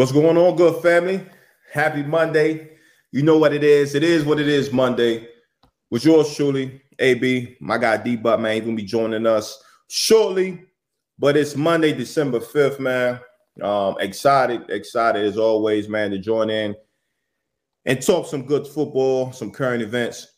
[0.00, 1.20] What's going on, good family?
[1.70, 2.70] Happy Monday.
[3.12, 3.94] You know what it is.
[3.94, 5.28] It is what it is Monday.
[5.90, 8.54] With yours truly, AB, my guy D Butt, man.
[8.54, 10.64] He's gonna be joining us shortly.
[11.18, 13.20] But it's Monday, December 5th, man.
[13.60, 16.74] Um, excited, excited as always, man, to join in
[17.84, 20.28] and talk some good football, some current events.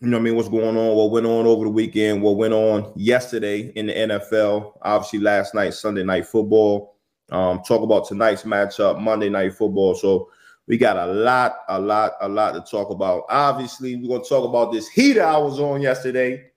[0.00, 0.36] You know what I mean?
[0.36, 0.96] What's going on?
[0.96, 2.22] What went on over the weekend?
[2.22, 4.78] What went on yesterday in the NFL?
[4.80, 6.97] Obviously, last night, Sunday night football.
[7.30, 9.94] Um, talk about tonight's matchup, Monday night football.
[9.94, 10.30] So
[10.66, 13.24] we got a lot, a lot, a lot to talk about.
[13.28, 16.50] Obviously, we're gonna talk about this heater I was on yesterday.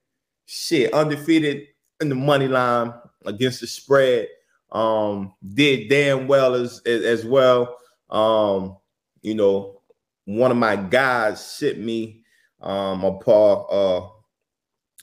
[0.45, 1.67] Shit, undefeated
[2.01, 2.93] in the money line
[3.25, 4.27] against the spread.
[4.71, 7.77] Um, did damn well as as, as well.
[8.09, 8.77] Um,
[9.21, 9.81] you know,
[10.25, 12.23] one of my guys sent me
[12.61, 14.07] um a part uh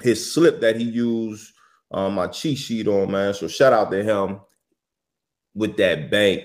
[0.01, 1.53] his slip that he used
[1.91, 3.35] um my cheat sheet on, man.
[3.35, 4.41] So shout out to him
[5.59, 6.45] with that bank.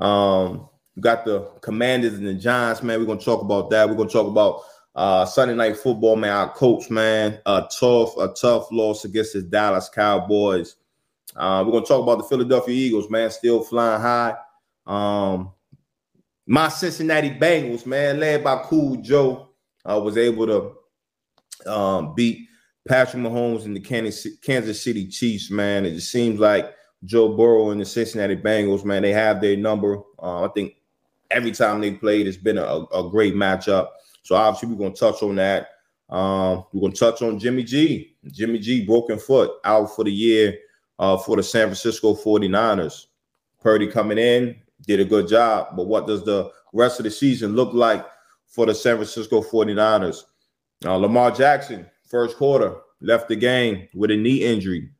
[0.00, 2.98] Um, we got the Commanders and the Giants, man.
[2.98, 3.88] We're gonna talk about that.
[3.88, 4.62] We're gonna talk about
[4.94, 6.32] uh, Sunday night football, man.
[6.32, 10.76] Our coach, man, a tough, a tough loss against the Dallas Cowboys.
[11.36, 14.34] Uh, we're gonna talk about the Philadelphia Eagles, man, still flying high.
[14.86, 15.52] Um,
[16.46, 19.50] my Cincinnati Bengals, man, led by Cool Joe,
[19.84, 22.48] uh, was able to um, beat
[22.86, 25.86] Patrick Mahomes and the Kansas City Chiefs, man.
[25.86, 26.73] It just seems like
[27.04, 29.98] Joe Burrow and the Cincinnati Bengals, man, they have their number.
[30.22, 30.76] Uh, I think
[31.30, 33.88] every time they played, it's been a, a great matchup.
[34.22, 35.68] So obviously, we're going to touch on that.
[36.08, 38.16] Um, we're going to touch on Jimmy G.
[38.30, 40.58] Jimmy G, broken foot, out for the year
[40.98, 43.06] uh, for the San Francisco 49ers.
[43.60, 45.76] Purdy coming in, did a good job.
[45.76, 48.06] But what does the rest of the season look like
[48.46, 50.24] for the San Francisco 49ers?
[50.84, 54.90] Uh, Lamar Jackson, first quarter, left the game with a knee injury.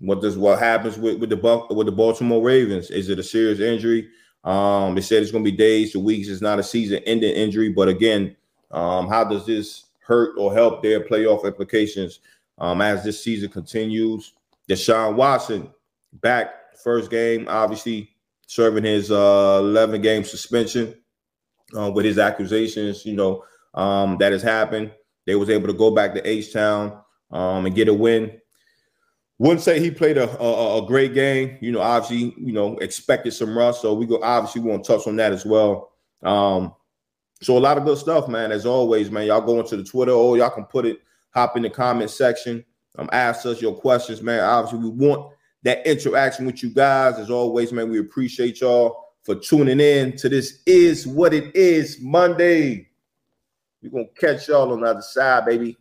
[0.00, 2.90] What does what happens with, with the with the Baltimore Ravens?
[2.90, 4.08] Is it a serious injury?
[4.44, 6.28] Um, they said it's going to be days to weeks.
[6.28, 8.36] It's not a season-ending injury, but again,
[8.70, 12.20] um, how does this hurt or help their playoff implications
[12.58, 14.34] um, as this season continues?
[14.68, 15.68] Deshaun Watson
[16.14, 18.10] back first game, obviously
[18.46, 20.94] serving his uh, 11 game suspension
[21.76, 23.04] uh, with his accusations.
[23.04, 23.44] You know
[23.74, 24.92] um, that has happened.
[25.26, 27.00] They was able to go back to H Town
[27.30, 28.40] um, and get a win.
[29.38, 31.58] Wouldn't say he played a, a, a great game.
[31.60, 33.82] You know, obviously, you know, expected some rust.
[33.82, 35.92] So we go obviously we want to touch on that as well.
[36.22, 36.74] Um,
[37.40, 38.50] so a lot of good stuff, man.
[38.50, 39.26] As always, man.
[39.26, 40.98] Y'all go into the Twitter or y'all can put it,
[41.30, 42.64] hop in the comment section.
[42.98, 44.40] Um, ask us your questions, man.
[44.40, 45.32] Obviously, we want
[45.62, 47.18] that interaction with you guys.
[47.18, 51.98] As always, man, we appreciate y'all for tuning in to this is what it is
[52.00, 52.88] Monday.
[53.82, 55.76] We're gonna catch y'all on the other side, baby.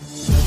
[0.00, 0.37] What's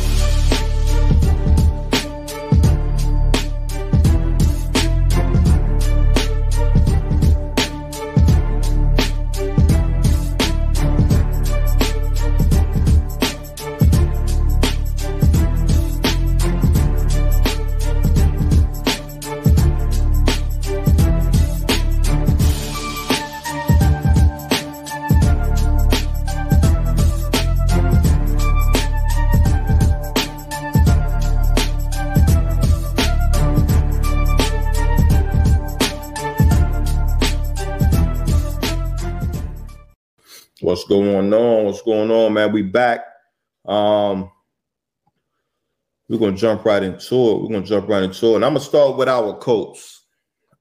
[40.91, 41.65] going on?
[41.65, 42.51] What's going on, man?
[42.51, 43.05] We back.
[43.65, 44.29] Um,
[46.09, 47.41] we're gonna jump right into it.
[47.41, 49.79] We're gonna jump right into it, and I'm gonna start with our coach.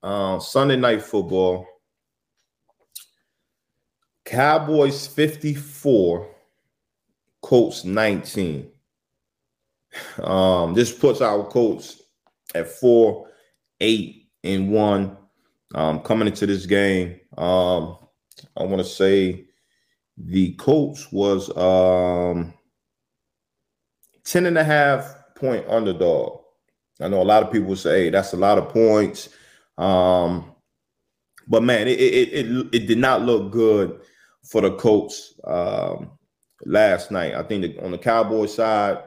[0.01, 1.67] Uh, Sunday night football.
[4.25, 6.31] Cowboys 54,
[7.43, 8.71] Colts 19.
[10.23, 12.03] Um, this puts our Colts
[12.55, 13.29] at four,
[13.81, 15.17] eight, and one.
[15.75, 17.19] Um, coming into this game.
[17.37, 17.97] Um,
[18.57, 19.50] I want to say
[20.27, 22.53] the Colts was um
[24.25, 26.41] 10 and a half point underdog.
[27.01, 29.31] I know a lot of people say, hey, that's a lot of points.
[29.79, 30.55] Um,
[31.49, 34.01] but man, it, it it it did not look good
[34.45, 36.11] for the Colts um,
[36.67, 37.35] last night.
[37.35, 39.03] I think that on the Cowboy side,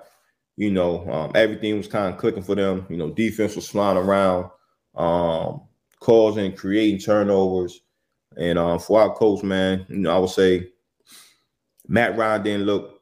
[0.57, 2.85] you know, um, everything was kind of clicking for them.
[2.89, 4.49] You know, defense was flying around,
[4.95, 5.61] um,
[5.99, 7.81] causing, creating turnovers.
[8.35, 10.72] And um, for our coach, man, you know, I would say
[11.87, 13.01] Matt Ryan didn't look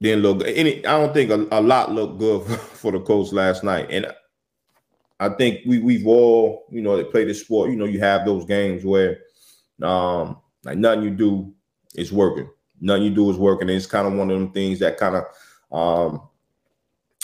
[0.00, 0.84] didn't look any.
[0.86, 4.06] I don't think a, a lot looked good for, for, the Colts last night, and
[5.18, 7.70] I think we we've all you know that play this sport.
[7.70, 9.18] You know, you have those games where
[9.82, 11.52] um like nothing you do
[11.94, 12.48] is working.
[12.80, 13.68] Nothing you do is working.
[13.68, 15.24] And it's kind of one of them things that kind of
[15.72, 16.28] um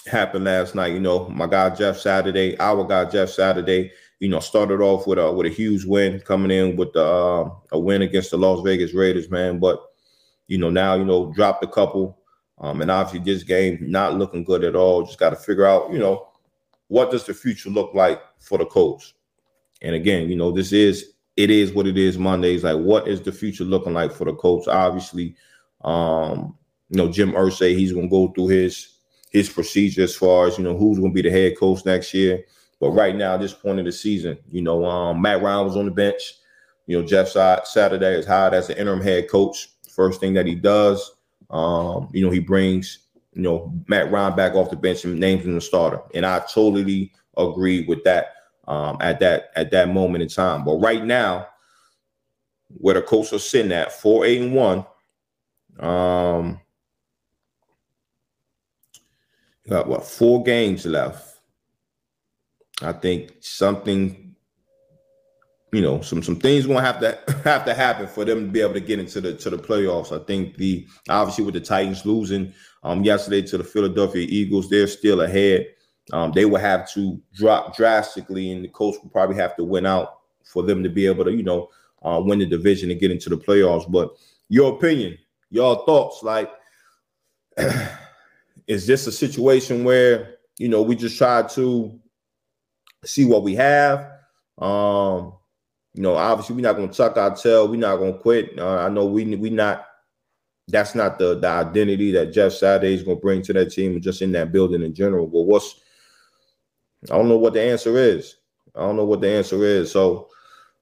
[0.07, 0.93] happened last night.
[0.93, 5.19] You know, my guy Jeff Saturday, our guy Jeff Saturday, you know, started off with
[5.19, 8.63] a with a huge win, coming in with the uh, a win against the Las
[8.63, 9.59] Vegas Raiders, man.
[9.59, 9.81] But
[10.49, 12.19] you know, now you know, dropped a couple,
[12.59, 15.05] um, and obviously this game not looking good at all.
[15.05, 16.29] Just got to figure out, you know,
[16.89, 19.15] what does the future look like for the Colts?
[19.83, 22.19] And again, you know, this is it is what it is.
[22.19, 24.69] Mondays, like, what is the future looking like for the Colts?
[24.69, 25.37] Obviously,
[25.85, 26.57] um,
[26.89, 28.97] you know, Jim Irsay, he's gonna go through his
[29.31, 32.45] his procedure as far as you know who's to be the head coach next year.
[32.81, 35.77] But right now, at this point of the season, you know, um, Matt Ryan was
[35.77, 36.35] on the bench.
[36.87, 39.69] You know, Jeff Saturday is hired as the interim head coach.
[39.97, 41.11] First thing that he does,
[41.51, 42.99] um, you know, he brings
[43.33, 46.01] you know Matt Ryan back off the bench and names him the starter.
[46.15, 48.35] And I totally agree with that
[48.69, 50.65] um, at that at that moment in time.
[50.65, 51.49] But right now,
[52.69, 54.87] where the Colts are sitting at four eight and one,
[55.81, 56.61] um,
[59.69, 61.41] got what four games left.
[62.83, 64.26] I think something,
[65.73, 68.61] you know, some some things gonna have to have to happen for them to be
[68.61, 70.19] able to get into the to the playoffs.
[70.19, 72.53] I think the obviously with the Titans losing
[72.83, 75.67] um yesterday to the Philadelphia Eagles, they're still ahead.
[76.13, 79.87] Um, they will have to drop drastically, and the Colts will probably have to win
[79.87, 81.69] out for them to be able to, you know,
[82.03, 83.91] uh, win the division and get into the playoffs.
[83.91, 84.11] But
[84.49, 85.19] your opinion,
[85.51, 86.51] your thoughts, like
[88.69, 91.99] is this a situation where you know we just try to
[93.05, 94.09] see what we have?
[94.59, 95.36] Um,
[95.97, 97.67] you know, obviously we're not going to tuck our tail.
[97.67, 98.59] We're not going to quit.
[98.59, 99.87] Uh, I know we we not.
[100.69, 103.93] That's not the the identity that Jeff Saturday is going to bring to that team
[103.93, 105.27] and just in that building in general.
[105.27, 105.81] But what's
[107.11, 108.37] I don't know what the answer is.
[108.75, 109.91] I don't know what the answer is.
[109.91, 110.29] So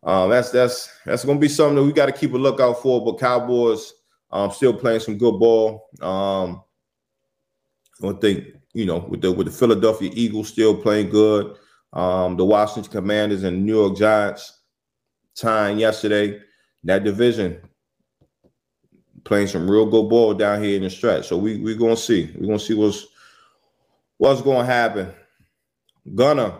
[0.02, 2.82] um, that's that's that's going to be something that we got to keep a lookout
[2.82, 3.04] for.
[3.04, 3.92] But Cowboys
[4.32, 5.90] um, still playing some good ball.
[6.00, 6.60] Um,
[8.02, 11.56] I think you know with the with the Philadelphia Eagles still playing good,
[11.92, 14.62] um, the Washington Commanders and New York Giants
[15.34, 16.40] tying yesterday.
[16.84, 17.60] That division
[19.24, 21.26] playing some real good ball down here in the stretch.
[21.28, 22.30] So we we're gonna see.
[22.36, 23.06] We're gonna see what's
[24.18, 25.12] what's gonna happen.
[26.14, 26.58] Gonna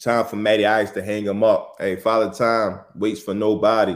[0.00, 1.76] time for Matty Ice to hang him up.
[1.78, 3.94] Hey, Father Time waits for nobody.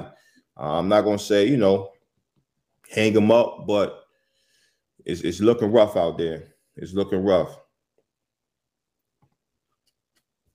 [0.57, 1.91] Uh, I'm not gonna say you know
[2.91, 4.05] hang him up, but
[5.05, 6.49] it's it's looking rough out there.
[6.77, 7.59] It's looking rough.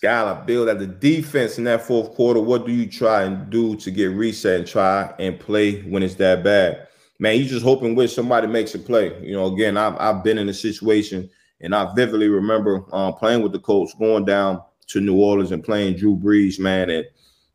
[0.00, 2.40] Skylar, build at the defense in that fourth quarter.
[2.40, 6.14] What do you try and do to get reset and try and play when it's
[6.16, 6.86] that bad?
[7.18, 9.20] Man, you just hoping with somebody makes a play.
[9.22, 11.28] You know, again, I've, I've been in a situation
[11.60, 15.62] and I vividly remember um, playing with the Colts, going down to New Orleans and
[15.62, 16.88] playing Drew Brees, man.
[16.88, 17.06] And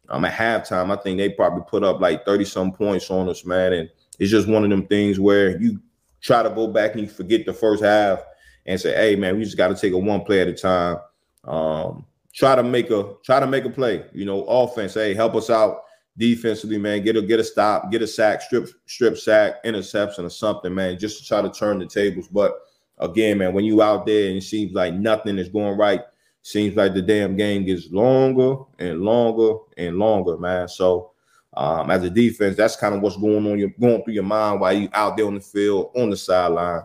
[0.09, 3.43] um, at halftime, I think they probably put up like 30 some points on us,
[3.43, 3.73] man.
[3.73, 3.89] And
[4.19, 5.81] it's just one of them things where you
[6.21, 8.23] try to go back and you forget the first half
[8.67, 10.97] and say, hey man, we just got to take a one play at a time.
[11.43, 14.05] Um, try to make a try to make a play.
[14.13, 15.83] You know, offense, hey, help us out
[16.17, 17.03] defensively, man.
[17.03, 20.99] Get a get a stop, get a sack, strip strip sack, interception or something, man,
[20.99, 22.27] just to try to turn the tables.
[22.27, 22.59] But
[22.99, 26.01] again, man, when you out there and it seems like nothing is going right,
[26.41, 30.67] seems like the damn game gets longer and longer and longer, man.
[30.67, 31.11] So
[31.53, 34.59] um, as a defense, that's kind of what's going on, your going through your mind
[34.59, 36.81] while you out there on the field, on the sideline.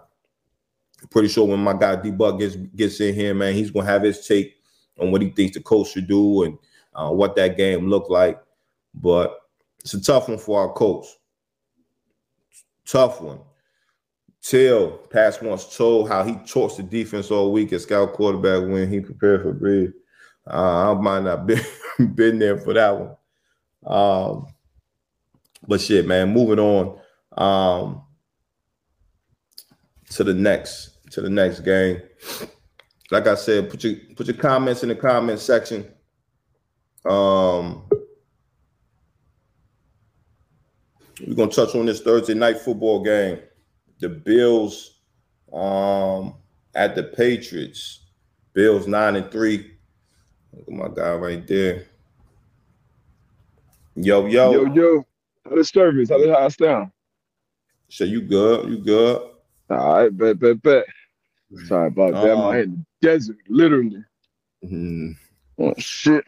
[1.10, 4.02] Pretty sure when my guy D Buck gets gets in here, man, he's gonna have
[4.02, 4.59] his take
[5.00, 6.58] on what he thinks the coach should do and
[6.94, 8.40] uh, what that game looked like.
[8.94, 9.38] But
[9.80, 11.06] it's a tough one for our coach.
[12.86, 13.40] Tough one.
[14.42, 18.90] Till past once told how he torched the defense all week as scout quarterback when
[18.90, 19.92] he prepared for Brees.
[20.46, 21.62] Uh, I might not been
[22.14, 23.16] been there for that one.
[23.86, 24.46] Um,
[25.68, 26.98] but shit, man, moving on
[27.36, 28.02] um,
[30.10, 32.00] to the next to the next game.
[33.10, 35.84] Like I said, put your put your comments in the comment section.
[37.04, 37.82] Um,
[41.26, 43.40] we're gonna touch on this Thursday night football game.
[43.98, 45.00] The Bills
[45.52, 46.34] um,
[46.74, 48.06] at the Patriots.
[48.52, 49.72] Bills nine and three.
[50.52, 51.86] Look at my guy right there.
[53.96, 54.52] Yo, yo.
[54.52, 55.04] Yo, yo.
[55.48, 56.10] How the service?
[56.10, 56.92] How the house down?
[57.88, 58.68] So you good?
[58.68, 59.22] You good?
[59.68, 60.84] All right, bet, bet, bet.
[61.66, 62.36] Sorry about that.
[62.36, 64.04] I'm in the desert, literally.
[64.64, 65.12] Mm-hmm.
[65.58, 66.24] Oh shit.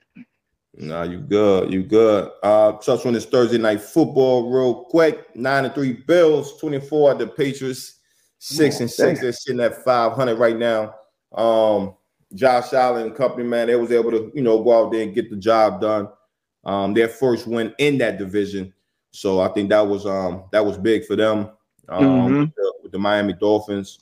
[0.75, 1.73] Nah, you good.
[1.73, 2.31] You good.
[2.43, 5.35] Uh touch on this Thursday night football real quick.
[5.37, 8.01] Nine and three Bills, 24 at the Patriots,
[8.39, 9.21] six oh, and six.
[9.21, 10.95] They're sitting at 500 right now.
[11.33, 11.95] Um,
[12.35, 15.15] Josh Allen and company, man, they was able to, you know, go out there and
[15.15, 16.09] get the job done.
[16.65, 18.73] Um, their first win in that division.
[19.13, 21.51] So I think that was um that was big for them
[21.89, 22.39] um, mm-hmm.
[22.41, 23.99] with, the, with, the, Miami Dolphins.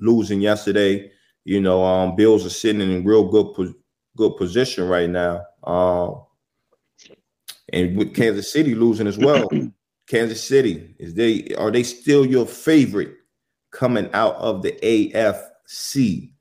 [0.00, 1.10] Losing yesterday.
[1.44, 3.74] You know, um, Bills are sitting in real good
[4.16, 5.42] good position right now.
[5.64, 6.22] Um,
[7.72, 9.48] and with Kansas City losing as well.
[10.08, 13.14] Kansas City is they are they still your favorite
[13.70, 16.32] coming out of the AFC?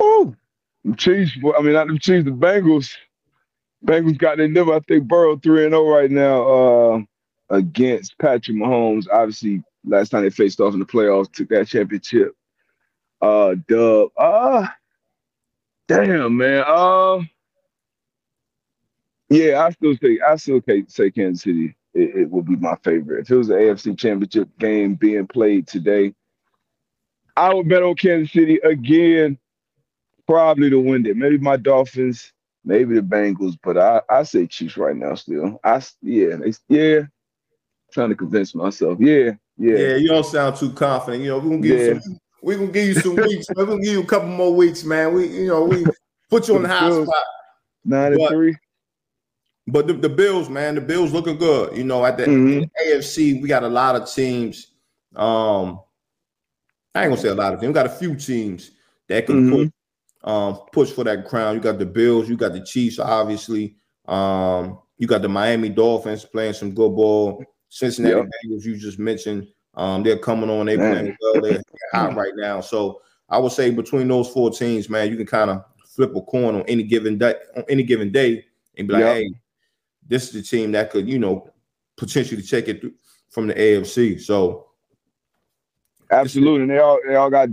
[0.00, 0.34] Oh,
[0.96, 1.32] Chiefs.
[1.56, 2.24] I mean, not the Chiefs.
[2.24, 2.92] The Bengals.
[3.86, 4.74] Bengals got their number.
[4.74, 9.06] I think Burrow three and zero oh right now uh, against Patrick Mahomes.
[9.12, 12.34] Obviously, last time they faced off in the playoffs, took that championship.
[13.20, 14.10] Uh, Dub.
[14.16, 14.68] Uh
[15.88, 16.62] damn man.
[16.66, 17.20] Uh,
[19.28, 21.74] yeah, I still say I still say Kansas City.
[21.94, 23.22] It, it would be my favorite.
[23.22, 26.14] If it was an AFC Championship game being played today,
[27.36, 29.38] I would bet on Kansas City again.
[30.26, 31.16] Probably to win it.
[31.16, 35.14] Maybe my Dolphins, maybe the Bengals, but I I say Chiefs right now.
[35.14, 37.00] Still, I yeah they, yeah.
[37.92, 38.98] trying to convince myself.
[39.00, 39.76] Yeah, yeah.
[39.76, 41.22] Yeah, you don't sound too confident.
[41.22, 41.86] You know, we're gonna give yeah.
[41.86, 42.20] you some.
[42.40, 43.46] We're gonna give you some weeks.
[43.54, 45.12] We're gonna give you a couple more weeks, man.
[45.12, 45.84] We, you know, we
[46.30, 47.24] put you on the high spot.
[47.84, 48.56] Nine and three.
[49.66, 51.76] But the, the Bills, man, the Bills looking good.
[51.76, 52.90] You know, at the, mm-hmm.
[52.90, 54.68] AFC, we got a lot of teams.
[55.14, 55.80] Um,
[56.94, 57.68] I ain't gonna say a lot of teams.
[57.68, 58.70] We got a few teams
[59.08, 59.56] that can mm-hmm.
[59.56, 59.70] push,
[60.24, 61.54] um, push for that crown.
[61.54, 63.76] You got the Bills, you got the Chiefs, obviously.
[64.06, 67.44] Um, you got the Miami Dolphins playing some good ball.
[67.68, 68.26] Cincinnati yep.
[68.26, 70.66] Bengals, you just mentioned, um, they're coming on.
[70.66, 71.42] They playing well.
[71.42, 72.60] They're hot right now.
[72.60, 76.22] So I would say between those four teams, man, you can kind of flip a
[76.22, 77.34] coin on any given day.
[77.56, 78.44] On any given day,
[78.76, 79.16] and be like, yep.
[79.16, 79.30] hey
[80.08, 81.48] this is the team that could, you know,
[81.96, 82.82] potentially check it
[83.28, 84.20] from the AFC.
[84.20, 84.68] So
[86.10, 87.50] absolutely, and they all they all got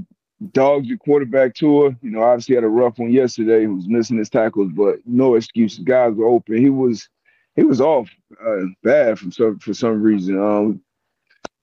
[0.53, 1.95] dogs at quarterback tour.
[2.01, 3.61] You know, obviously had a rough one yesterday.
[3.61, 5.83] He was missing his tackles, but no excuses.
[5.83, 6.57] Guys were open.
[6.57, 7.09] He was
[7.55, 8.09] he was off
[8.45, 10.39] uh, bad from some for some reason.
[10.39, 10.81] Um,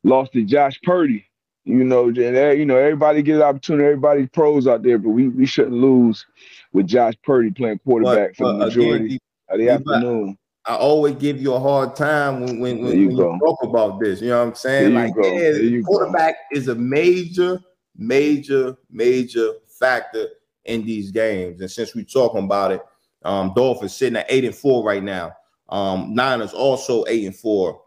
[0.04, 1.26] lost to Josh Purdy.
[1.64, 2.18] You know, and
[2.58, 3.84] you know everybody gets an opportunity.
[3.84, 6.26] Everybody's pros out there, but we, we shouldn't lose
[6.72, 9.18] with Josh Purdy playing quarterback but, for the majority again,
[9.48, 10.38] of the afternoon.
[10.66, 14.00] I always give you a hard time when when, when, you, when you, talk about
[14.00, 14.20] this.
[14.20, 14.94] You know what I'm saying?
[14.94, 16.58] Like, yeah, quarterback go.
[16.58, 17.60] is a major,
[17.96, 20.28] major, major factor
[20.64, 21.60] in these games.
[21.60, 22.82] And since we're talking about it,
[23.24, 25.32] um, Dolphins sitting at eight and four right now.
[25.72, 27.80] Um, Niners also eight and four.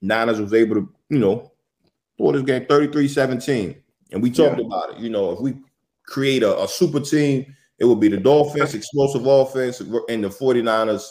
[0.00, 1.52] Niners was able to, you know,
[2.16, 3.76] for this game 33-17.
[4.12, 4.64] And we talked yeah.
[4.64, 4.98] about it.
[4.98, 5.54] You know, if we
[6.06, 11.10] create a, a super team, it would be the Dolphins, explosive offense, and the 49ers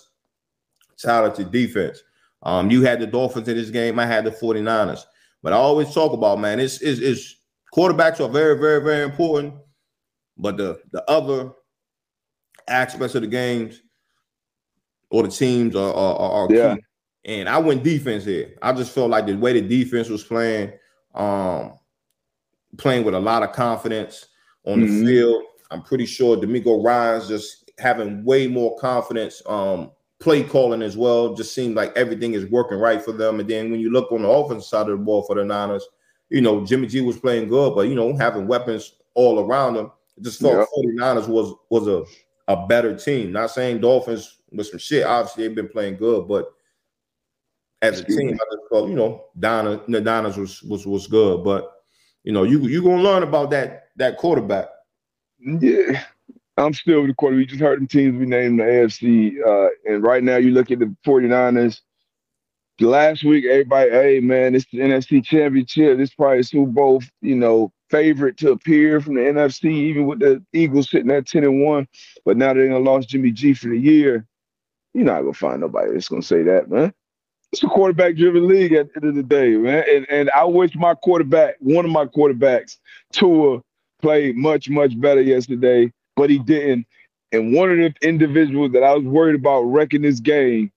[0.97, 2.01] talented defense.
[2.41, 3.99] Um, you had the Dolphins in this game.
[3.99, 5.03] I had the 49ers.
[5.43, 7.35] But I always talk about, man, it's, it's, it's
[7.75, 9.53] quarterbacks are very, very, very important.
[10.35, 11.51] But the, the other
[12.67, 13.81] aspects of the games
[15.09, 16.75] or the teams are, are, are yeah.
[16.75, 16.81] key.
[17.25, 18.55] And I went defense here.
[18.61, 20.71] I just felt like the way the defense was playing,
[21.13, 21.73] um,
[22.77, 24.27] playing with a lot of confidence
[24.65, 24.99] on mm-hmm.
[24.99, 25.43] the field.
[25.69, 31.33] I'm pretty sure DeMeco Ryans just having way more confidence um, play calling as well.
[31.33, 33.39] Just seemed like everything is working right for them.
[33.39, 35.85] And then when you look on the offensive side of the ball for the Niners,
[36.29, 39.91] you know, Jimmy G was playing good, but you know, having weapons all around them,
[40.17, 40.67] it just felt yep.
[40.77, 42.03] 49ers was was a,
[42.51, 43.31] a better team.
[43.31, 45.05] Not saying Dolphins was some shit.
[45.05, 46.53] Obviously, they've been playing good, but
[47.81, 51.43] as a team, I just felt, you know, Donna, Niners was was was good.
[51.43, 51.71] But
[52.23, 54.67] you know, you you gonna learn about that that quarterback.
[55.39, 56.03] Yeah,
[56.57, 57.35] I'm still with the quarter.
[57.35, 59.35] We just heard the teams we named the AFC.
[59.45, 61.81] Uh, and right now you look at the 49ers.
[62.79, 65.97] Last week, everybody, hey man, it's the NFC championship.
[65.97, 70.43] This probably Super Bowl, you know, favorite to appear from the NFC, even with the
[70.53, 71.87] Eagles sitting at 10 and 1.
[72.23, 74.27] But now they're gonna lost Jimmy G for the year.
[74.97, 76.93] You're not gonna find nobody that's gonna say that, man.
[77.53, 79.83] It's a quarterback driven league at the end of the day, man.
[79.89, 82.77] And and I wish my quarterback, one of my quarterbacks,
[83.13, 83.61] Tua,
[84.01, 86.85] played much, much better yesterday but he didn't.
[87.31, 90.71] And one of the individuals that I was worried about wrecking this game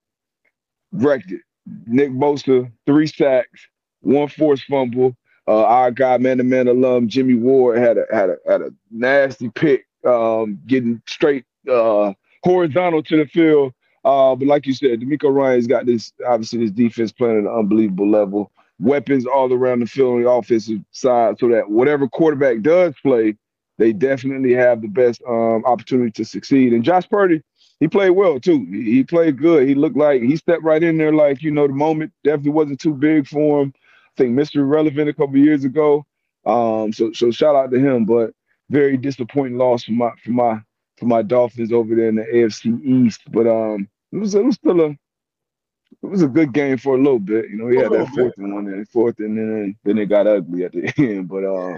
[0.93, 1.41] wrecked it.
[1.87, 3.67] Nick Bosa, three sacks,
[4.01, 5.17] one forced fumble.
[5.49, 8.71] Uh, our guy, man to man alum, Jimmy Ward had a had a had a
[8.91, 12.13] nasty pick, um, getting straight uh,
[12.45, 13.73] horizontal to the field.
[14.05, 17.59] Uh, but like you said, DeMeco Ryans got this obviously this defense playing at an
[17.59, 18.51] unbelievable level.
[18.79, 23.37] Weapons all around the field on the offensive side, so that whatever quarterback does play,
[23.77, 26.73] they definitely have the best um, opportunity to succeed.
[26.73, 27.43] And Josh Purdy,
[27.79, 28.67] he played well too.
[28.71, 29.69] He played good.
[29.69, 32.81] He looked like he stepped right in there, like you know, the moment definitely wasn't
[32.81, 33.75] too big for him.
[33.77, 34.69] I think Mr.
[34.69, 36.07] Relevant a couple years ago.
[36.47, 38.33] Um, so so shout out to him, but
[38.71, 40.61] very disappointing loss for my for my
[41.01, 43.23] for my Dolphins over there in the AFC East.
[43.33, 46.99] But um, it was it was still a it was a good game for a
[46.99, 47.51] little bit.
[47.51, 50.29] You know, we had that fourth and one and fourth, and then then it got
[50.29, 51.29] ugly at the end.
[51.29, 51.77] But uh,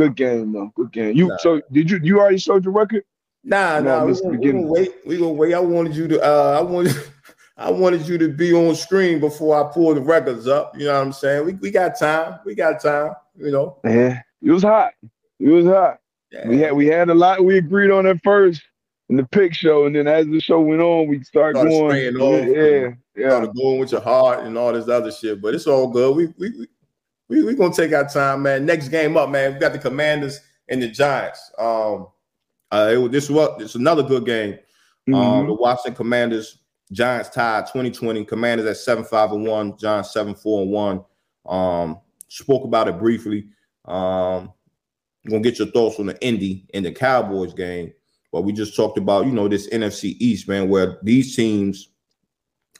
[0.00, 0.72] Good game though.
[0.74, 1.14] Good game.
[1.14, 1.36] You nah.
[1.36, 3.04] so did you you already showed your record?
[3.44, 4.06] Nah, nah.
[4.06, 4.94] We gonna, we gonna wait.
[5.04, 5.52] We gonna wait.
[5.52, 6.22] I wanted you to.
[6.22, 6.96] Uh, I wanted.
[7.58, 10.74] I wanted you to be on screen before I pull the records up.
[10.78, 11.44] You know what I'm saying?
[11.44, 12.40] We we got time.
[12.46, 13.12] We got time.
[13.36, 13.76] You know.
[13.84, 14.92] Yeah, it was hot.
[15.38, 15.99] It was hot.
[16.30, 16.48] Yeah.
[16.48, 18.62] We had we had a lot we agreed on at first
[19.08, 22.16] in the pick show, and then as the show went on, we started, started going.
[22.16, 23.28] Off, yeah, yeah.
[23.30, 25.42] Started going with your heart and all this other shit.
[25.42, 26.16] But it's all good.
[26.16, 26.66] We we
[27.28, 28.64] we we gonna take our time, man.
[28.64, 29.54] Next game up, man.
[29.54, 31.50] We got the Commanders and the Giants.
[31.58, 32.06] Um,
[32.70, 34.58] uh, it, this was it's another good game.
[35.08, 35.14] Um, mm-hmm.
[35.14, 36.58] Um, the Washington Commanders
[36.92, 38.24] Giants tied 2020.
[38.24, 41.04] Commanders at 7 5 and 1, Giants 7 4 and 1.
[41.46, 43.48] Um, spoke about it briefly.
[43.84, 44.52] Um,
[45.28, 47.92] Gonna get your thoughts on the Indy and the Cowboys game.
[48.32, 51.90] But we just talked about, you know, this NFC East, man, where these teams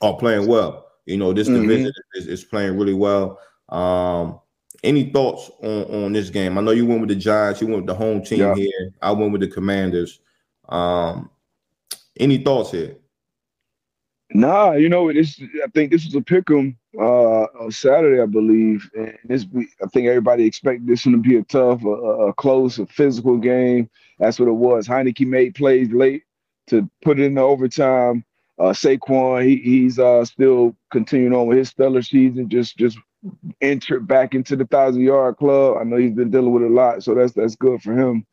[0.01, 0.87] are playing well.
[1.07, 1.63] You know, this mm-hmm.
[1.63, 3.39] division is, is, playing really well.
[3.69, 4.39] Um,
[4.85, 6.57] any thoughts on, on this game?
[6.57, 8.55] I know you went with the Giants, you went with the home team yeah.
[8.55, 8.93] here.
[9.03, 10.21] I went with the Commanders.
[10.69, 11.31] Um,
[12.19, 12.97] any thoughts here?
[14.33, 18.27] Nah, you know, this I think this is a pick 'em uh, on Saturday, I
[18.27, 18.89] believe.
[18.97, 19.47] And this
[19.83, 23.37] I think everybody expected this one to be a tough, a, a close, a physical
[23.37, 23.89] game.
[24.19, 24.89] That's what it was.
[24.89, 26.25] Heinicke made plays late
[26.69, 28.25] to put it in the overtime.
[28.59, 32.99] Uh, Saquon, he, he's uh, still continuing on with his stellar season, just just
[33.61, 35.77] entered back into the thousand yard club.
[35.81, 38.27] I know he's been dealing with a lot, so that's that's good for him.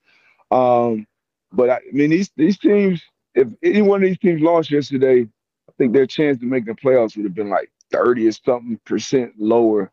[0.51, 1.07] Um,
[1.53, 3.01] but I, I mean, these these teams,
[3.35, 6.73] if any one of these teams lost yesterday, I think their chance to make the
[6.73, 9.91] playoffs would have been like 30 or something percent lower.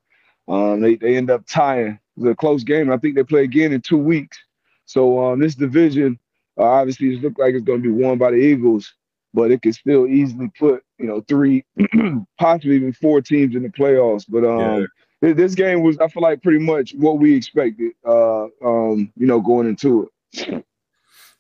[0.49, 1.99] Um, they, they end up tying.
[2.17, 2.93] It was a close game.
[2.93, 4.39] I think they play again in two weeks.
[4.85, 6.19] So um, this division
[6.59, 8.95] uh, obviously it looks like it's going to be won by the Eagles,
[9.33, 11.65] but it could still easily put you know three,
[12.39, 14.25] possibly even four teams in the playoffs.
[14.29, 14.87] But um,
[15.21, 15.33] yeah.
[15.33, 17.93] this game was I feel like pretty much what we expected.
[18.07, 20.65] Uh, um, you know, going into it.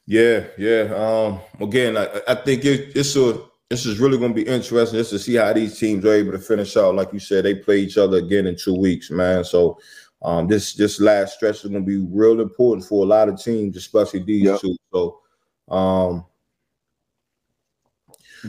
[0.06, 0.92] Yeah, yeah.
[0.94, 4.98] Um, again, I, I think it, it's a this is really going to be interesting
[4.98, 6.94] just to see how these teams are able to finish out.
[6.94, 9.44] Like you said, they play each other again in two weeks, man.
[9.44, 9.78] So
[10.22, 13.40] um, this this last stretch is going to be real important for a lot of
[13.40, 14.60] teams, especially these yep.
[14.60, 14.76] two.
[14.92, 15.20] So,
[15.68, 16.24] um,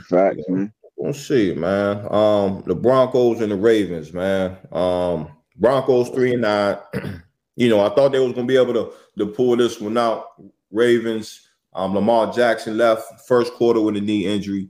[0.09, 0.73] fact, yeah, man.
[0.97, 2.07] We'll see, man.
[2.09, 4.57] Um, the Broncos and the Ravens, man.
[4.71, 6.77] Um, Broncos three and nine.
[7.55, 10.27] you know, I thought they was gonna be able to to pull this one out.
[10.71, 11.41] Ravens.
[11.73, 14.69] Um, Lamar Jackson left first quarter with a knee injury.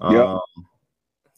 [0.00, 0.34] Yeah.
[0.34, 0.66] Um,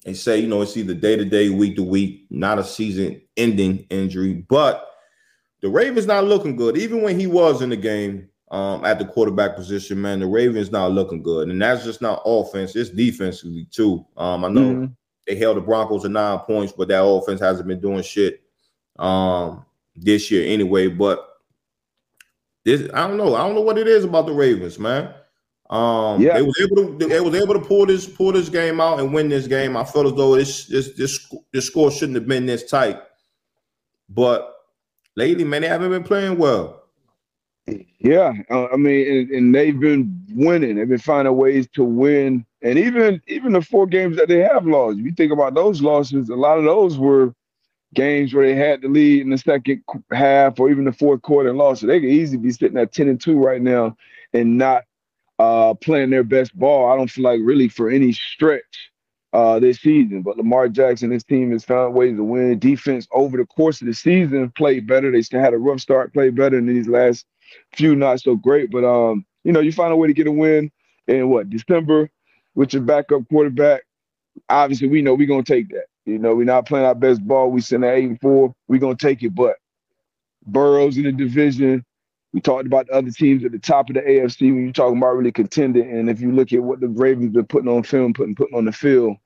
[0.05, 3.21] they say, you know, it's either day to day, week to week, not a season
[3.37, 4.35] ending injury.
[4.35, 4.88] But
[5.62, 6.77] the Ravens not looking good.
[6.77, 10.71] Even when he was in the game um, at the quarterback position, man, the Ravens
[10.71, 11.49] not looking good.
[11.49, 14.07] And that's just not offense, it's defensively too.
[14.16, 14.92] Um, I know mm-hmm.
[15.27, 18.42] they held the Broncos to nine points, but that offense hasn't been doing shit
[18.99, 19.64] um,
[19.97, 20.87] this year anyway.
[20.87, 21.29] But
[22.64, 23.35] this, I don't know.
[23.35, 25.12] I don't know what it is about the Ravens, man.
[25.70, 28.81] Um, yeah, they was able to they was able to pull this pull this game
[28.81, 29.76] out and win this game.
[29.76, 33.00] I felt as though this this this, this score shouldn't have been this tight,
[34.09, 34.55] but
[35.16, 36.85] lately, man, they haven't been playing well.
[37.98, 40.76] Yeah, uh, I mean, and, and, they've been winning.
[40.76, 44.66] They've been finding ways to win, and even even the four games that they have
[44.66, 45.00] lost.
[45.00, 47.35] If you think about those losses, a lot of those were
[47.94, 51.48] games where they had the lead in the second half or even the fourth quarter
[51.48, 51.81] and lost.
[51.81, 53.96] So they could easily be sitting at ten and two right now
[54.33, 54.85] and not
[55.38, 56.90] uh, playing their best ball.
[56.90, 58.90] I don't feel like really for any stretch
[59.33, 60.22] uh, this season.
[60.22, 62.59] But Lamar Jackson, his team has found ways to win.
[62.59, 65.12] Defense over the course of the season played better.
[65.12, 67.27] They still had a rough start, played better in these last
[67.75, 68.70] few, not so great.
[68.70, 70.70] But um, you know, you find a way to get a win
[71.07, 72.11] in what December
[72.55, 73.83] with your backup quarterback.
[74.49, 75.87] Obviously, we know we're gonna take that.
[76.07, 77.51] You know, we're not playing our best ball.
[77.51, 78.55] We send an eight and four.
[78.68, 79.35] We're gonna take it.
[79.35, 79.57] But
[80.46, 81.85] Burrows in the division,
[82.37, 84.99] we talked about the other teams at the top of the AFC when you're talking
[84.99, 85.90] about really contending.
[85.90, 88.66] And if you look at what the Ravens been putting on film, putting putting on
[88.66, 89.16] the field,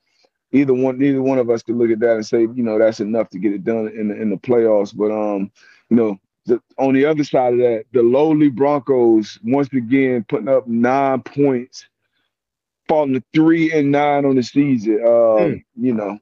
[0.52, 3.00] either one neither one of us could look at that and say, you know, that's
[3.00, 4.96] enough to get it done in the in the playoffs.
[4.96, 5.50] But um,
[5.88, 10.48] you know, the, on the other side of that, the lowly Broncos once again putting
[10.48, 11.88] up nine points,
[12.86, 15.00] falling to three and nine on the season.
[15.02, 15.64] Uh, mm.
[15.74, 16.16] You know,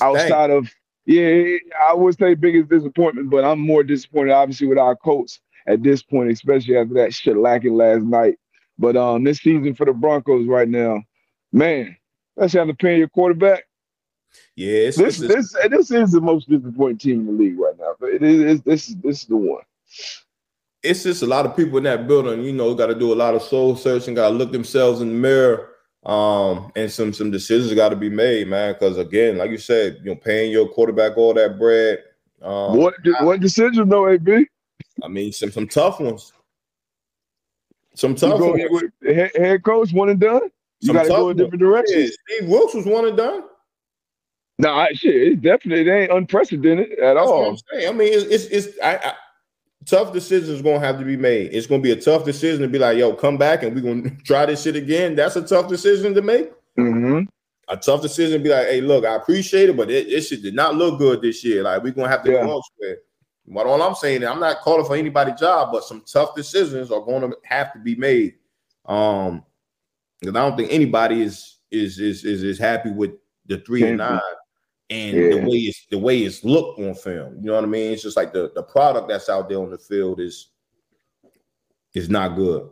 [0.00, 0.70] outside of
[1.04, 5.82] yeah, I would say biggest disappointment, but I'm more disappointed obviously with our coach at
[5.82, 8.36] this point, especially after that shit lacking last night.
[8.78, 11.02] But um, this season for the Broncos right now,
[11.52, 11.96] man,
[12.36, 13.64] that's having to pay your quarterback.
[14.56, 17.94] Yeah, this this this is the most disappointing team in the league right now.
[18.00, 19.62] But it is this this is the one.
[20.82, 22.42] It's just a lot of people in that building.
[22.42, 24.14] You know, got to do a lot of soul searching.
[24.14, 25.70] Got to look themselves in the mirror.
[26.04, 28.74] Um, and some some decisions got to be made, man.
[28.74, 32.02] Because again, like you said, you know, paying your quarterback all that bread.
[32.42, 34.46] Um, what what decision though, AB?
[35.02, 36.32] I mean, some some tough ones.
[37.94, 38.90] Some tough go, ones.
[39.04, 40.50] Head, head coach, one and done.
[40.80, 42.00] You got to go a different direction.
[42.00, 43.44] Yeah, Steve Wilks was one and done.
[44.58, 47.58] No, I, shit, it definitely it ain't unprecedented at That's all.
[47.74, 49.14] i mean, it's it's, it's I, I,
[49.84, 51.52] tough decisions going to have to be made.
[51.52, 53.82] It's going to be a tough decision to be like, yo, come back and we're
[53.82, 55.16] going to try this shit again.
[55.16, 56.52] That's a tough decision to make.
[56.78, 57.22] Mm-hmm.
[57.68, 60.42] A tough decision to be like, hey, look, I appreciate it, but it, it shit
[60.42, 61.62] did not look good this year.
[61.62, 62.44] Like, we're going to have to yeah.
[62.44, 62.98] go elsewhere.
[63.46, 67.00] But all I'm saying, I'm not calling for anybody's job, but some tough decisions are
[67.00, 68.34] going to have to be made.
[68.86, 69.44] Um,
[70.20, 73.12] because I don't think anybody is is is is, is happy with
[73.46, 74.20] the three and nine
[74.90, 75.28] and yeah.
[75.30, 77.36] the way it's the way it's looked on film.
[77.40, 77.92] You know what I mean?
[77.92, 80.50] It's just like the the product that's out there on the field is
[81.94, 82.68] is not good.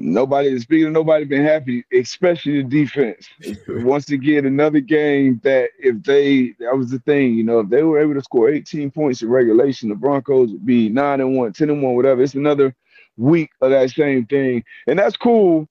[0.00, 3.28] Nobody speaking of nobody been happy, especially the defense.
[3.68, 7.82] Once again, another game that if they that was the thing, you know, if they
[7.82, 11.52] were able to score 18 points in regulation, the Broncos would be nine and one,
[11.52, 12.22] 10 and one, whatever.
[12.22, 12.74] It's another
[13.16, 14.64] week of that same thing.
[14.86, 15.68] And that's cool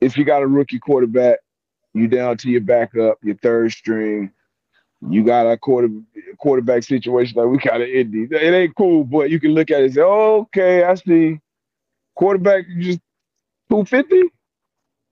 [0.00, 1.38] if you got a rookie quarterback,
[1.94, 4.30] you down to your backup, your third string.
[5.08, 5.88] You got a quarter
[6.38, 8.26] quarterback situation like we got an Indy.
[8.30, 11.40] It ain't cool, but you can look at it and say, oh, okay, I see.
[12.18, 13.00] Quarterback just
[13.70, 14.24] 250?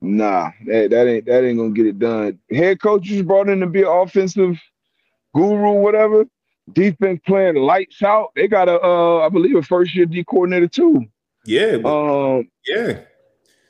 [0.03, 2.39] Nah, that, that ain't that ain't gonna get it done.
[2.51, 4.59] Head coach just brought in to be an offensive
[5.35, 6.27] guru, whatever.
[6.73, 8.33] Defense playing lights out.
[8.37, 11.07] They got a uh, I believe a first year D coordinator too.
[11.47, 11.79] Yeah.
[11.85, 12.99] Um yeah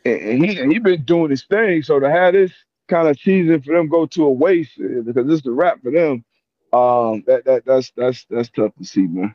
[0.06, 1.82] and he he been doing his thing.
[1.82, 2.52] So to have this
[2.88, 5.90] kind of season for them go to a waste because this is the wrap for
[5.90, 6.24] them.
[6.72, 9.34] Um, that that that's that's that's tough to see, man.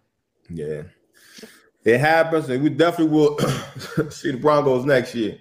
[0.49, 0.83] Yeah,
[1.83, 3.37] it happens, and we definitely will
[4.09, 5.37] see the Broncos next year.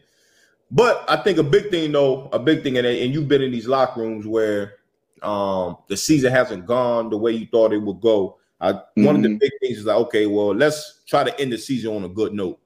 [0.71, 3.51] But I think a big thing, though, a big thing, and, and you've been in
[3.51, 4.75] these locker rooms where
[5.23, 8.39] um, the season hasn't gone the way you thought it would go.
[8.61, 9.05] I, mm-hmm.
[9.05, 9.39] One of the mm-hmm.
[9.39, 12.33] big things is like, okay, well, let's try to end the season on a good
[12.33, 12.61] note.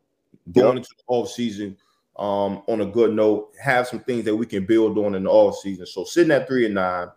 [0.53, 0.77] Going yep.
[0.79, 1.77] into the off season,
[2.17, 5.31] um, on a good note, have some things that we can build on in the
[5.31, 5.87] off season.
[5.87, 7.09] So sitting at three and nine,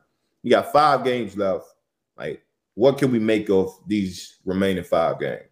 [0.43, 1.65] you got five games left.
[2.17, 2.43] Like,
[2.76, 5.46] what can we make of these remaining five games?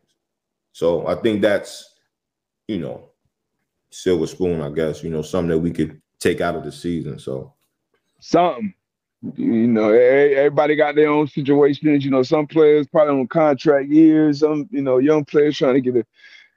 [0.75, 1.89] So I think that's,
[2.67, 3.05] you know,
[3.91, 7.17] silver spoon, I guess, you know, something that we could take out of the season.
[7.17, 7.53] So
[8.19, 8.73] something.
[9.37, 12.03] You know, everybody got their own situations.
[12.03, 14.41] You know, some players probably on contract years.
[14.41, 16.07] Some, you know, young players trying to get it.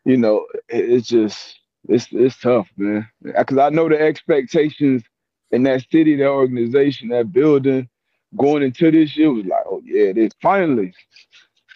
[0.04, 3.08] you know, it's just it's it's tough, man.
[3.22, 5.04] Because I know the expectations
[5.52, 7.88] in that city, that organization, that building,
[8.36, 10.92] going into this year was like, oh yeah, this finally,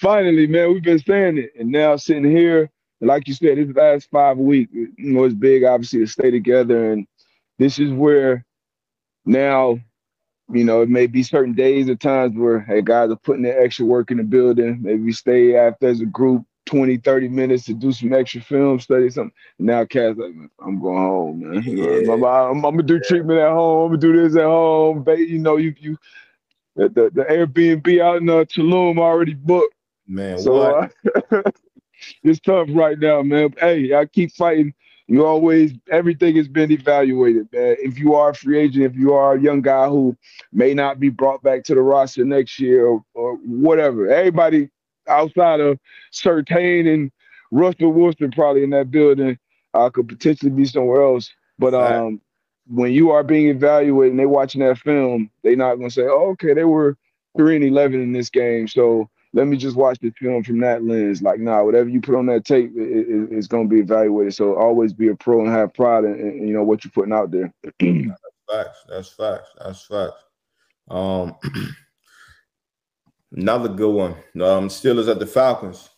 [0.03, 2.69] finally, man, we've been saying it, and now sitting here,
[3.01, 6.93] like you said, this last five weeks, you know, it's big, obviously, to stay together,
[6.93, 7.07] and
[7.59, 8.45] this is where
[9.25, 9.79] now.
[10.53, 13.63] You know, it may be certain days or times where, hey, guys are putting their
[13.63, 14.81] extra work in the building.
[14.83, 18.79] Maybe we stay after as a group, 20, 30 minutes to do some extra film
[18.79, 19.33] study, something.
[19.59, 21.63] Now Cass like, I'm going home, man.
[21.63, 22.13] Yeah.
[22.13, 23.93] I'm, I'm, I'm, gonna do treatment at home.
[23.93, 25.05] I'm gonna do this at home.
[25.07, 25.97] You know, you you
[26.77, 29.75] the, the, the Airbnb out in uh, Tulum already booked.
[30.07, 30.89] Man, so uh,
[32.23, 33.55] it's tough right now, man.
[33.59, 34.75] Hey, I keep fighting.
[35.09, 37.77] You always everything has been evaluated, man.
[37.81, 40.17] If you are a free agent, if you are a young guy who
[40.53, 44.71] may not be brought back to the roster next year or, or whatever, everybody
[45.09, 45.79] outside of
[46.13, 47.11] Surtain and
[47.51, 49.39] Russell Wilson probably in that building
[49.75, 51.31] uh, could potentially be somewhere else.
[51.59, 52.21] But um,
[52.67, 56.03] when you are being evaluated and they're watching that film, they're not going to say,
[56.03, 56.97] oh, okay, they were
[57.37, 58.69] 3 and 11 in this game.
[58.69, 61.23] So let me just watch the film from that lens.
[61.23, 64.35] Like, nah, whatever you put on that tape is it, going to be evaluated.
[64.35, 67.15] So always be a pro and have pride in, in you know what you're putting
[67.15, 67.53] out there.
[67.81, 68.85] that's facts.
[68.89, 69.51] That's facts.
[69.59, 70.25] That's facts.
[70.91, 71.35] Um,
[73.35, 74.13] Another good one.
[74.43, 75.89] Um, Steelers at the Falcons.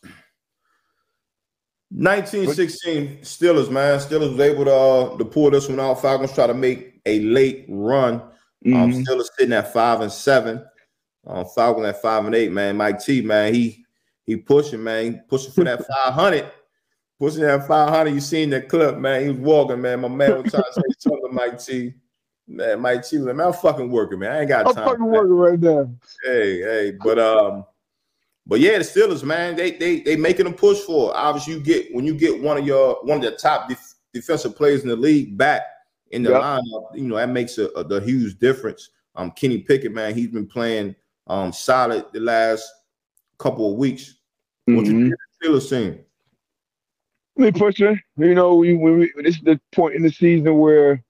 [1.91, 3.99] 1916 Steelers, man.
[3.99, 6.01] Steelers was able to, uh, to pull this one out.
[6.01, 8.15] Falcons try to make a late run.
[8.15, 8.31] Um,
[8.65, 8.77] mm-hmm.
[8.77, 10.65] Um, Steelers sitting at five and seven.
[11.27, 12.77] Um, Falcons at five and eight, man.
[12.77, 13.85] Mike T, man, he
[14.25, 15.05] he pushing, man.
[15.05, 16.51] He pushing for that 500.
[17.19, 18.11] pushing that 500.
[18.11, 19.23] You seen that clip, man.
[19.23, 20.01] He was walking, man.
[20.01, 21.95] My man was trying to say something Mike T.
[22.47, 24.33] Man, Mike Cheatham, man, I'm fucking working, man.
[24.33, 24.85] I ain't got I'm time.
[24.85, 25.91] I'm fucking working right now.
[26.25, 27.65] Hey, hey, but um,
[28.47, 31.17] but yeah, the Steelers, man, they they they making a push for it.
[31.17, 34.55] Obviously, you get when you get one of your one of the top def- defensive
[34.55, 35.63] players in the league back
[36.11, 36.43] in the yep.
[36.43, 38.91] lineup, you know that makes a, a the huge difference.
[39.17, 40.95] Um, Kenny Pickett, man, he's been playing
[41.27, 42.69] um solid the last
[43.39, 44.17] couple of weeks.
[44.69, 44.77] Mm-hmm.
[44.77, 45.49] What you mm-hmm.
[45.49, 46.01] Steelers team?
[47.37, 48.01] Me pushing.
[48.17, 51.03] You know, we, we, this is the point in the season where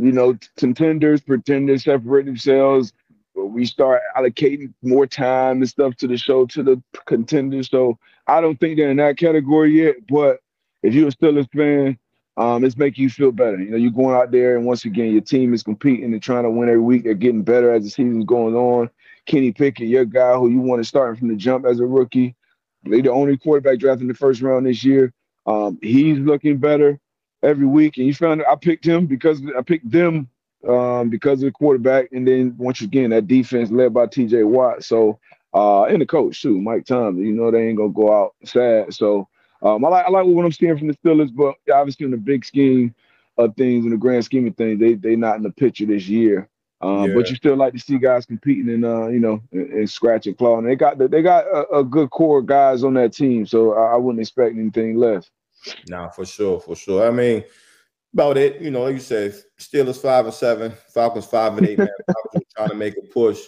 [0.00, 2.92] you know, contenders, pretenders separate themselves.
[3.34, 7.68] we start allocating more time and stuff to the show to the contenders.
[7.70, 9.96] So I don't think they're in that category yet.
[10.08, 10.40] But
[10.82, 11.98] if you're still a Steelers fan,
[12.36, 13.58] um, it's making you feel better.
[13.58, 16.44] You know, you're going out there and once again your team is competing and trying
[16.44, 17.04] to win every week.
[17.04, 18.88] They're getting better as the season's going on.
[19.30, 22.34] Kenny Pickett, your guy who you want to start from the jump as a rookie.
[22.82, 25.12] They're the only quarterback drafted in the first round this year.
[25.46, 26.98] Um, he's looking better
[27.42, 27.96] every week.
[27.96, 30.28] And you found I picked him because I picked them
[30.68, 32.08] um, because of the quarterback.
[32.10, 34.82] And then once again, that defense led by TJ Watt.
[34.82, 35.20] So
[35.54, 37.24] uh, and the coach too, Mike Tomlin.
[37.24, 38.92] You know they ain't gonna go out sad.
[38.92, 39.28] So
[39.62, 42.16] um, I like I like what I'm seeing from the Steelers, but obviously in the
[42.16, 42.94] big scheme
[43.38, 46.08] of things, in the grand scheme of things, they they not in the picture this
[46.08, 46.48] year.
[46.82, 47.14] Um, yeah.
[47.14, 50.26] But you still like to see guys competing and uh, you know and, and scratch
[50.26, 50.58] and claw.
[50.58, 53.74] And they got they got a, a, good core of guys on that team, so
[53.74, 55.30] I, I wouldn't expect anything less.
[55.88, 57.06] Nah, for sure, for sure.
[57.06, 57.44] I mean,
[58.12, 58.60] about it.
[58.60, 61.78] You know, like you said, Steelers five and seven, Falcons five and eight.
[61.78, 61.88] Man,
[62.56, 63.40] trying to make a push,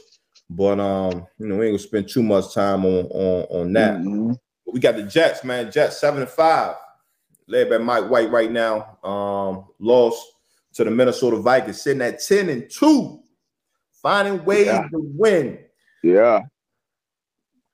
[0.50, 3.94] but um, you know, we ain't gonna spend too much time on on on that.
[3.94, 4.32] Mm-hmm.
[4.72, 5.70] We got the Jets, man.
[5.70, 6.76] Jets seven and five,
[7.46, 8.98] led by Mike White right now.
[9.02, 10.22] Um, lost
[10.74, 13.21] to the Minnesota Vikings, sitting at ten and two,
[14.02, 14.88] finding ways yeah.
[14.88, 15.58] to win.
[16.02, 16.40] Yeah.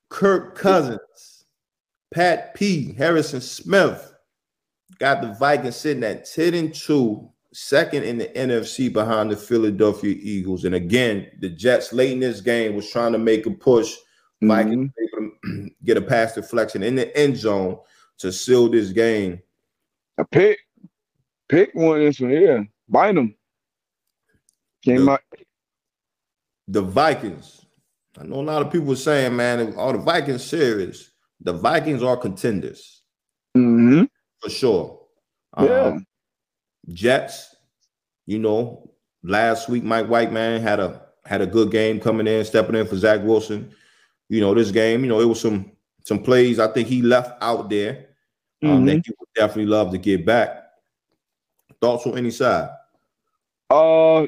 [0.09, 1.45] Kirk Cousins,
[2.13, 4.13] Pat P, Harrison Smith,
[4.97, 10.15] got the Vikings sitting at 10 and 2, second in the NFC behind the Philadelphia
[10.19, 10.65] Eagles.
[10.65, 13.95] And again, the Jets late in this game was trying to make a push.
[14.43, 14.71] Mm-hmm.
[14.71, 17.77] Able to get a pass deflection in the end zone
[18.19, 19.41] to seal this game.
[20.17, 20.59] A pick,
[21.47, 22.67] pick one this one here.
[22.87, 23.35] Bind them.
[24.83, 25.21] Came out.
[26.69, 27.65] The Vikings.
[28.17, 31.11] I know a lot of people saying, man, all the Vikings serious.
[31.41, 33.01] The Vikings are contenders.
[33.57, 34.05] Mm-hmm
[34.39, 34.99] for sure.
[35.59, 35.81] Yeah.
[35.81, 36.05] Um,
[36.89, 37.55] Jets,
[38.25, 38.91] you know,
[39.23, 42.87] last week Mike White man had a had a good game coming in, stepping in
[42.87, 43.71] for Zach Wilson.
[44.29, 45.71] You know, this game, you know, it was some
[46.03, 48.07] some plays I think he left out there
[48.63, 48.85] um, mm-hmm.
[48.85, 50.63] that he would definitely love to get back.
[51.81, 52.69] Thoughts on any side?
[53.69, 54.25] Uh,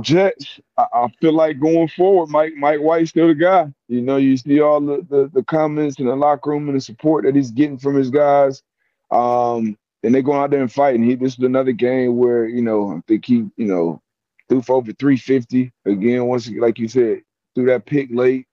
[0.00, 0.60] Jets.
[0.76, 3.72] I, I, feel like going forward, Mike Mike White's still the guy.
[3.88, 6.80] You know, you see all the, the the comments in the locker room and the
[6.80, 8.62] support that he's getting from his guys.
[9.10, 10.96] Um, and they go out there and fight.
[10.96, 14.02] And he this is another game where you know I think he you know
[14.48, 16.26] threw for over 350 again.
[16.26, 17.22] Once like you said,
[17.54, 18.46] threw that pick late.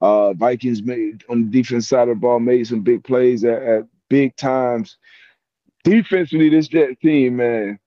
[0.00, 3.62] Uh, Vikings made on the defense side of the ball made some big plays at,
[3.62, 4.98] at big times.
[5.84, 7.78] Defensively, this Jet team, man,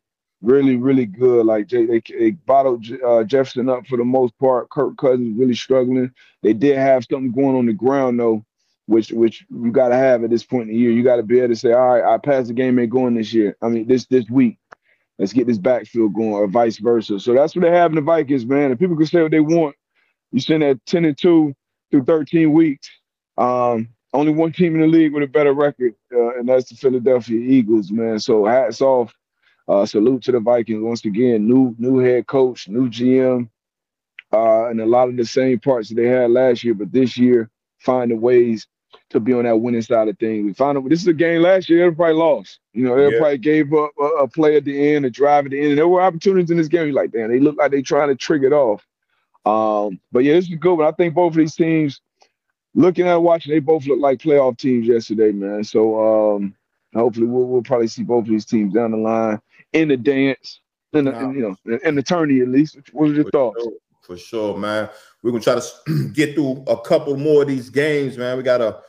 [0.42, 1.46] really, really good.
[1.46, 4.70] Like they, they, bottled uh, Jefferson up for the most part.
[4.70, 6.12] Kirk Cousins really struggling.
[6.44, 8.46] They did have something going on the ground though
[8.90, 10.90] which which you got to have at this point in the year.
[10.90, 13.14] You got to be able to say, all right, I passed the game ain't going
[13.14, 13.56] this year.
[13.62, 14.58] I mean, this this week,
[15.20, 17.20] let's get this backfield going, or vice versa.
[17.20, 18.72] So that's what they have in the Vikings, man.
[18.72, 19.76] And people can say what they want.
[20.32, 21.54] You send that ten and two
[21.92, 22.90] through thirteen weeks.
[23.38, 26.76] Um, only one team in the league with a better record, uh, and that's the
[26.76, 28.18] Philadelphia Eagles, man.
[28.18, 29.14] So hats off.
[29.70, 31.48] Uh, salute to the Vikings once again.
[31.48, 33.48] New new head coach, new GM,
[34.34, 37.16] uh, and a lot of the same parts that they had last year, but this
[37.18, 38.66] year finding ways
[39.12, 40.44] to be on that winning side of things.
[40.44, 42.60] We found out this is a game last year, everybody lost.
[42.74, 43.38] You know, everybody yeah.
[43.38, 45.70] gave up a, a, play at the end, a drive at the end.
[45.70, 46.88] And there were opportunities in this game.
[46.88, 48.86] You're like, damn, they look like they trying to trigger it off.
[49.46, 50.78] Um, but yeah, this is good.
[50.78, 52.02] But I think both of these teams,
[52.74, 55.64] looking at watching, they both look like playoff teams yesterday, man.
[55.64, 56.56] So um,
[56.96, 59.40] hopefully we'll, we'll probably see both of these teams down the line
[59.74, 60.62] in the dance,
[60.94, 62.78] in the, in, you know, an attorney at least.
[62.92, 63.64] What are your thoughts?
[63.64, 63.74] Sure.
[64.02, 64.90] For sure, man.
[65.22, 68.38] We're gonna try to get through a couple more of these games, man.
[68.38, 68.80] We got a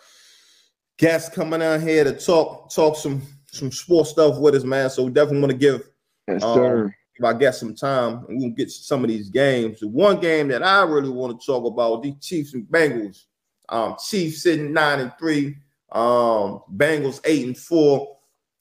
[0.97, 4.91] guest coming out here to talk talk some some sports stuff with us, man.
[4.91, 5.83] So we definitely want to give
[6.29, 9.81] yes, um, if I get some time, and we'll get some of these games.
[9.81, 13.25] The one game that I really want to talk about the Chiefs and Bengals.
[13.69, 15.57] Um, Chiefs sitting nine and three,
[15.93, 18.17] um, Bengals eight and four,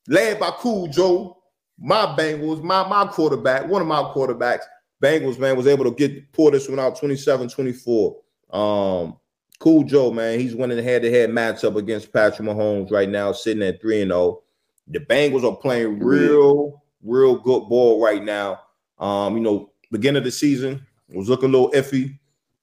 [0.07, 1.38] led by Cool Joe.
[1.81, 4.63] My Bengals, my my quarterback, one of my quarterbacks,
[5.01, 8.15] Bengals man was able to get pull this one out 27-24.
[8.51, 9.17] Um,
[9.59, 14.03] Cool Joe, man, he's winning head-to-head matchup against Patrick Mahomes right now, sitting at 3
[14.03, 14.41] and 0.
[14.87, 18.61] The Bengals are playing real, real good ball right now.
[18.99, 22.17] Um, you know, beginning of the season was looking a little iffy,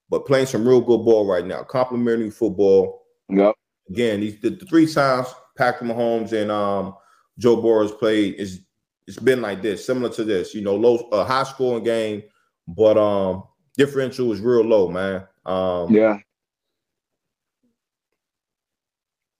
[0.09, 1.61] but playing some real good ball right now.
[1.61, 3.03] Complimentary football.
[3.29, 3.53] Yep.
[3.89, 6.95] Again, these the, the three times Patrick Mahomes and um,
[7.37, 8.61] Joe Burrow played is
[9.07, 10.53] it's been like this, similar to this.
[10.53, 12.23] You know, low a high scoring game,
[12.67, 13.43] but um
[13.77, 15.25] differential is real low, man.
[15.45, 16.17] Um, yeah.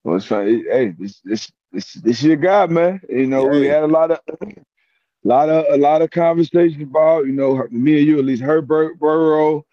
[0.03, 0.63] Well, it's fine.
[0.69, 3.01] Hey, this this this this your guy, man.
[3.09, 3.59] You know, yeah.
[3.59, 4.47] we had a lot of a
[5.23, 8.99] lot of a lot of conversations about, you know, me and you at least Herbert
[8.99, 9.65] Burrow.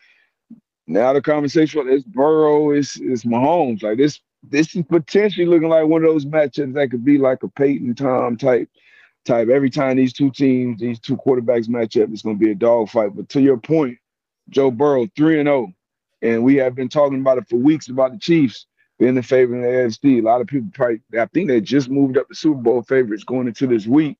[0.88, 3.84] now the conversation is Burrow is is Mahomes.
[3.84, 7.44] Like this, this is potentially looking like one of those matchups that could be like
[7.44, 8.68] a Peyton Tom type
[9.24, 9.48] type.
[9.48, 12.54] Every time these two teams, these two quarterbacks match up, it's going to be a
[12.54, 13.14] dogfight.
[13.14, 13.98] But to your point,
[14.50, 15.72] Joe Burrow three and zero, oh,
[16.22, 18.66] and we have been talking about it for weeks about the Chiefs
[18.98, 20.18] being the favorite in the AFC.
[20.18, 23.24] A lot of people probably, I think they just moved up the Super Bowl favorites
[23.24, 24.18] going into this week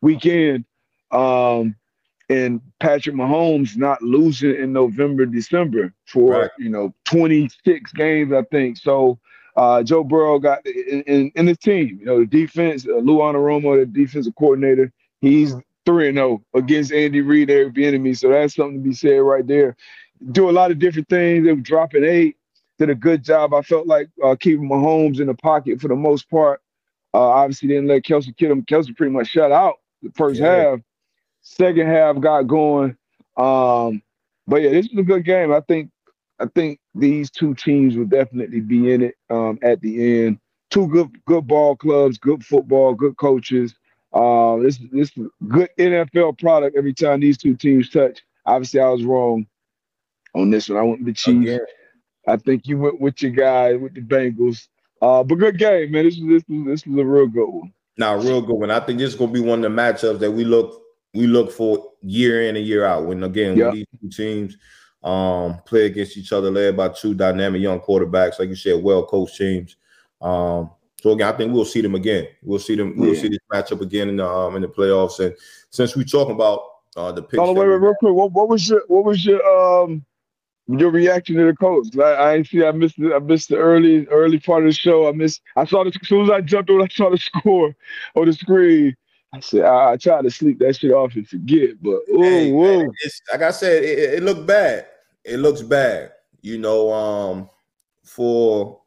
[0.00, 0.64] weekend.
[1.10, 1.76] Um,
[2.30, 6.50] and Patrick Mahomes not losing in November, December for right.
[6.58, 8.78] you know 26 games, I think.
[8.78, 9.18] So
[9.56, 13.18] uh, Joe Burrow got in, in, in his team, you know, the defense, uh, Lou
[13.18, 15.54] Anarumo, the defensive coordinator, he's
[15.86, 18.14] 3 0 against Andy Reid, their enemy.
[18.14, 19.76] So that's something to be said right there.
[20.32, 21.44] Do a lot of different things.
[21.44, 22.36] They were dropping eight,
[22.78, 23.54] did a good job.
[23.54, 26.60] I felt like uh, keeping Mahomes in the pocket for the most part.
[27.12, 28.62] Uh, obviously, didn't let kill him.
[28.64, 30.70] Kelce pretty much shut out the first yeah.
[30.70, 30.80] half.
[31.42, 32.96] Second half got going.
[33.36, 34.02] Um,
[34.46, 35.52] but yeah, this was a good game.
[35.52, 35.90] I think
[36.40, 40.38] I think these two teams will definitely be in it um, at the end.
[40.70, 43.74] Two good good ball clubs, good football, good coaches.
[44.12, 45.10] Uh, this this
[45.48, 48.20] good NFL product every time these two teams touch.
[48.46, 49.46] Obviously, I was wrong
[50.34, 50.78] on this one.
[50.78, 51.42] I went with the Chiefs.
[51.42, 51.60] Again.
[52.26, 54.68] I think you went with your guy with the Bengals.
[55.00, 56.04] Uh, but good game, man.
[56.04, 57.72] This was this was this was a real good one.
[57.96, 58.70] Now, real good one.
[58.70, 61.52] I think this is gonna be one of the matchups that we look we look
[61.52, 63.06] for year in and year out.
[63.06, 63.74] When again, yep.
[63.74, 64.56] these two teams
[65.04, 69.04] um, play against each other, led by two dynamic young quarterbacks, like you said, well
[69.04, 69.76] coached teams.
[70.20, 72.28] Um, so again, I think we'll see them again.
[72.42, 72.96] We'll see them.
[72.96, 75.20] We'll see this matchup again in the um, in the playoffs.
[75.20, 75.36] And
[75.68, 76.62] since we're talking about
[76.96, 78.14] uh, the picks, oh, wait, wait, real quick.
[78.14, 80.02] What, what was your what was your um
[80.66, 81.88] your reaction to the coach?
[81.98, 82.64] I, I see.
[82.64, 82.96] I missed.
[82.96, 85.06] The, I missed the early early part of the show.
[85.06, 85.42] I missed.
[85.56, 87.76] I saw as soon as I jumped on, I saw the score
[88.14, 88.96] on the screen.
[89.34, 92.50] I said I, I tried to sleep that shit off and forget, but ooh, hey,
[92.52, 92.88] man,
[93.30, 94.86] like I said, it, it looked bad
[95.24, 96.12] it looks bad.
[96.42, 97.50] You know, um,
[98.04, 98.80] for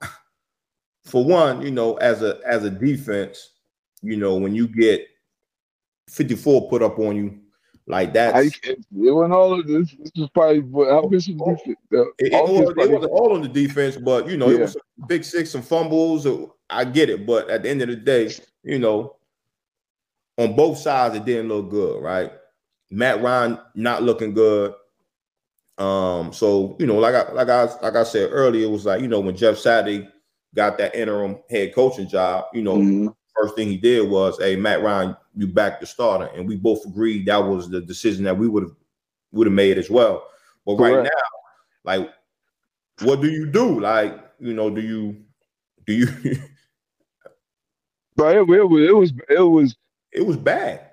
[1.06, 3.52] for one, you know, as a as a defense,
[4.02, 5.08] you know, when you get
[6.10, 7.40] 54 put up on you
[7.88, 9.96] like that, it wasn't all of this.
[9.98, 11.62] This was probably what defense.
[11.66, 11.78] it,
[12.20, 14.58] it, was, it wasn't all on the defense, but you know, yeah.
[14.58, 16.28] it was big six, some fumbles.
[16.70, 18.30] I get it, but at the end of the day,
[18.64, 19.16] you know,
[20.38, 22.32] on both sides, it didn't look good, right?
[22.92, 24.74] Matt Ryan not looking good.
[25.78, 29.02] Um, so you know, like I like I like I said earlier, it was like
[29.02, 30.08] you know when Jeff Saturday
[30.56, 33.08] got that interim head coaching job, you know, mm-hmm.
[33.36, 36.84] first thing he did was, "Hey, Matt Ryan, you back the starter," and we both
[36.86, 38.76] agreed that was the decision that we would have
[39.32, 40.28] would have made as well.
[40.66, 40.96] But Correct.
[40.96, 41.10] right now,
[41.84, 42.12] like,
[43.04, 43.80] what do you do?
[43.80, 45.18] Like, you know, do you
[45.86, 46.08] do you?
[48.16, 49.76] but it, it was it was it was
[50.12, 50.87] it was bad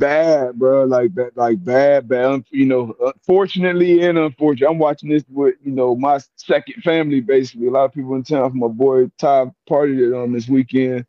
[0.00, 0.84] bad, bro.
[0.84, 2.44] Like that, like bad, bad.
[2.50, 7.20] You know, fortunately and unfortunately, I'm watching this with you know my second family.
[7.20, 8.58] Basically, a lot of people in town.
[8.58, 11.06] My boy Ty partied it on this weekend,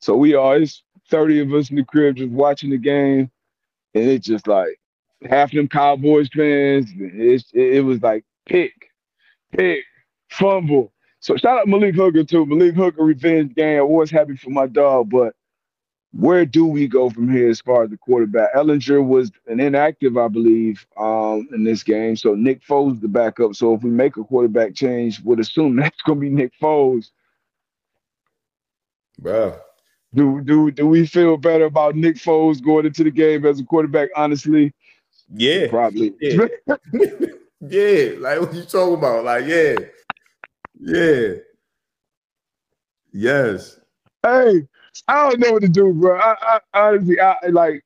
[0.00, 0.58] so we are.
[0.58, 3.30] It's thirty of us in the crib just watching the game,
[3.94, 4.78] and it's just like
[5.30, 6.90] half them Cowboys fans.
[6.98, 8.74] It's, it, it was like pick,
[9.56, 9.84] pick,
[10.30, 10.92] fumble.
[11.20, 12.44] So shout out Malik Hooker too.
[12.46, 13.78] Malik Hooker revenge game.
[13.78, 15.34] I was happy for my dog, but
[16.12, 18.54] where do we go from here as far as the quarterback?
[18.54, 22.16] Ehlinger was an inactive, I believe, um, in this game.
[22.16, 23.54] So Nick Foles the backup.
[23.54, 27.10] So if we make a quarterback change, would assume that's going to be Nick Foles.
[29.18, 29.58] Bro.
[30.14, 33.64] Do do do we feel better about Nick Foles going into the game as a
[33.64, 34.10] quarterback?
[34.14, 34.74] Honestly,
[35.34, 36.12] yeah, probably.
[36.20, 36.48] Yeah,
[37.60, 38.12] yeah.
[38.18, 39.24] Like what you talking about?
[39.24, 39.76] Like yeah,
[40.78, 41.28] yeah,
[43.10, 43.80] yes.
[44.22, 44.66] Hey,
[45.08, 46.18] I don't know what to do, bro.
[46.18, 47.84] I, I honestly, I like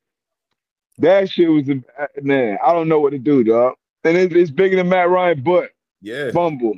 [0.99, 1.83] that shit was a
[2.23, 2.59] man.
[2.65, 3.75] I don't know what to do, dog.
[4.05, 6.77] And it, it's bigger than Matt Ryan, but yeah, fumble.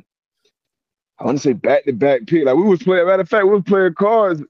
[1.19, 2.45] I want to say back to back pick.
[2.45, 3.05] Like we was playing.
[3.05, 4.41] Matter of fact, we was playing cards.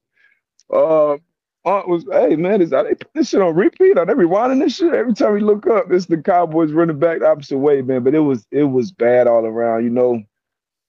[0.71, 1.17] Uh,
[1.65, 3.97] Aunt was, hey man, is that they put this shit on repeat?
[3.97, 5.91] Are they rewinding this shit every time we look up?
[5.91, 8.03] It's the Cowboys running back the opposite way, man.
[8.03, 9.83] But it was it was bad all around.
[9.83, 10.23] You know,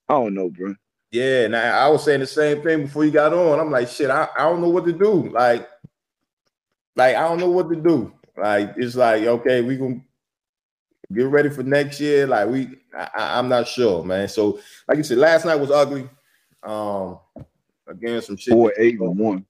[0.08, 0.74] I don't know, bro.
[1.10, 3.58] Yeah, and I, I, was saying the same thing before you got on.
[3.58, 5.28] I'm like, shit, I, I don't know what to do.
[5.30, 5.68] Like,
[6.94, 8.12] like I don't know what to do.
[8.36, 10.00] Like, it's like, okay, we gonna
[11.12, 12.28] get ready for next year.
[12.28, 14.28] Like, we, I, am not sure, man.
[14.28, 16.08] So, like you said, last night was ugly.
[16.62, 17.18] Um,
[17.88, 18.52] again, some shit.
[18.52, 19.44] Four, eight, and one.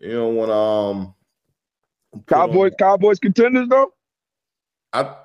[0.00, 1.14] You don't want um.
[2.28, 3.92] Cowboys, on, Cowboys contenders though.
[4.92, 5.16] I,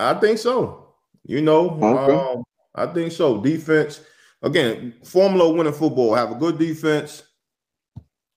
[0.00, 0.94] I think so.
[1.24, 2.14] You know, okay.
[2.14, 3.40] um, I think so.
[3.40, 4.00] Defense
[4.46, 7.24] again, formula winning football, have a good defense.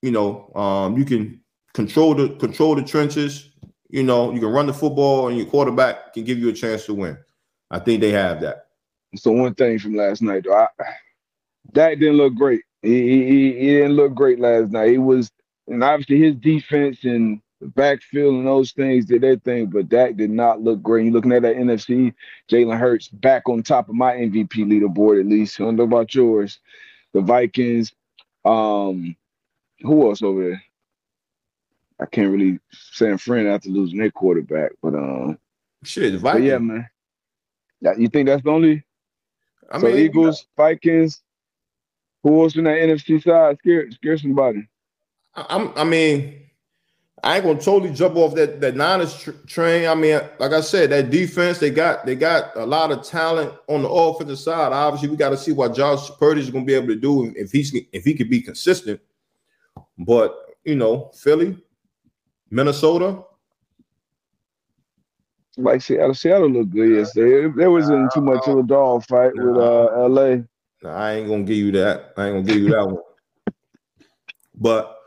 [0.02, 1.40] You know, um, you can
[1.72, 3.50] control the control the trenches.
[3.88, 6.86] You know, you can run the football, and your quarterback can give you a chance
[6.86, 7.18] to win.
[7.70, 8.66] I think they have that.
[9.12, 10.66] The one thing from last night, though.
[11.72, 12.62] Dak didn't look great.
[12.82, 14.90] He, he, he didn't look great last night.
[14.90, 15.30] He was,
[15.66, 20.30] and obviously his defense and backfield and those things did their thing, but Dak did
[20.30, 21.04] not look great.
[21.04, 22.14] You're looking at that NFC,
[22.50, 25.60] Jalen Hurts back on top of my MVP leaderboard, at least.
[25.60, 26.58] I don't know about yours.
[27.12, 27.92] The Vikings.
[28.44, 29.16] Um,
[29.80, 30.62] who else over there?
[32.00, 35.38] I can't really say San Fran after losing their quarterback, but um,
[35.84, 36.46] shit, Vikings.
[36.46, 36.88] yeah, man.
[37.98, 38.84] You think that's the only?
[39.70, 41.22] I so mean, Eagles, Vikings.
[42.22, 43.58] Who else in that NFC side?
[43.58, 44.66] Scare, scare somebody.
[45.34, 45.72] I'm.
[45.76, 46.49] I mean,
[47.22, 49.86] I ain't gonna totally jump off that that Niners tr- train.
[49.86, 53.52] I mean, like I said, that defense they got they got a lot of talent
[53.68, 54.72] on the offensive side.
[54.72, 57.50] Obviously, we got to see what Josh Purdy is gonna be able to do if
[57.50, 59.00] he's if he could be consistent.
[59.98, 61.58] But you know, Philly,
[62.50, 63.22] Minnesota.
[65.56, 67.52] Like Seattle, Seattle looked good yesterday.
[67.54, 70.36] There wasn't too much of a dog fight with uh, LA.
[70.82, 72.14] Nah, I ain't gonna give you that.
[72.16, 73.02] I ain't gonna give you that one.
[74.54, 74.99] But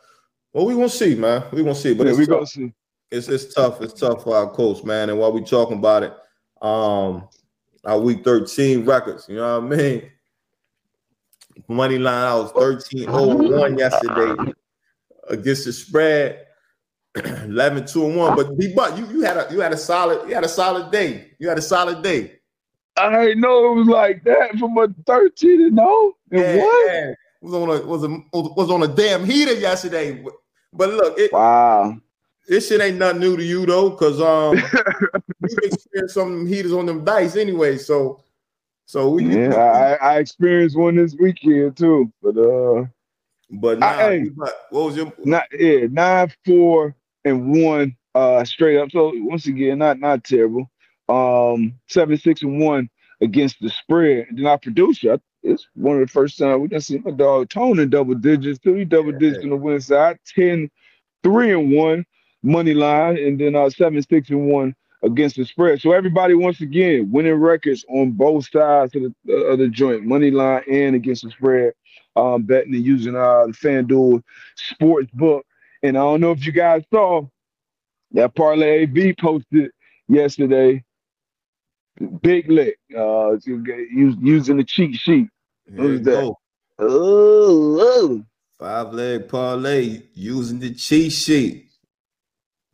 [0.53, 1.43] well, we gonna see, man.
[1.51, 1.93] We gonna see.
[1.93, 2.71] But yeah, we gonna see.
[3.11, 3.81] It's it's tough.
[3.81, 5.09] It's tough for our coach, man.
[5.09, 6.13] And while we talking about it,
[6.61, 7.27] um,
[7.83, 10.11] our week 13 records, you know what I mean?
[11.67, 14.53] Money line, I was 13-0-1 yesterday
[15.29, 16.47] against the spread.
[17.15, 20.27] 11 2 and 1 but D but you you had a you had a solid
[20.27, 22.39] you had a solid day you had a solid day
[22.97, 26.91] I didn't know it was like that from a 13 and 0 and yeah, what
[26.91, 27.13] yeah.
[27.39, 30.25] was on a was a was on a damn heater yesterday
[30.74, 31.95] but look it, wow
[32.47, 34.57] this shit ain't nothing new to you though because um
[35.49, 38.21] you experienced some heaters on them dice anyway so
[38.86, 42.86] so we yeah I, I experienced one this weekend too but uh
[43.53, 44.26] but nah, I,
[44.71, 48.91] what was your not yeah nine four and one uh straight up.
[48.91, 50.69] So once again, not not terrible.
[51.09, 52.89] Um, seven six and one
[53.21, 54.28] against the spread.
[54.30, 57.49] And then our producer, it's one of the first time we done see my dog
[57.49, 60.69] Tone in double digits, three double yeah, digits on the win side, 10,
[61.23, 62.05] 3 and one
[62.43, 65.81] money line, and then uh seven six and one against the spread.
[65.81, 70.05] So everybody once again winning records on both sides of the, uh, of the joint,
[70.05, 71.73] money line and against the spread.
[72.15, 74.21] Um, betting and using uh the FanDuel
[74.55, 75.45] sports book
[75.83, 77.27] and I don't know if you guys saw
[78.13, 79.71] that parlay AB posted
[80.07, 80.83] yesterday.
[82.21, 85.29] Big lick, uh, using the cheat sheet.
[85.70, 86.34] Was that?
[86.80, 88.24] Oh,
[88.59, 91.70] five leg parlay using the cheat sheet.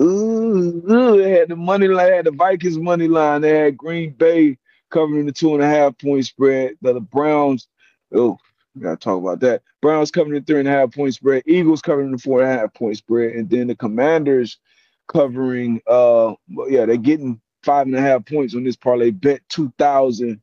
[0.01, 3.41] Ooh, ooh, they had the money line, had the Vikings money line.
[3.41, 4.57] They had Green Bay
[4.91, 6.75] covering the two and a half point spread.
[6.81, 7.67] The, the Browns,
[8.13, 8.37] oh,
[8.75, 9.61] we gotta talk about that.
[9.81, 12.59] Browns covering the three and a half point spread, Eagles covering the four and a
[12.59, 14.57] half point spread, and then the Commanders
[15.07, 16.33] covering uh
[16.67, 19.11] yeah, they're getting five and a half points on this parlay.
[19.11, 20.41] Bet two thousand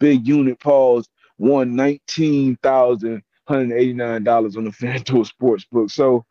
[0.00, 1.08] big unit pause,
[1.40, 5.90] won nineteen thousand hundred eighty nine dollars on the FanDuel Sportsbook.
[5.90, 6.24] So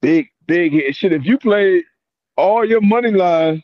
[0.00, 0.96] big, big hit.
[0.96, 1.84] Shit, if you play
[2.36, 3.62] all your money line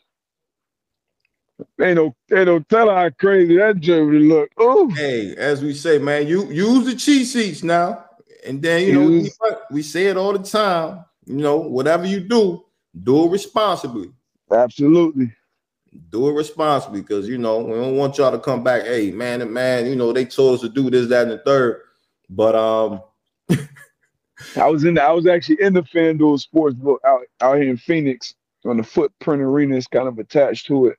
[1.79, 4.49] Ain't no, ain't no telling how crazy that journey look.
[4.57, 8.05] Oh, hey, as we say, man, you use the cheat sheets now,
[8.45, 9.29] and then you know
[9.69, 11.05] we say it all the time.
[11.25, 12.65] You know, whatever you do,
[13.03, 14.11] do it responsibly.
[14.51, 15.33] Absolutely.
[16.09, 18.83] Do it responsibly because you know we don't want y'all to come back.
[18.83, 21.37] Hey, man, and man, you know they told us to do this, that, and the
[21.39, 21.81] third.
[22.29, 23.01] But um,
[24.55, 24.93] I was in.
[24.93, 28.33] The, I was actually in the FanDuel sports book out out here in Phoenix
[28.65, 29.75] on the Footprint Arena.
[29.75, 30.97] It's kind of attached to it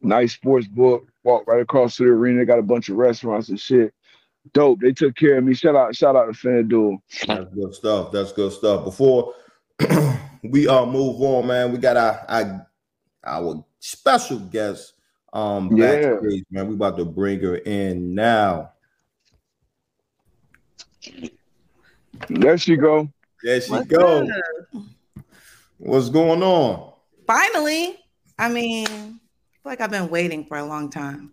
[0.00, 1.06] nice sports book.
[1.24, 2.44] Walk right across to the arena.
[2.44, 3.92] Got a bunch of restaurants and shit.
[4.52, 4.80] Dope.
[4.80, 5.54] They took care of me.
[5.54, 6.98] Shout out, shout out to FanDuel.
[7.26, 8.12] That's good stuff.
[8.12, 8.84] That's good stuff.
[8.84, 9.34] Before
[10.42, 12.65] we uh move on, man, we got our our,
[13.26, 14.94] our special guest
[15.32, 16.40] um backstage, yeah.
[16.50, 16.68] man.
[16.68, 18.72] We about to bring her in now.
[22.28, 23.08] There she go.
[23.42, 24.26] There she What's go.
[25.78, 26.92] What's going on?
[27.26, 27.98] Finally,
[28.38, 29.20] I mean,
[29.64, 31.32] like I've been waiting for a long time.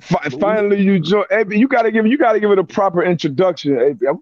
[0.00, 1.24] Finally, you join.
[1.30, 3.76] Hey, you gotta give you gotta give it a proper introduction.
[3.76, 4.12] Hey, I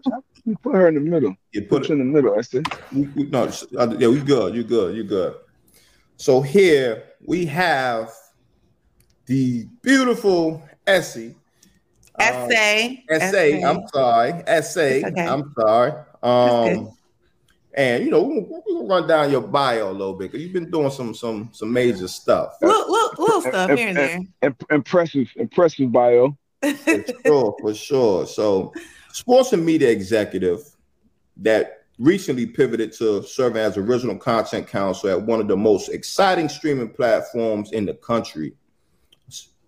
[0.63, 1.35] put her in the middle.
[1.53, 2.39] You put, put in the middle.
[2.39, 2.67] I said.
[2.93, 3.51] No,
[3.99, 4.55] yeah, we good.
[4.55, 4.97] You good.
[4.97, 5.35] You good.
[6.17, 8.11] So here we have
[9.27, 11.35] the beautiful Essie.
[12.19, 12.33] Ese.
[12.35, 13.65] Um, Ese.
[13.65, 14.33] I'm sorry.
[14.47, 14.77] Ese.
[15.05, 15.27] Okay.
[15.27, 15.93] I'm sorry.
[16.23, 16.97] Um,
[17.75, 20.71] and you know, we're gonna run down your bio a little bit because you've been
[20.71, 22.55] doing some some some major stuff.
[22.63, 24.57] Little, little, little stuff here and there.
[24.71, 26.37] Impressive, impressive bio.
[26.63, 28.27] for sure, for sure.
[28.27, 28.73] So,
[29.13, 30.61] sports and media executive
[31.39, 36.49] that recently pivoted to serving as original content counsel at one of the most exciting
[36.49, 38.53] streaming platforms in the country.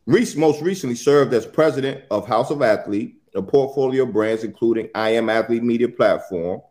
[0.09, 4.89] Ese most recently served as president of House of Athlete, a portfolio of brands including
[4.95, 6.63] I Am Athlete Media Platform.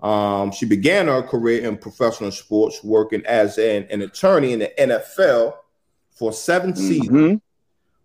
[0.00, 4.72] Um, she began her career in professional sports, working as an, an attorney in the
[4.78, 5.54] NFL
[6.10, 6.80] for 7 mm-hmm.
[6.80, 7.40] seasons,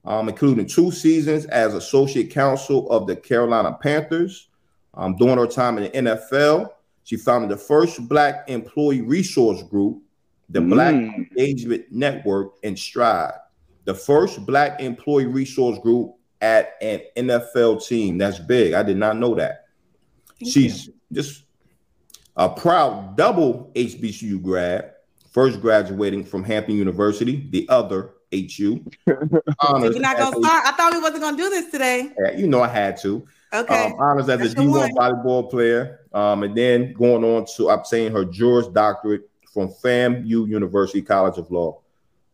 [0.06, 4.50] um, including two seasons as associate counsel of the Carolina Panthers.
[4.94, 6.72] Um, during her time in the NFL,
[7.08, 10.04] she founded the first Black employee resource group,
[10.50, 10.70] the mm.
[10.72, 13.32] Black Engagement Network, and Stride,
[13.86, 18.18] the first Black employee resource group at an NFL team.
[18.18, 18.74] That's big.
[18.74, 19.68] I did not know that.
[20.38, 20.94] Thank She's you.
[21.14, 21.44] just
[22.36, 24.92] a proud double HBCU grad,
[25.32, 28.84] first graduating from Hampton University, the other HU.
[29.62, 30.66] honors You're not gonna start.
[30.66, 32.12] I thought we wasn't gonna do this today.
[32.20, 33.26] Yeah, you know I had to.
[33.54, 33.86] Okay.
[33.86, 38.12] Um, honors as That's a D1 volleyball player, um, and then going on to obtain
[38.12, 41.82] her Juris Doctorate from FAMU University College of Law.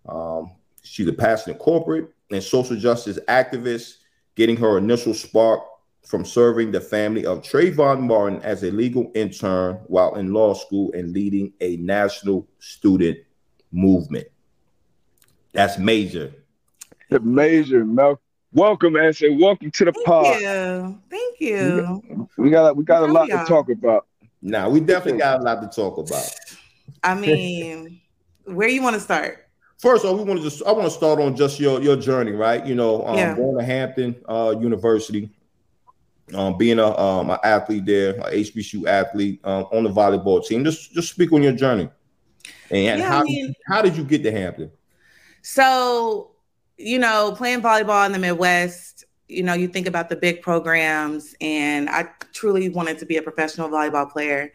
[0.08, 0.52] Um,
[0.82, 3.98] she's a passionate corporate and social justice activist,
[4.36, 5.64] getting her initial spark
[6.06, 10.92] from serving the family of Trayvon Martin as a legal intern while in law school
[10.94, 13.18] and leading a national student
[13.72, 14.28] movement.
[15.54, 16.34] That's major.
[17.10, 18.20] Major, Mel.
[18.54, 20.40] Welcome, and say welcome to the Thank pod.
[20.40, 21.02] You.
[21.10, 22.30] Thank you.
[22.38, 24.06] We got we got a lot to talk about.
[24.44, 26.30] Now we definitely got a lot to talk about.
[27.04, 28.00] I mean,
[28.46, 29.48] where you want to start?
[29.80, 31.96] First, of all, we want to just I want to start on just your your
[31.96, 32.64] journey, right?
[32.64, 33.36] You know, um, yeah.
[33.36, 35.32] going to Hampton uh, University,
[36.36, 40.64] um, being a um, an athlete there, a HBCU athlete um, on the volleyball team.
[40.64, 41.90] Just just speak on your journey,
[42.70, 44.70] and yeah, how I mean, how did you get to Hampton?
[45.42, 46.33] So,
[46.78, 51.36] you know, playing volleyball in the Midwest, you know, you think about the big programs,
[51.42, 54.52] and I truly wanted to be a professional volleyball player.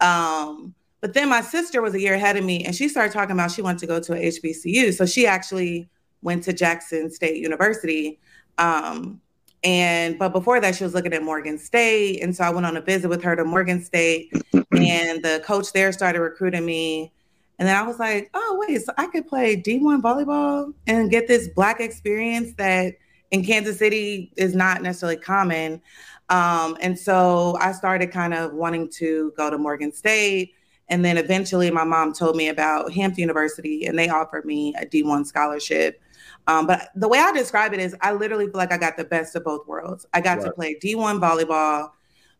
[0.00, 3.32] Um, but then my sister was a year ahead of me, and she started talking
[3.32, 4.92] about she wanted to go to a HBCU.
[4.94, 5.88] So she actually
[6.22, 8.20] went to Jackson State University.
[8.58, 9.20] Um,
[9.62, 12.22] and but before that, she was looking at Morgan State.
[12.22, 15.72] And so I went on a visit with her to Morgan State, and the coach
[15.72, 17.12] there started recruiting me.
[17.60, 21.28] And then I was like, oh, wait, so I could play D1 volleyball and get
[21.28, 22.94] this black experience that
[23.32, 25.82] in Kansas City is not necessarily common.
[26.30, 30.54] Um, and so I started kind of wanting to go to Morgan State.
[30.88, 34.86] And then eventually my mom told me about Hampton University and they offered me a
[34.86, 36.00] D1 scholarship.
[36.46, 39.04] Um, but the way I describe it is I literally feel like I got the
[39.04, 40.06] best of both worlds.
[40.14, 40.46] I got right.
[40.46, 41.90] to play D1 volleyball,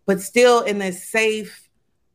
[0.07, 1.70] but still in this safe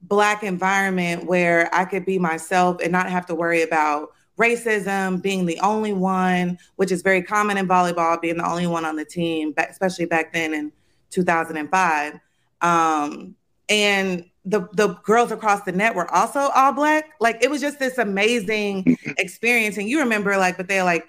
[0.07, 5.45] black environment where I could be myself and not have to worry about racism, being
[5.45, 9.05] the only one, which is very common in volleyball, being the only one on the
[9.05, 10.71] team, especially back then in
[11.11, 12.19] 2005.
[12.61, 13.35] Um,
[13.69, 17.13] and the the girls across the net were also all black.
[17.19, 19.77] Like it was just this amazing experience.
[19.77, 21.07] And you remember, like, but they're like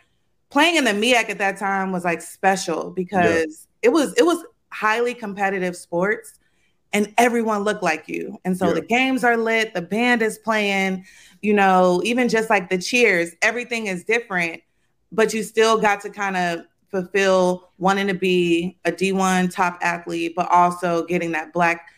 [0.50, 3.88] playing in the MEAC at that time was like special because yeah.
[3.88, 6.38] it was it was highly competitive sports
[6.92, 8.38] and everyone looked like you.
[8.44, 8.74] And so yeah.
[8.74, 11.04] the games are lit, the band is playing,
[11.42, 14.62] you know, even just like the cheers, everything is different,
[15.12, 16.60] but you still got to kind of
[16.90, 21.88] fulfill wanting to be a D1 top athlete, but also getting that black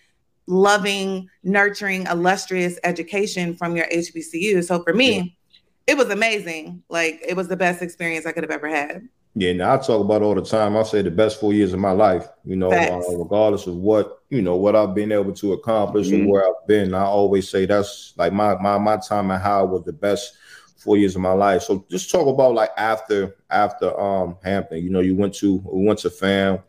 [0.47, 4.65] loving, nurturing, illustrious education from your HBCU.
[4.65, 5.95] So for me, yeah.
[5.95, 6.83] it was amazing.
[6.89, 9.09] Like it was the best experience I could have ever had.
[9.35, 10.77] Yeah, now I talk about all the time.
[10.77, 14.18] I say the best four years of my life, you know, uh, regardless of what,
[14.31, 16.23] you know, what I've been able to accomplish mm-hmm.
[16.23, 16.95] and where I've been.
[16.95, 20.37] I always say that's like my my my time at Howard was the best
[20.77, 21.63] four years of my life.
[21.63, 25.87] So just talk about like after after um Hampton, you know, you went to we
[25.87, 26.61] went to fam,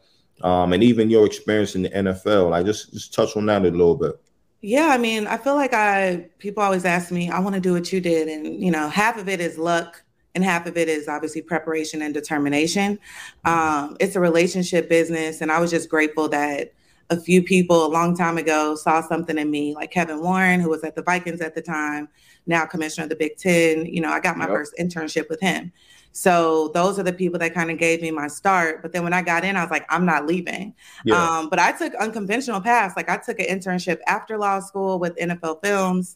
[0.42, 2.52] um, and even your experience in the NFL.
[2.52, 4.20] Like just just touch on that a little bit.
[4.62, 7.74] Yeah, I mean, I feel like I people always ask me, I want to do
[7.74, 10.02] what you did, and you know, half of it is luck,
[10.36, 13.00] and half of it is obviously preparation and determination.
[13.46, 16.74] Um, it's a relationship business, and I was just grateful that
[17.10, 20.70] a few people a long time ago saw something in me, like Kevin Warren, who
[20.70, 22.08] was at the Vikings at the time,
[22.46, 23.86] now commissioner of the Big Ten.
[23.86, 24.54] You know, I got my yep.
[24.54, 25.72] first internship with him.
[26.12, 28.82] So those are the people that kind of gave me my start.
[28.82, 30.74] But then when I got in, I was like, I'm not leaving.
[31.06, 31.16] Yeah.
[31.16, 32.96] Um, but I took unconventional paths.
[32.96, 36.16] Like I took an internship after law school with NFL Films.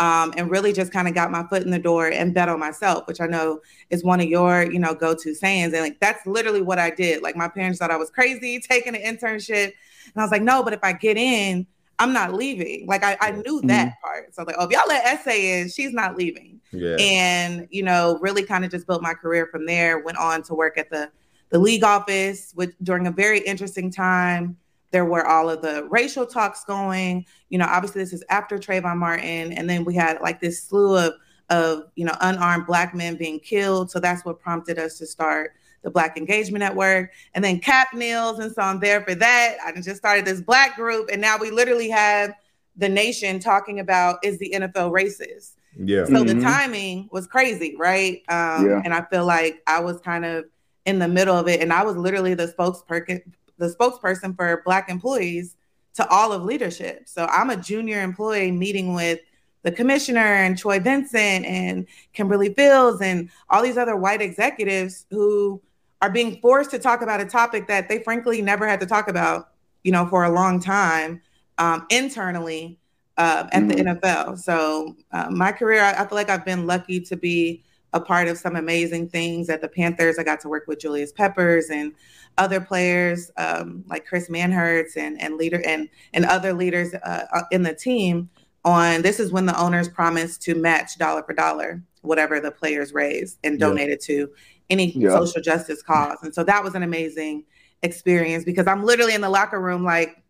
[0.00, 2.60] Um, and really just kind of got my foot in the door and bet on
[2.60, 3.60] myself, which I know
[3.90, 5.72] is one of your, you know, go-to sayings.
[5.72, 7.20] And like that's literally what I did.
[7.20, 9.72] Like my parents thought I was crazy taking an internship.
[10.14, 11.66] And I was like, no, but if I get in,
[11.98, 12.86] I'm not leaving.
[12.86, 14.06] Like I, I knew that mm-hmm.
[14.06, 14.34] part.
[14.34, 16.60] So I was like, oh, if y'all let Ese in, she's not leaving.
[16.72, 16.96] Yeah.
[17.00, 20.00] And you know, really kind of just built my career from there.
[20.00, 21.10] Went on to work at the
[21.50, 24.56] the league office with during a very interesting time.
[24.90, 27.26] There were all of the racial talks going.
[27.48, 30.96] You know, obviously this is after Trayvon Martin, and then we had like this slew
[30.96, 31.14] of
[31.50, 33.90] of you know unarmed black men being killed.
[33.90, 38.38] So that's what prompted us to start the Black Engagement Network, and then Cap Nails.
[38.38, 39.56] And so I'm there for that.
[39.64, 42.34] I just started this Black group, and now we literally have
[42.78, 45.56] the nation talking about is the NFL racist?
[45.76, 46.04] Yeah.
[46.04, 46.38] So mm-hmm.
[46.38, 48.22] the timing was crazy, right?
[48.28, 48.82] Um, yeah.
[48.84, 50.46] And I feel like I was kind of
[50.86, 53.20] in the middle of it, and I was literally the spokesperson,
[53.58, 55.56] the spokesperson for Black employees
[55.94, 57.02] to all of leadership.
[57.06, 59.18] So I'm a junior employee meeting with
[59.62, 65.60] the commissioner and Troy Vincent and Kimberly Fields and all these other white executives who
[66.00, 69.08] are being forced to talk about a topic that they frankly never had to talk
[69.08, 69.50] about,
[69.82, 71.20] you know, for a long time
[71.58, 72.78] um, internally
[73.16, 73.68] uh, at mm-hmm.
[73.68, 74.38] the NFL.
[74.38, 78.28] So uh, my career, I, I, feel like I've been lucky to be a part
[78.28, 80.18] of some amazing things at the Panthers.
[80.18, 81.92] I got to work with Julius Peppers and
[82.36, 87.42] other players um, like Chris Manhertz and and leader and and other leaders uh, uh,
[87.50, 88.30] in the team.
[88.64, 92.92] On this is when the owners promised to match dollar for dollar whatever the players
[92.92, 94.16] raised and donated yeah.
[94.16, 94.30] to
[94.70, 95.10] any yeah.
[95.10, 96.18] social justice cause.
[96.22, 97.44] And so that was an amazing
[97.82, 100.22] experience because I'm literally in the locker room like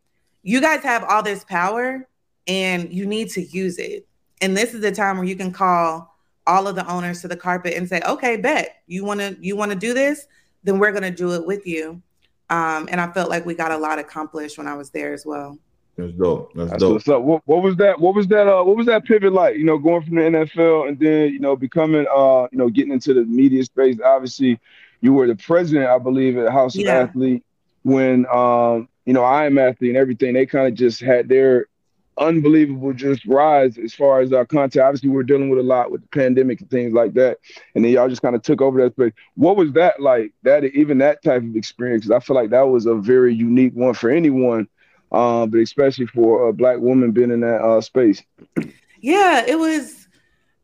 [0.42, 2.06] you guys have all this power
[2.46, 4.06] and you need to use it.
[4.40, 6.14] And this is the time where you can call
[6.46, 9.56] all of the owners to the carpet and say, "Okay, bet you want to you
[9.56, 10.26] want to do this,
[10.64, 12.02] then we're going to do it with you."
[12.50, 15.26] Um, and I felt like we got a lot accomplished when I was there as
[15.26, 15.58] well.
[15.98, 16.52] That's dope.
[16.54, 16.92] That's, That's dope.
[16.94, 17.22] What's up.
[17.22, 18.00] What, what was that?
[18.00, 18.48] What was that?
[18.48, 19.56] Uh, what was that pivot like?
[19.56, 22.92] You know, going from the NFL and then you know becoming, uh, you know, getting
[22.92, 23.98] into the media space.
[24.02, 24.58] Obviously,
[25.00, 27.02] you were the president, I believe, at House yeah.
[27.02, 27.44] of Athlete
[27.82, 31.66] when um, you know, I am athlete and everything, they kind of just had their
[32.18, 34.84] unbelievable just rise as far as our content.
[34.84, 37.38] Obviously, we're dealing with a lot with the pandemic and things like that.
[37.74, 39.12] And then y'all just kind of took over that space.
[39.34, 40.32] What was that like?
[40.42, 42.04] That even that type of experience?
[42.04, 44.68] Because I feel like that was a very unique one for anyone,
[45.12, 48.22] uh, but especially for a black woman being in that uh, space.
[49.00, 50.06] Yeah, it was.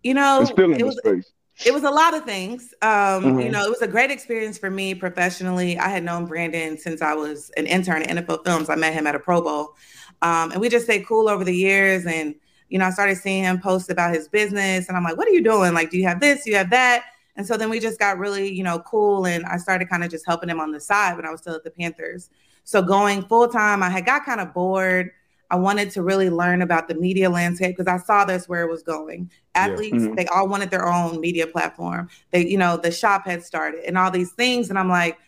[0.03, 1.33] You know, it was, space
[1.65, 2.75] it was a lot of things.
[2.83, 3.41] Um, mm-hmm.
[3.41, 5.79] You know, it was a great experience for me professionally.
[5.79, 8.69] I had known Brandon since I was an intern at NFL Films.
[8.69, 9.77] I met him at a Pro Bowl,
[10.23, 12.07] um, and we just stayed cool over the years.
[12.07, 12.35] And
[12.69, 15.33] you know, I started seeing him post about his business, and I'm like, "What are
[15.33, 15.75] you doing?
[15.75, 16.45] Like, do you have this?
[16.45, 17.05] Do you have that?"
[17.37, 20.11] And so then we just got really, you know, cool, and I started kind of
[20.11, 22.31] just helping him on the side when I was still at the Panthers.
[22.65, 25.11] So going full time, I had got kind of bored.
[25.51, 28.71] I wanted to really learn about the media landscape because I saw this where it
[28.71, 29.31] was going.
[29.55, 30.01] Athletes, yeah.
[30.01, 30.15] mm-hmm.
[30.15, 32.09] they all wanted their own media platform.
[32.31, 34.71] They, you know, the shop had started and all these things.
[34.71, 35.19] And I'm like,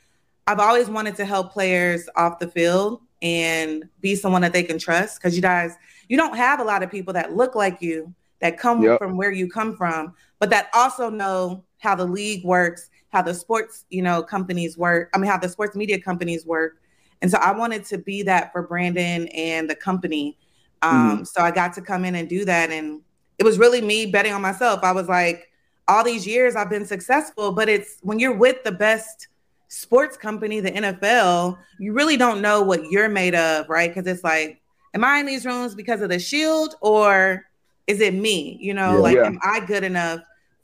[0.47, 4.79] I've always wanted to help players off the field and be someone that they can
[4.79, 5.75] trust because you guys,
[6.09, 8.99] you don't have a lot of people that look like you that come yep.
[8.99, 13.35] from where you come from, but that also know how the league works, how the
[13.35, 15.11] sports, you know, companies work.
[15.15, 16.79] I mean, how the sports media companies work
[17.23, 20.37] and so I wanted to be that for Brandon and the company.
[20.83, 21.25] Um, mm-hmm.
[21.25, 22.71] So I got to come in and do that.
[22.71, 23.01] And
[23.39, 24.81] it was really me betting on myself.
[24.83, 25.51] I was like,
[25.89, 29.29] all these years I've been successful, but it's when you're with the best
[29.69, 33.93] sports company, the NFL, you really don't know what you're made of, right?
[33.93, 34.61] Because it's like,
[34.95, 37.45] am I in these rooms because of the shield or
[37.87, 38.59] is it me?
[38.61, 39.27] You know, yeah, like, yeah.
[39.27, 40.21] am I good enough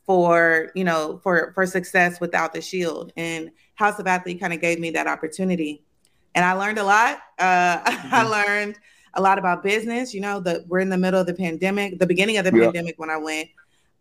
[0.06, 3.12] for, you know, for for success without the shield?
[3.16, 5.82] And House of Athlete kind of gave me that opportunity
[6.34, 7.20] and I learned a lot.
[7.38, 8.14] Uh, mm-hmm.
[8.14, 8.78] I learned
[9.14, 10.14] a lot about business.
[10.14, 12.64] You know, that we're in the middle of the pandemic, the beginning of the yeah.
[12.64, 13.48] pandemic when I went.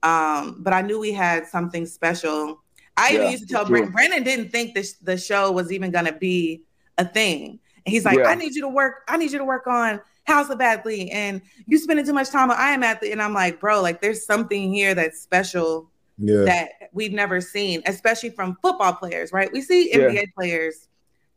[0.04, 2.62] Um, but I knew we had something special.
[2.98, 5.92] I yeah, even used to tell Brandon, Brandon didn't think this the show was even
[5.92, 6.64] going to be
[6.98, 7.60] a thing.
[7.86, 8.26] And he's like, yeah.
[8.26, 9.04] I need you to work.
[9.08, 12.52] I need you to work on House of Athlete, and you spending too much time
[12.52, 13.12] on I Am Athlete.
[13.12, 16.44] And I'm like, bro, like there's something here that's special yeah.
[16.44, 19.52] that we've never seen, especially from football players, right?
[19.52, 20.88] We see NBA players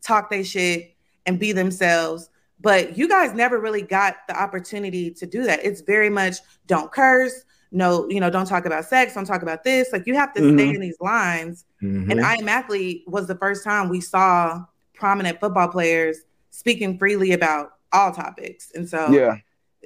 [0.05, 0.94] talk their shit
[1.26, 2.30] and be themselves.
[2.61, 5.64] But you guys never really got the opportunity to do that.
[5.64, 6.36] It's very much
[6.66, 9.92] don't curse, no, you know, don't talk about sex, don't talk about this.
[9.92, 10.57] Like you have to mm-hmm.
[10.57, 11.64] stay in these lines.
[11.82, 12.11] Mm-hmm.
[12.11, 16.18] And I Am Athlete was the first time we saw prominent football players
[16.50, 18.70] speaking freely about all topics.
[18.74, 19.36] And so yeah,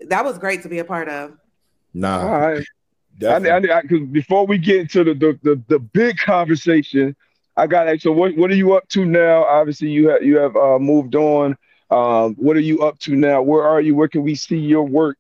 [0.07, 1.37] that was great to be a part of.
[1.95, 2.21] Nah.
[2.21, 2.65] All right.
[3.23, 7.17] I, I, I, before we get into the, the, the, the big conversation,
[7.59, 8.01] I got it.
[8.01, 9.45] So what what are you up to now?
[9.45, 11.57] Obviously, you have you have uh, moved on.
[11.91, 13.43] Um, what are you up to now?
[13.43, 13.97] Where are you?
[13.97, 15.19] Where can we see your work?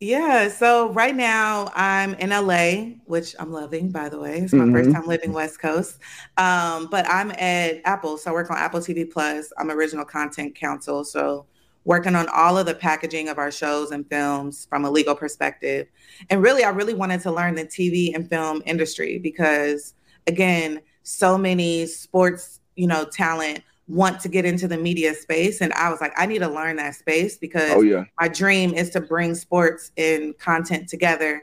[0.00, 4.38] Yeah, so right now I'm in LA, which I'm loving, by the way.
[4.38, 4.74] It's my mm-hmm.
[4.74, 5.98] first time living West Coast.
[6.36, 9.52] Um, but I'm at Apple, so I work on Apple TV Plus.
[9.58, 11.46] I'm original content counsel, so
[11.84, 15.88] working on all of the packaging of our shows and films from a legal perspective.
[16.30, 19.94] And really, I really wanted to learn the TV and film industry because,
[20.28, 25.62] again, so many sports, you know, talent want to get into the media space.
[25.62, 28.04] And I was like, I need to learn that space because oh, yeah.
[28.20, 31.42] my dream is to bring sports and content together.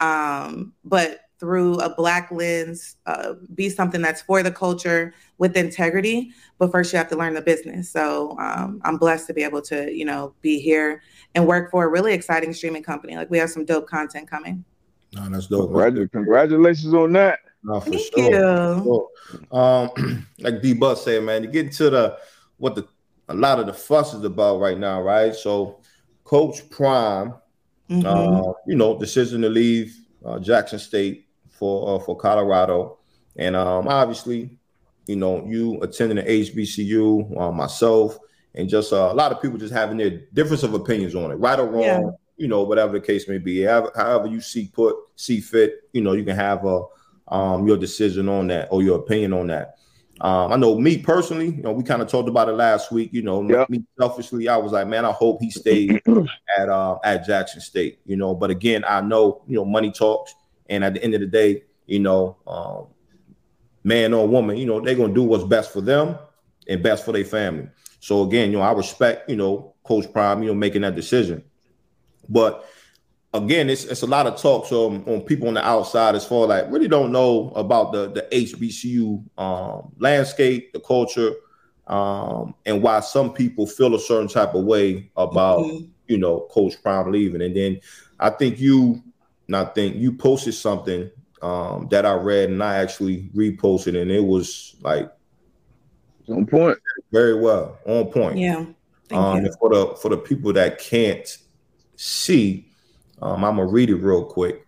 [0.00, 6.32] Um, but through a black lens, uh, be something that's for the culture with integrity.
[6.58, 7.90] But first, you have to learn the business.
[7.90, 11.02] So um, I'm blessed to be able to, you know, be here
[11.36, 13.16] and work for a really exciting streaming company.
[13.16, 14.64] Like we have some dope content coming.
[15.14, 15.70] No, that's dope.
[16.10, 17.38] Congratulations on that.
[17.64, 19.08] No, for Thank sure.
[19.50, 22.18] Um, like D Buck said, man, you get into the
[22.58, 22.86] what the
[23.28, 25.34] a lot of the fuss is about right now, right?
[25.34, 25.80] So,
[26.24, 27.34] Coach Prime,
[27.88, 28.06] mm-hmm.
[28.06, 32.98] uh, you know, decision to leave uh, Jackson State for uh, for Colorado,
[33.36, 34.58] and um, obviously,
[35.06, 38.18] you know, you attending the HBCU, uh, myself,
[38.54, 41.36] and just uh, a lot of people just having their difference of opinions on it,
[41.36, 41.82] right or wrong.
[41.82, 42.10] Yeah.
[42.36, 46.00] You know, whatever the case may be, however, however you see put see fit, you
[46.00, 46.82] know, you can have a
[47.28, 49.76] um, your decision on that or your opinion on that.
[50.20, 53.12] Um, I know me personally, you know, we kind of talked about it last week.
[53.12, 53.68] You know, yep.
[53.68, 55.98] me selfishly, I was like, man, I hope he stays
[56.58, 57.98] at uh, at Jackson State.
[58.06, 60.34] You know, but again, I know you know money talks,
[60.68, 62.86] and at the end of the day, you know, um,
[63.82, 66.16] man or woman, you know, they're gonna do what's best for them
[66.68, 67.68] and best for their family.
[67.98, 71.42] So again, you know, I respect you know Coach Prime, you know, making that decision,
[72.28, 72.66] but
[73.34, 76.46] again, it's it's a lot of talks on, on people on the outside as far
[76.46, 81.34] like really don't know about the the HBCU um, landscape, the culture,
[81.88, 85.84] um, and why some people feel a certain type of way about mm-hmm.
[86.06, 87.42] you know Coach Prime leaving.
[87.42, 87.80] And then
[88.20, 89.02] I think you,
[89.48, 91.10] not think you posted something
[91.42, 95.10] um, that I read and I actually reposted, and it was like
[96.28, 96.78] on point,
[97.10, 98.38] very well on point.
[98.38, 98.64] Yeah.
[99.10, 101.36] Um, for the for the people that can't
[101.96, 102.73] see
[103.24, 104.66] um, I'm gonna read it real quick.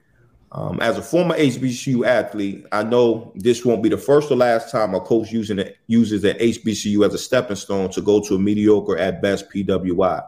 [0.53, 4.71] Um, as a former HBCU athlete, I know this won't be the first or last
[4.71, 8.37] time a coach using it uses an HBCU as a stepping stone to go to
[8.37, 10.25] a mediocre at best PWI.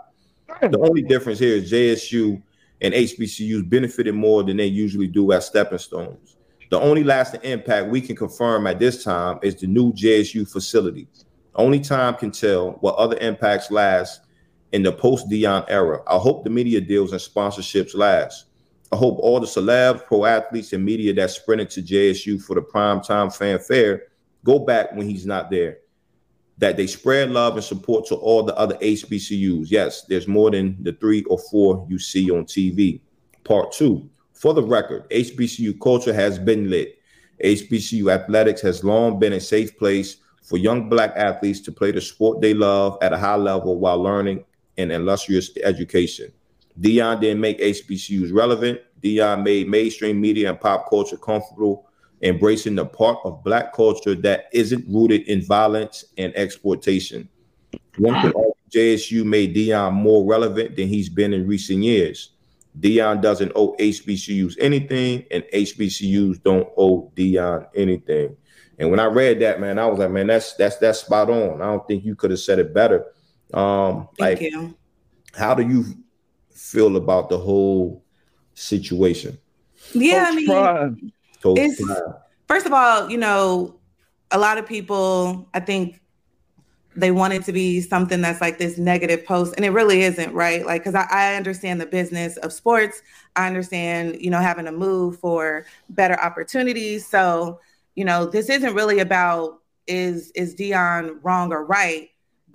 [0.61, 2.43] The only difference here is JSU
[2.83, 6.37] and HBCUs benefited more than they usually do as stepping stones.
[6.70, 11.09] The only lasting impact we can confirm at this time is the new JSU facility.
[11.55, 14.20] Only time can tell what other impacts last
[14.73, 16.03] in the post Deion era.
[16.07, 18.47] I hope the media deals and sponsorships last.
[18.91, 22.62] I hope all the celebs, pro athletes, and media that sprinted to JSU for the
[22.62, 24.05] prime time fanfare
[24.45, 25.79] go back when he's not there.
[26.59, 29.71] That they spread love and support to all the other HBCUs.
[29.71, 33.01] Yes, there's more than the three or four you see on TV.
[33.45, 34.09] Part two.
[34.33, 36.99] For the record, HBCU culture has been lit.
[37.45, 42.01] HBCU athletics has long been a safe place for young black athletes to play the
[42.01, 44.45] sport they love at a high level while learning
[44.79, 46.33] and illustrious education.
[46.81, 48.81] Deion didn't make HBCUs relevant.
[49.03, 51.89] Deion made mainstream media and pop culture comfortable,
[52.22, 57.29] embracing the part of black culture that isn't rooted in violence and exploitation.
[57.99, 58.55] One could argue ah.
[58.70, 62.31] JSU made Deion more relevant than he's been in recent years.
[62.79, 68.37] Deion doesn't owe HBCUs anything, and HBCUs don't owe Deion anything.
[68.79, 71.61] And when I read that, man, I was like, man, that's that's that's spot on.
[71.61, 73.07] I don't think you could have said it better.
[73.53, 74.77] Um, Thank like, you.
[75.35, 75.85] how do you
[76.51, 78.05] feel about the whole
[78.55, 79.39] situation?
[79.95, 81.13] Yeah, Coach I mean, Prime.
[81.57, 81.93] it's,
[82.47, 83.79] first of all, you know,
[84.31, 86.01] a lot of people, I think
[86.99, 90.33] they want it to be something that's like this negative post and it really isn't
[90.33, 93.03] right like because I, I, understand the business of sports
[93.37, 97.61] i understand you know having to move for better opportunities so
[97.95, 102.09] you know this isn't really about is is deion wrong or right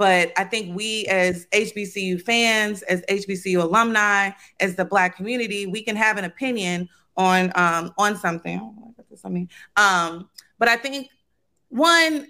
[0.04, 5.82] but I think we, as HBCU fans, as HBCU alumni, as the Black community, we
[5.82, 8.94] can have an opinion on um, on something.
[9.16, 9.50] something.
[9.78, 10.30] Um,
[10.60, 11.08] but I think
[11.70, 12.28] one,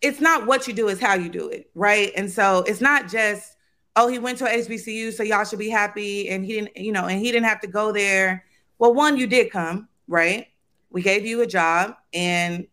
[0.00, 2.12] it's not what you do, is how you do it, right?
[2.16, 3.56] And so it's not just,
[3.96, 7.06] oh, he went to HBCU, so y'all should be happy, and he didn't, you know,
[7.06, 8.44] and he didn't have to go there.
[8.78, 10.46] Well, one, you did come, right?
[10.90, 12.68] We gave you a job, and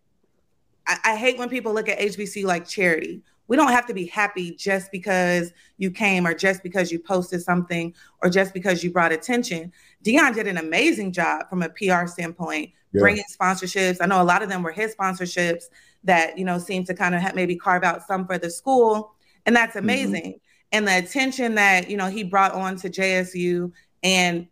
[0.86, 4.06] I, I hate when people look at HBCU like charity we don't have to be
[4.06, 8.91] happy just because you came or just because you posted something or just because you
[8.91, 9.72] brought attention.
[10.04, 13.00] Deion did an amazing job from a PR standpoint, yeah.
[13.00, 13.98] bringing sponsorships.
[14.02, 15.66] I know a lot of them were his sponsorships
[16.06, 19.14] that, you know, seem to kind of have maybe carve out some for the school.
[19.46, 19.86] And that's mm-hmm.
[19.86, 20.24] amazing.
[20.24, 20.38] Mm-hmm.
[20.72, 23.72] And the attention that, you know, he brought on to JSU
[24.02, 24.48] and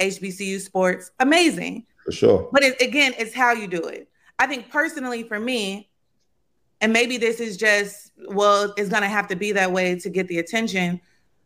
[0.00, 1.86] HBCU sports, amazing.
[2.04, 2.48] For sure.
[2.52, 4.08] But it, again, it's how you do it.
[4.38, 5.90] I think personally for me,
[6.82, 10.10] and maybe this is just well it's going to have to be that way to
[10.10, 11.00] get the attention.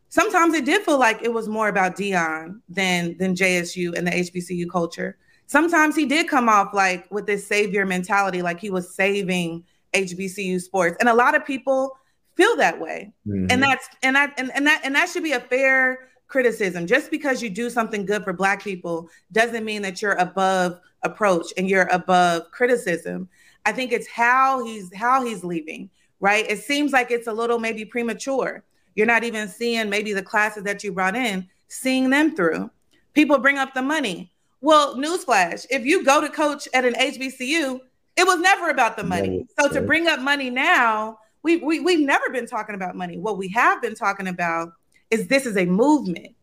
[0.09, 4.11] Sometimes it did feel like it was more about deion than than jsu and the
[4.11, 5.17] hbcu culture.
[5.45, 9.63] Sometimes he did come off like with this savior mentality like he was saving
[9.93, 10.97] hbcu sports.
[10.99, 11.97] And a lot of people
[12.35, 13.13] feel that way.
[13.27, 13.47] Mm-hmm.
[13.49, 16.87] and that's and that and, and that and that should be a fair criticism.
[16.87, 21.53] Just because you do something good for black people doesn't mean that you're above approach
[21.57, 23.29] and you're above criticism.
[23.67, 25.89] I think it's how he's how he's leaving,
[26.21, 26.49] right?
[26.49, 28.63] It seems like it's a little maybe premature.
[28.95, 32.71] You're not even seeing maybe the classes that you brought in, seeing them through.
[33.13, 34.31] People bring up the money.
[34.61, 37.81] Well, newsflash, if you go to coach at an HBCU,
[38.15, 39.45] it was never about the money.
[39.59, 43.17] So to bring up money now, we, we we've never been talking about money.
[43.17, 44.71] What we have been talking about
[45.11, 46.33] is this is a movement.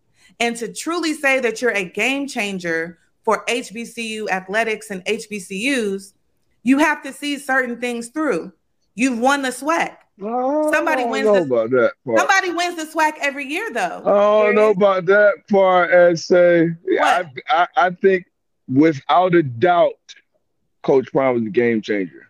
[0.41, 6.13] And to truly say that you're a game changer for HBCU athletics and HBCUs,
[6.65, 8.53] you have to see certain things through.
[8.97, 9.97] You've won the SWAC.
[10.23, 12.19] Oh, Somebody wins the- about that part.
[12.19, 14.03] Somebody wins the SWAC every year, though.
[14.05, 18.27] I don't know about that part as say I, I I think
[18.69, 19.95] without a doubt,
[20.83, 22.29] Coach Prime was a game changer.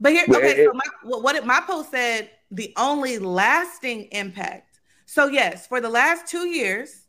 [0.00, 0.82] But here, okay, so my,
[1.18, 4.80] what my post said the only lasting impact.
[5.06, 7.06] So yes, for the last two years,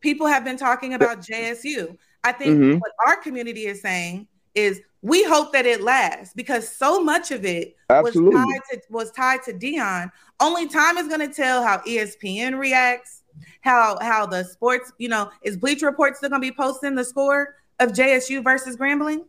[0.00, 1.96] people have been talking about JSU.
[2.24, 2.80] I think Mhm.
[2.80, 7.44] what our community is saying is we hope that it lasts because so much of
[7.44, 8.36] it Absolutely.
[8.36, 10.10] was tied to was tied to Deion.
[10.38, 13.22] Only time is going to tell how ESPN reacts,
[13.62, 17.04] how how the sports, you know, is Bleacher Report still going to be posting the
[17.04, 19.24] score of JSU versus Grambling?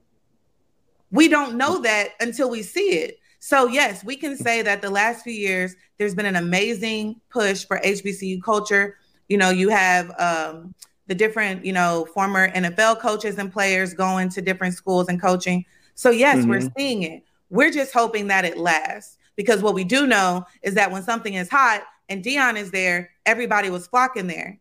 [1.10, 3.20] We don't know that until we see it.
[3.40, 7.66] So yes, we can say that the last few years there's been an amazing push
[7.66, 8.98] for HBCU culture.
[9.28, 10.76] You know, you have um,
[11.08, 15.66] the different, you know, former NFL coaches and players going to different schools and coaching.
[15.96, 16.80] So yes, we're mm-hmm.
[16.80, 17.24] seeing it.
[17.50, 21.34] We're just hoping that it lasts because what we do know is that when something
[21.34, 24.60] is hot and Deion is there, everybody was flocking there.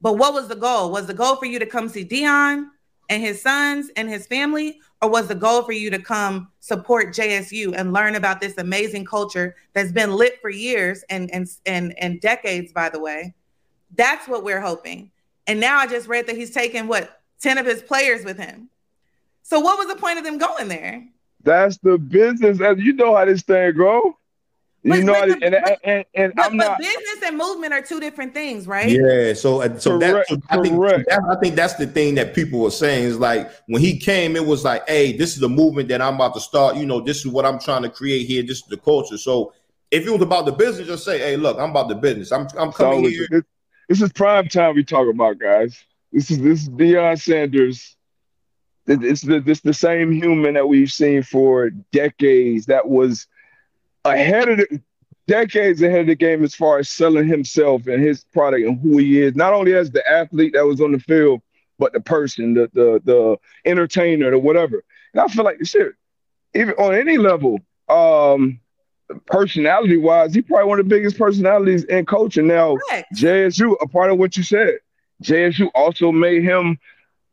[0.00, 0.90] But what was the goal?
[0.90, 2.66] Was the goal for you to come see Deion
[3.08, 7.14] and his sons and his family, or was the goal for you to come support
[7.14, 11.94] JSU and learn about this amazing culture that's been lit for years and and and,
[11.98, 13.34] and decades, by the way?
[13.94, 15.10] That's what we're hoping.
[15.46, 18.68] And now I just read that he's taken what 10 of his players with him.
[19.42, 21.06] So what was the point of them going there?
[21.42, 22.60] That's the business.
[22.60, 24.16] As you know how this thing go.
[24.82, 26.78] You But- know, but how- the- and, and, and, and But, I'm but not.
[26.78, 28.88] business and movement are two different things, right?
[28.88, 31.08] Yeah, so so that Correct, so I think correct.
[31.08, 34.36] that, I think that's the thing that people were saying is like when he came,
[34.36, 36.76] it was like, hey, this is the movement that I'm about to start.
[36.76, 38.42] You know, this is what I'm trying to create here.
[38.42, 39.18] This is the culture.
[39.18, 39.52] So
[39.90, 42.30] if it was about the business, just say, hey, look, I'm about the business.
[42.32, 43.46] I'm I'm coming So here.
[43.88, 45.82] This, is prime time we talk about, guys.
[46.12, 47.96] This is this is Deion Sanders.
[48.86, 52.66] It's the this the same human that we've seen for decades.
[52.66, 53.26] That was
[54.04, 54.80] ahead of the
[55.26, 58.98] decades ahead of the game as far as selling himself and his product and who
[58.98, 59.34] he is.
[59.34, 61.42] Not only as the athlete that was on the field,
[61.78, 64.84] but the person, the the the entertainer, the whatever.
[65.12, 65.92] And I feel like this shit,
[66.54, 68.60] even on any level, um,
[69.26, 72.46] personality wise, he probably one of the biggest personalities in coaching.
[72.46, 73.08] Now, Correct.
[73.14, 74.78] JSU, a part of what you said,
[75.22, 76.78] JSU also made him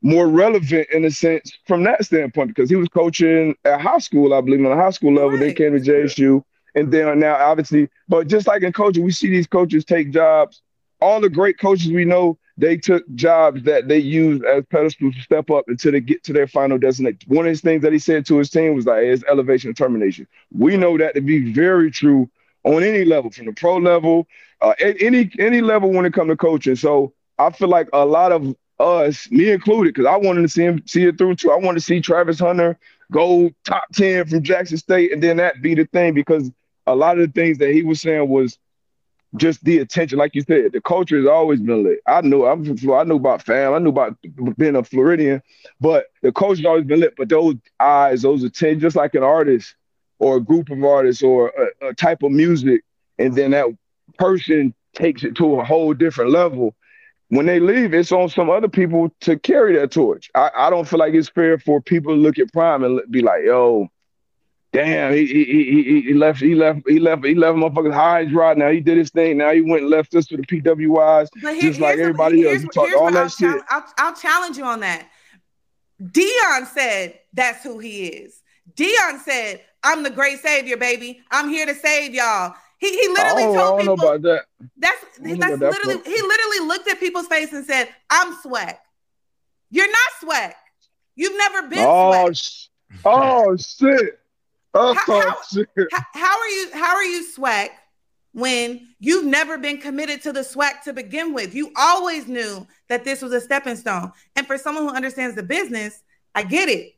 [0.02, 4.34] more relevant in a sense from that standpoint because he was coaching at high school,
[4.34, 5.38] I believe, on a high school level.
[5.38, 6.44] They came to JSU,
[6.76, 10.62] and then now obviously, but just like in coaching, we see these coaches take jobs.
[11.00, 15.22] All the great coaches we know, they took jobs that they used as pedestals to
[15.22, 17.20] step up until they get to their final destination.
[17.28, 19.78] One of his things that he said to his team was like, "It's elevation and
[19.78, 22.30] termination." We know that to be very true
[22.64, 24.28] on any level, from the pro level,
[24.62, 26.76] uh, any any level when it comes to coaching.
[26.76, 30.64] So I feel like a lot of us, me included, because I wanted to see
[30.64, 31.51] him see it through too.
[31.51, 32.78] I wanted to see Travis Hunter
[33.12, 36.51] go top ten from Jackson State, and then that be the thing because
[36.86, 38.58] a lot of the things that he was saying was
[39.36, 42.00] just the attention, like you said, the culture has always been lit.
[42.08, 43.08] I know I'm from Florida.
[43.08, 43.74] I knew about fam.
[43.74, 44.18] I knew about
[44.58, 45.42] being a Floridian,
[45.82, 47.16] but the culture has always been lit.
[47.18, 49.76] But those eyes, those attention, just like an artist
[50.20, 52.84] or a group of artists or a, a type of music,
[53.18, 53.68] and then that
[54.20, 56.76] person takes it to a whole different level.
[57.30, 60.30] When they leave, it's on some other people to carry that torch.
[60.36, 63.22] I, I don't feel like it's fair for people to look at Prime and be
[63.24, 63.90] like, "Yo,
[64.74, 68.22] damn, he he he, he- he left, he left, he left, he left motherfuckers high
[68.22, 68.54] and dry.
[68.56, 69.38] Now he did his thing.
[69.38, 71.30] Now he went and left us with the PWIs.
[71.42, 73.62] But Just like everybody else, you talk here's all that I'll, shit.
[73.70, 75.08] I'll, I'll challenge you on that.
[76.02, 78.42] Deion said that's who he is.
[78.76, 81.22] Deion said, "I'm the great savior, baby.
[81.32, 84.46] I'm here to save y'all." He he literally oh, I told people about that.
[84.78, 87.90] that's I don't know that's that literally he literally looked at people's face and said,
[88.10, 88.78] "I'm SWAC.
[89.70, 90.54] You're not SWAC.
[91.16, 92.38] You've never been Oh, SWAC.
[92.38, 92.68] sh-
[93.06, 94.20] oh shit.
[94.74, 95.68] Oh How- how- shit.
[95.92, 96.70] How, how are you?
[96.74, 97.70] How are you SWAC
[98.34, 101.54] when you've never been committed to the SWAC to begin with?
[101.54, 104.12] You always knew that this was a stepping stone.
[104.36, 106.02] And for someone who understands the business,
[106.34, 106.96] I get it.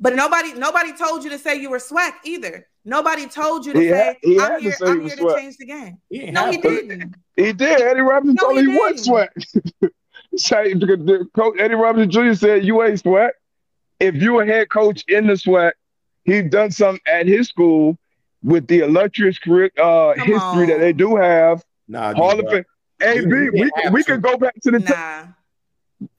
[0.00, 2.66] But nobody, nobody told you to say you were SWAC either.
[2.84, 4.72] Nobody told you to He say, had- he "I'm to here.
[4.72, 7.14] say I'm was here to change the game." He No, he didn't.
[7.36, 7.80] He did.
[7.80, 9.62] Eddie Robinson No, told he him he wasn't didn't.
[9.82, 9.90] SWAC.
[10.36, 12.34] Say- the- the coach Eddie Robinson Jr.
[12.34, 13.30] said you ain't SWAC.
[14.00, 15.72] if you're a head coach in the SWAC,
[16.24, 17.96] he's done something at his school
[18.42, 20.66] with the illustrious career uh, history on.
[20.68, 21.64] that they do have.
[21.88, 22.48] Nah, Hall of.
[22.50, 22.64] Fame.
[23.02, 24.12] AB, You- you we, didn't we to.
[24.12, 25.24] could go back to the t- Nah.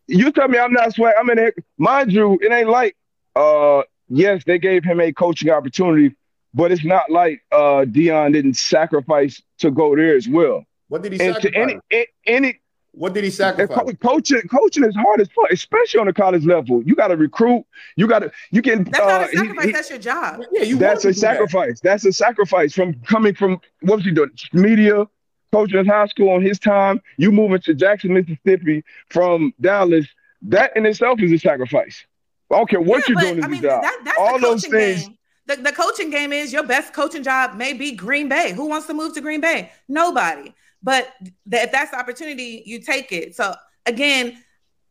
[0.08, 1.14] you tell me I'm not SWAC.
[1.20, 1.56] I'm in it.
[1.78, 2.96] Mind you, it ain't like
[3.36, 6.16] uh yes, they gave him a coaching opportunity,
[6.54, 10.66] but it's not like uh Deion didn't sacrifice to go there as well.
[10.90, 11.80] What did he And to sacrifice?
[11.92, 12.60] any any
[12.96, 13.78] what did he sacrifice?
[13.78, 16.82] co- coaching coaching is hard as fuck, especially on the college level.
[16.84, 17.66] You got to recruit.
[17.96, 18.84] You got to you can.
[18.86, 19.66] That's uh, not a sacrifice.
[19.66, 20.44] he- that's your job.
[20.52, 21.20] yeah, you that's a to do that.
[21.20, 21.80] sacrifice.
[21.82, 24.32] That's a sacrifice from coming from what was he doing?
[24.54, 25.06] Media,
[25.52, 27.02] coaching in high school on his time.
[27.18, 30.06] You moving to Jackson, Mississippi from Dallas.
[30.44, 32.06] That in itself is a sacrifice.
[32.52, 33.82] I don't care what Yeah, you're but, doing as I a mean, job.
[33.82, 35.02] that, that's All the those coaching things.
[35.08, 35.18] game.
[35.48, 38.54] The, the coaching game is your best coaching job may be Green Bay.
[38.54, 39.72] Who wants to move to Green Bay?
[39.88, 40.54] Nobody.
[40.86, 41.12] But
[41.52, 43.36] if that's the opportunity, you take it.
[43.36, 43.56] So
[43.88, 44.38] again,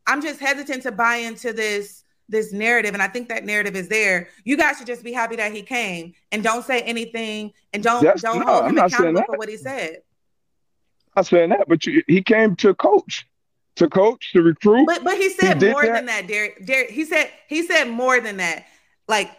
[0.09, 3.87] I'm just hesitant to buy into this this narrative, and I think that narrative is
[3.89, 4.29] there.
[4.45, 8.03] You guys should just be happy that he came and don't say anything and don't
[8.03, 9.99] That's- don't no, hold I'm him accountable for what he said.
[11.17, 13.25] I'm saying that, but you, he came to coach,
[13.77, 14.87] to coach, to recruit.
[14.87, 15.93] But but he said did more that?
[15.93, 16.67] than that, Derek.
[16.67, 16.91] Derek.
[16.91, 18.65] He said he said more than that.
[19.07, 19.31] Like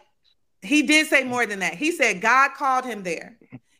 [0.61, 1.73] he did say more than that.
[1.73, 3.35] He said God called him there.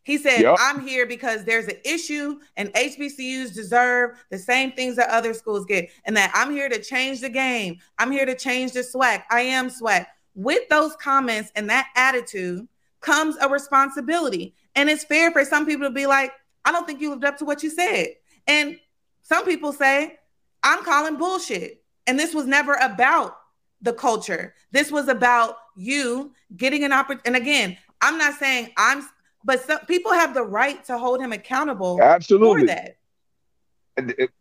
[0.06, 0.58] He said, Yep.
[0.60, 5.66] I'm here because there's an issue and HBCUs deserve the same things that other schools
[5.66, 5.90] get.
[6.06, 7.80] And that I'm here to change the game.
[7.98, 9.24] I'm here to change the SWAC.
[9.32, 10.06] I am SWAC.
[10.36, 12.68] With those comments and that attitude
[13.02, 14.54] comes a responsibility.
[14.76, 16.32] And it's fair for some people to be like,
[16.64, 18.10] I don't think you lived up to what you said.
[18.46, 18.78] And
[19.24, 20.18] some people say,
[20.62, 21.84] I'm calling bullshit.
[22.06, 23.38] And this was never about
[23.82, 24.54] the culture.
[24.72, 27.26] This was about you getting an opportunity.
[27.26, 29.08] And again, I'm not saying I'm,
[29.46, 32.66] but some people have the right to hold him accountable for Absolutely.
[32.66, 32.98] that.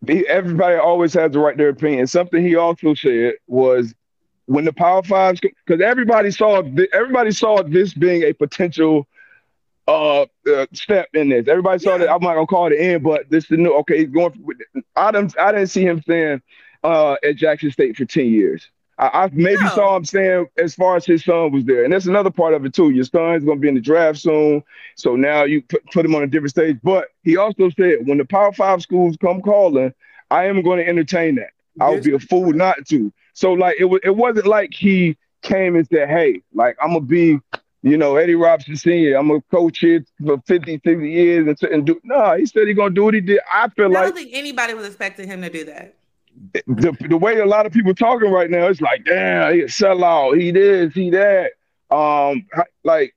[0.06, 2.06] He- everybody always has the right to their opinion.
[2.08, 3.94] Something he also said was
[4.46, 9.06] when the Power Fives, because everybody saw everybody saw this being a potential
[9.86, 11.46] uh, uh step in this.
[11.46, 11.98] Everybody saw Yeah.
[11.98, 12.10] that.
[12.10, 13.74] I'm not gonna call it the end, but this is the new.
[13.80, 14.32] Okay, he's going.
[14.42, 14.56] With,
[14.96, 15.38] I didn't.
[15.38, 16.42] I didn't see him staying
[16.82, 18.68] uh, at Jackson State for ten years.
[18.98, 19.74] I, I maybe No.
[19.74, 22.64] saw him saying as far as his son was there, and that's another part of
[22.64, 22.90] it too.
[22.90, 24.62] Your son's gonna be in the draft soon,
[24.96, 26.78] so now you put, put him on a different stage.
[26.82, 29.92] But he also said when the Power Five schools come calling,
[30.30, 31.50] I am going to entertain that.
[31.80, 33.12] I would be a fool not to.
[33.32, 37.00] So like it was, it wasn't like he came and said, "Hey, like I'm gonna
[37.00, 37.38] be,
[37.82, 39.16] you know, Eddie Robinson Senior.
[39.16, 42.76] I'm gonna coach here for 50, 60 years and, and do." No, he said he's
[42.76, 43.40] gonna do what he did.
[43.52, 45.96] I feel I like don't think anybody was expecting him to do that.
[46.66, 49.66] The the way a lot of people talking right now, it's like, damn, he a
[49.66, 50.40] sellout.
[50.40, 51.52] He this, he that.
[51.90, 52.46] Um,
[52.82, 53.14] like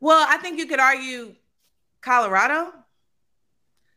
[0.00, 1.34] Well, I think you could argue
[2.00, 2.72] Colorado.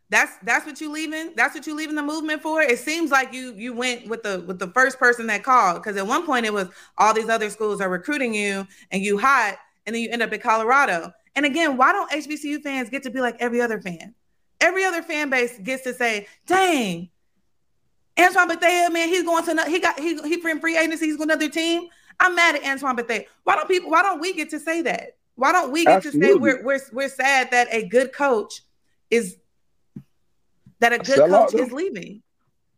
[0.09, 1.33] That's that's what you leaving.
[1.35, 2.61] That's what you leaving the movement for.
[2.61, 5.95] It seems like you you went with the with the first person that called because
[5.95, 9.57] at one point it was all these other schools are recruiting you and you hot
[9.85, 11.13] and then you end up at Colorado.
[11.35, 14.13] And again, why don't HBCU fans get to be like every other fan?
[14.59, 17.09] Every other fan base gets to say, "Dang,
[18.19, 21.05] Antoine Bethea, man, he's going to another, he got he he from free agency.
[21.05, 21.87] He's going to another team."
[22.19, 23.23] I'm mad at Antoine Bethea.
[23.43, 23.89] Why don't people?
[23.89, 25.17] Why don't we get to say that?
[25.35, 28.61] Why don't we get to say we're we're we're sad that a good coach
[29.09, 29.37] is
[30.79, 32.21] that a good sellout, coach is leaving?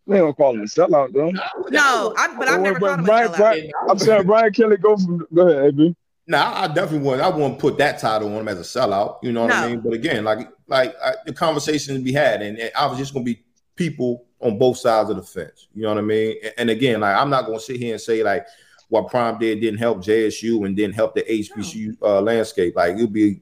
[0.08, 1.32] they don't call him a sellout though.
[1.70, 3.38] No, I, but I've never called him a sellout.
[3.38, 5.96] Brian, I'm saying Brian Kelly go from go ahead, AB.
[6.26, 7.22] Nah, I definitely wouldn't.
[7.22, 9.18] I wouldn't put that title on him as a sellout.
[9.24, 9.82] You know what I mean?
[9.82, 13.14] But again, like like I, the conversation to be had, and, and I was just
[13.14, 13.44] gonna be
[13.76, 15.68] people on both sides of the fence.
[15.74, 16.36] You know what I mean?
[16.44, 18.46] And, and again, like I'm not gonna sit here and say like
[18.90, 22.76] what Prime did didn't help JSU and didn't help the HBCU uh, landscape.
[22.76, 23.42] Like it'd be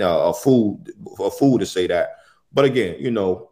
[0.00, 0.84] uh, a fool
[1.20, 2.18] a fool to say that.
[2.52, 3.50] But again, you know,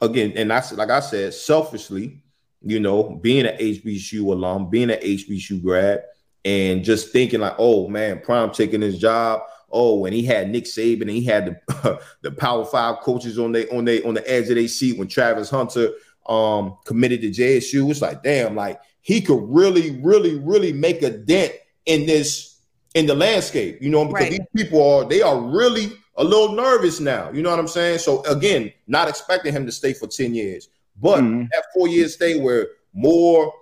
[0.00, 2.22] again, and that's like I said, selfishly,
[2.62, 6.04] you know, being an HBCU alum, being an HBCU grad,
[6.44, 9.42] and just thinking like, oh man, Prime taking his job.
[9.72, 13.52] Oh, and he had Nick Saban and he had the the Power Five coaches on
[13.52, 15.90] they on they on the edge of their seat when Travis Hunter
[16.26, 17.90] um committed to JSU.
[17.90, 21.52] It's like, damn, like he could really, really, really make a dent
[21.86, 22.58] in this
[22.94, 24.30] in the landscape, you know, because Right.
[24.32, 27.30] these people are they are really a little nervous now.
[27.32, 27.98] You know what I'm saying?
[28.00, 30.68] So again, not expecting him to stay for 10 years,
[31.00, 31.48] but Mhm.
[31.52, 33.52] that four year stay where more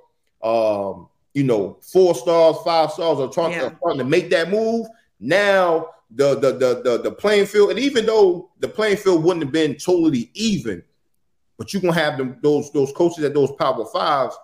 [0.43, 3.67] um you know four stars, five stars are trying, Yeah.
[3.67, 4.87] are trying to make that move.
[5.21, 9.45] Now the, the the the the playing field, and even though the playing field wouldn't
[9.45, 10.83] have been totally even,
[11.59, 14.37] but you're gonna have them those those coaches at those power fives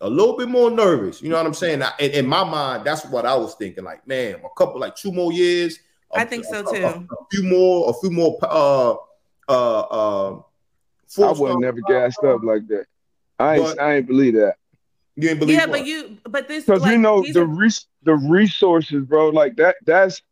[0.00, 1.20] a little bit more nervous.
[1.20, 1.82] You know what I'm saying?
[1.82, 3.84] I, in, in my mind, that's what I was thinking.
[3.84, 5.78] Like, man, a couple, like two more years.
[6.14, 6.84] I a- think so, a- too.
[6.84, 8.38] A, a few more, a few more.
[8.42, 8.94] Uh,
[9.48, 10.42] uh, uh, I
[11.06, 12.86] four would star- never gassed up like that.
[13.38, 14.54] I ain't But- I ain't believe that.
[15.16, 15.80] You didn't believe yeah, what?
[15.80, 19.28] but you, but this because like, you know the are- res- the resources, bro.
[19.28, 19.76] Like that.
[19.84, 20.22] That's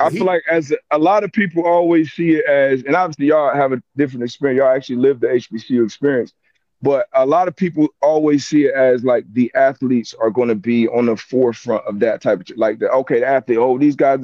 [0.00, 2.96] I He- feel like as a, a lot of people always see it as, and
[2.96, 4.58] obviously y'all have a different experience.
[4.58, 6.34] Y'all actually live the HBCU experience,
[6.82, 10.56] but a lot of people always see it as like the athletes are going to
[10.56, 13.58] be on the forefront of that type of like the okay, the athlete.
[13.58, 14.20] Oh, these guys.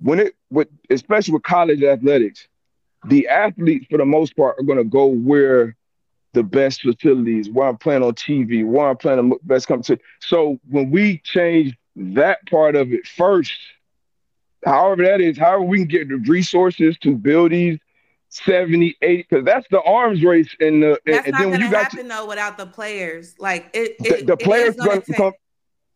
[0.00, 2.48] When it with especially with college athletics,
[3.08, 5.76] the athletes for the most part are going to go where
[6.34, 10.00] the best facilities, where I'm playing on TV, where I'm playing the best competition.
[10.20, 13.52] So when we change that part of it first,
[14.64, 17.78] however that is, however we can get the resources to build these
[18.28, 21.60] 70, 80, because that's the arms race in the and, that's and not then when
[21.60, 23.34] gonna you got happen though without the players.
[23.38, 25.32] Like it, the, it the it is players gonna gonna take- come.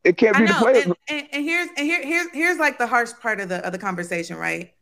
[0.04, 0.84] It can't I be the players.
[0.84, 3.72] and, and, and here's and here here's here's like the harsh part of the of
[3.72, 4.72] the conversation, right?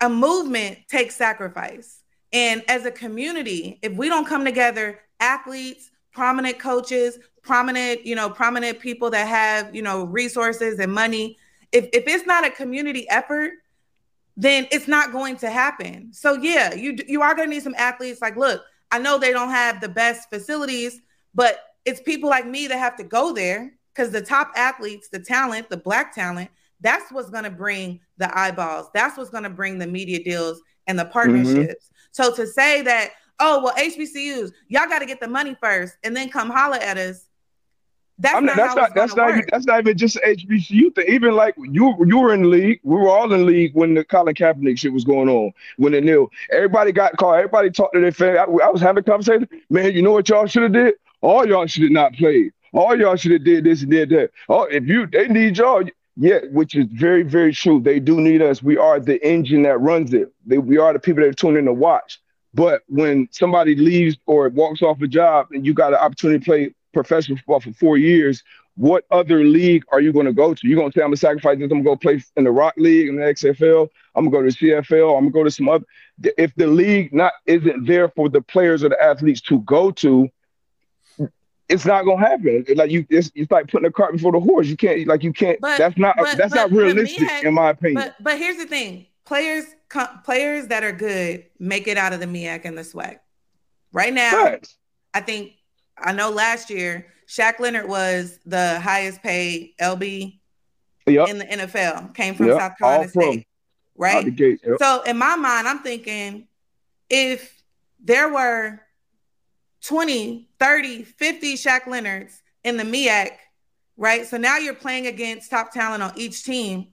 [0.00, 2.02] A movement takes sacrifice,
[2.32, 8.30] and as a community, if we don't come together, athletes, prominent coaches, prominent you know
[8.30, 11.36] prominent people that have you know resources and money,
[11.72, 13.52] if if it's not a community effort,
[14.36, 16.12] then it's not going to happen.
[16.12, 18.20] So yeah, you you are going to need some athletes.
[18.20, 21.00] Like, look, I know they don't have the best facilities,
[21.34, 25.18] but it's people like me that have to go there because the top athletes, the
[25.18, 26.50] talent, the black talent,
[26.80, 28.88] that's what's going to bring the eyeballs.
[28.94, 31.12] That's what's going to bring the media deals and the mm-hmm.
[31.12, 31.90] partnerships.
[32.10, 36.16] So to say that, oh well, HBCUs, y'all got to get the money first and
[36.16, 37.26] then come holler at us.
[38.20, 41.06] That's I'm not, not, that's not that's not even that's not even just HBCU thing.
[41.08, 43.94] Even like you you were in the league, we were all in the league when
[43.94, 45.52] the Colin Kaepernick shit was going on.
[45.78, 47.36] When the nil, everybody got called.
[47.36, 48.38] Everybody talked to their family.
[48.38, 49.48] I, I was having a conversation.
[49.70, 50.94] Man, you know what y'all should have did?
[51.22, 52.52] All y'all should have not played.
[52.74, 54.32] All y'all should have did this and did that.
[54.50, 55.82] Oh, if you they need y'all,
[56.18, 57.80] yeah, which is very very true.
[57.80, 58.62] They do need us.
[58.62, 60.30] We are the engine that runs it.
[60.44, 62.20] They, we are the people that tune in to watch.
[62.52, 66.44] But when somebody leaves or walks off a job and you got an opportunity to
[66.44, 68.42] play professional football for four years,
[68.76, 70.68] what other league are you going to go to?
[70.68, 71.64] You're going to say, I'm going to sacrifice this.
[71.64, 73.88] I'm going to go play in the Rock League, in the XFL.
[74.14, 75.16] I'm going to go to the CFL.
[75.16, 75.84] I'm going to go to some other.
[76.38, 80.28] If the league not isn't there for the players or the athletes to go to,
[81.68, 82.64] it's not going to happen.
[82.74, 84.66] Like you, it's, it's like putting a cart before the horse.
[84.66, 85.60] You can't, like you can't.
[85.60, 86.16] But- that's not.
[86.16, 88.02] but- that's but- not realistic, in my opinion.
[88.02, 89.64] But but here's the thing: players
[90.24, 93.18] players that are good make it out of the MEAC and the SWAC.
[93.92, 94.76] Right now, Facts.
[95.14, 95.52] I think
[96.02, 100.38] I know last year Shaq Leonard was the highest paid LB
[101.06, 101.28] Yep.
[101.28, 102.14] in the NFL.
[102.14, 102.58] Came from Yep.
[102.58, 103.08] South Carolina All.
[103.08, 103.44] State, Out
[103.96, 104.36] right?
[104.36, 104.60] gate.
[104.64, 104.76] Yep.
[104.78, 106.46] So in my mind, I'm thinking
[107.08, 107.62] if
[108.02, 108.80] there were
[109.84, 113.30] 20, 30, 50 Shaq Leonards in the MEAC,
[113.96, 114.26] right?
[114.26, 116.88] So now you're playing against top talent on each team,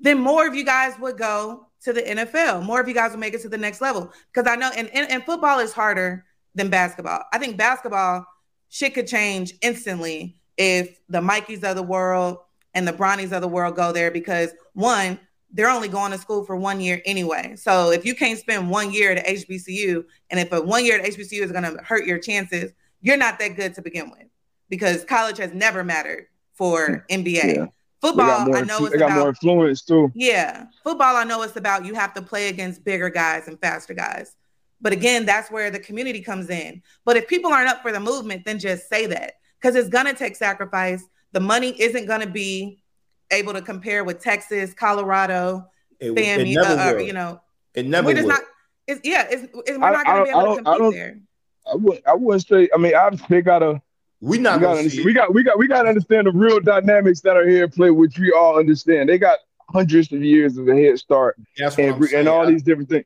[0.00, 2.64] then more of you guys would go to the NFL.
[2.64, 4.12] More of you guys would make it to the next level.
[4.32, 7.22] Because I know, and, and, and football is harder than basketball.
[7.32, 8.26] I think basketball,
[8.72, 12.38] shit could change instantly if the Mikeys of the world
[12.72, 15.20] and the Bronnies of the world go there because one,
[15.52, 17.54] they're only going to school for one year anyway.
[17.56, 21.04] So if you can't spend one year at HBCU, and if a one year at
[21.04, 24.26] HBCU is going to hurt your chances, you're not that good to begin with
[24.70, 27.14] because college has never mattered for hmm.
[27.14, 27.56] NBA.
[27.56, 27.66] Yeah.
[28.00, 30.10] Football, more, I know it's they got more influence too.
[30.14, 31.14] yeah, football.
[31.14, 34.34] I know it's about you have to play against bigger guys and faster guys.
[34.82, 36.82] But again, that's where the community comes in.
[37.04, 40.06] But if people aren't up for the movement, then just say that because it's going
[40.06, 41.02] to take sacrifice.
[41.32, 42.82] The money isn't going to be
[43.30, 45.66] able to compare with Texas, Colorado,
[46.00, 47.00] It, it FAMU, never uh, uh, will.
[47.02, 47.40] you know,
[47.74, 48.34] it never we're just will.
[48.34, 48.42] not.
[48.88, 50.78] It's, yeah, it's, it's, we're I- not going to be able to don't- I compete
[50.80, 51.18] don't- there.
[51.64, 52.06] I wouldn't.
[52.08, 52.68] I wouldn't say.
[52.74, 53.80] I mean, obviously, they gotta.
[54.20, 55.04] we We not gotta gonna see.
[55.04, 55.32] we got.
[55.32, 55.58] We got.
[55.58, 59.08] We gotta understand the real dynamics that are here at play, which we all understand.
[59.08, 59.38] They got
[59.70, 62.88] hundreds of years of a head start, That's what and, I'm and all these different
[62.88, 63.04] things.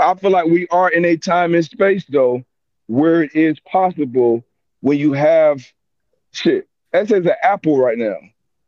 [0.00, 2.44] I feel like we are in a time and space though,
[2.86, 4.44] where it is possible
[4.80, 5.64] when you have
[6.32, 6.68] shit.
[6.92, 8.16] That's as an Apple right now.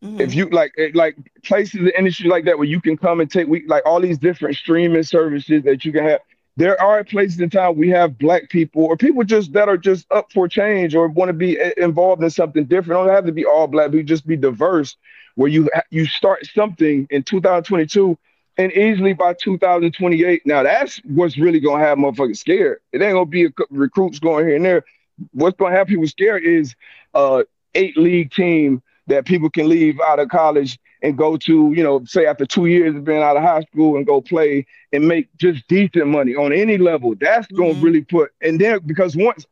[0.02, 0.20] Mhm.
[0.20, 1.14] if you like eh, like
[1.44, 4.00] places in the industry like that where you can come and take we like all
[4.00, 6.18] these different streaming services that you can have
[6.56, 10.04] there are places in town we have black people or people just that are just
[10.10, 13.30] up for change or want to be eh, involved in something different don't have to
[13.30, 14.96] be all black but just be diverse
[15.36, 18.18] where you you start something in 2022
[18.58, 23.24] and easily by 2028 now that's what's really gonna have motherfuckers scared it ain't gonna
[23.26, 24.84] be a, recruits going here and there
[25.32, 26.74] what's gonna have people scared is
[27.14, 27.42] uh
[27.74, 32.04] eight league team that people can leave out of college and go to, you know,
[32.04, 35.28] say after two years of being out of high school and go play and make
[35.38, 37.14] just decent money on any level.
[37.18, 37.80] That's going Mhm.
[37.80, 39.44] to really put, and then because once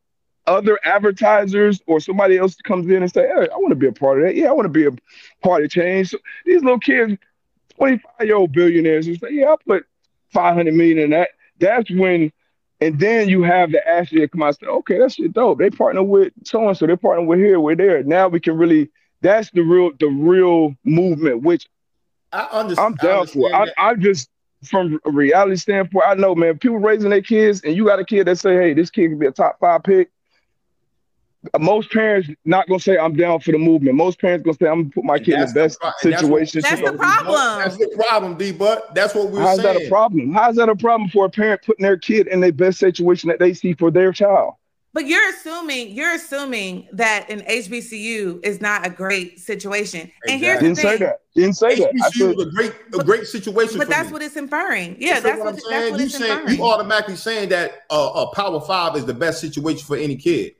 [0.47, 3.91] other advertisers or somebody else comes in and say, hey, I want to be a
[3.91, 4.35] part of that.
[4.35, 4.91] Yeah, I want to be a
[5.43, 6.09] part of change.
[6.09, 7.13] So these little kids,
[7.81, 9.85] 25 year old billionaires, who say, yeah, I'll put
[10.33, 11.29] 500 million in that.
[11.59, 12.31] That's when
[12.79, 15.57] And then you have the athlete come out and say, okay, that's shit dope.
[15.57, 18.03] They partner with so and so, they partner with here, we're there.
[18.03, 18.91] Now we can really
[19.21, 21.67] that's the real the real movement, which
[22.31, 22.99] I understand.
[23.01, 23.53] I'm down for.
[23.53, 24.29] I, I'm just
[24.63, 28.05] from a reality standpoint, I know, man, people raising their kids, and you got a
[28.05, 30.11] kid that say, hey, this kid can be a top five pick.
[31.59, 33.95] Most parents not gonna say I'm down for the movement.
[33.95, 36.61] Most parents gonna say I'm gonna put my kid in the best the, situation.
[36.61, 37.59] That's, what, that's the problem.
[37.59, 38.51] That's the problem, D.
[38.51, 39.79] But that's what we're How's saying.
[39.79, 40.33] that a problem?
[40.33, 43.39] How's that a problem for a parent putting their kid in the best situation that
[43.39, 44.53] they see for their child?
[44.93, 50.11] But you're assuming you're assuming that an HBCU is not a great situation.
[50.25, 50.33] Exactly.
[50.33, 50.91] And here's the didn't the thing.
[50.91, 51.19] say that.
[51.33, 52.11] Didn't say HBCU that.
[52.13, 53.77] HBCU is a great a great situation.
[53.79, 54.13] But that's me.
[54.13, 54.97] what it's inferring.
[54.99, 55.99] Yeah, that's, what, what, I'm saying.
[55.99, 59.95] you saying you automatically saying that uh, a Power Five is the best situation for
[59.95, 60.53] any kid.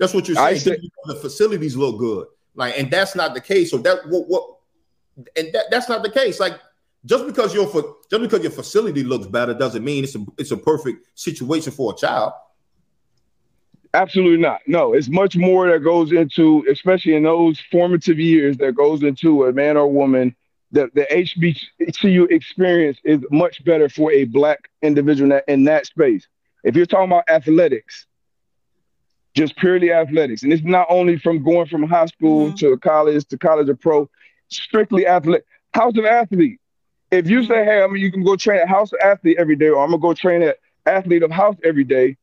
[0.00, 0.58] That's what you're saying.
[0.58, 3.70] Say, the facilities look good, like, and that's not the case.
[3.70, 4.56] So that what what,
[5.36, 6.40] and that, that's not the case.
[6.40, 6.58] Like
[7.04, 10.52] just because your for just because your facility looks better doesn't mean it's a it's
[10.52, 12.32] a perfect situation for a child.
[13.92, 14.60] Absolutely not.
[14.66, 19.44] No, it's much more that goes into, especially in those formative years, that goes into
[19.44, 20.34] a man or woman.
[20.72, 25.84] The the HBCU experience is much better for a black individual in that, in that
[25.86, 26.26] space.
[26.64, 28.06] If you're talking about athletics,
[29.34, 32.56] just purely athletics, and it's not only from going from high school mm-hmm.
[32.56, 34.08] to college to college or pro,
[34.48, 35.44] strictly athletic.
[35.72, 36.58] House of athlete.
[37.12, 39.56] If you say, hey, I mean, you can go train at House of Athlete every
[39.56, 42.16] day, or I'm gonna go train at Athlete of House every day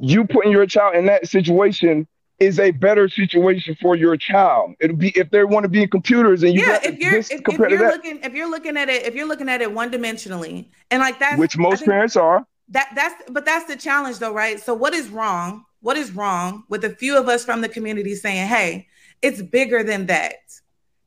[0.00, 2.06] you putting your child in that situation
[2.38, 4.74] is a better situation for your child.
[4.80, 7.30] It'll be if they want to be in computers and you yeah, if you're if,
[7.30, 10.66] if, you're looking if you're looking at it if you're looking at it one dimensionally
[10.90, 14.60] and like that which most parents are that that's but that's the challenge though right
[14.60, 18.14] so what is wrong what is wrong with a few of us from the community
[18.14, 18.86] saying hey
[19.22, 20.34] it's bigger than that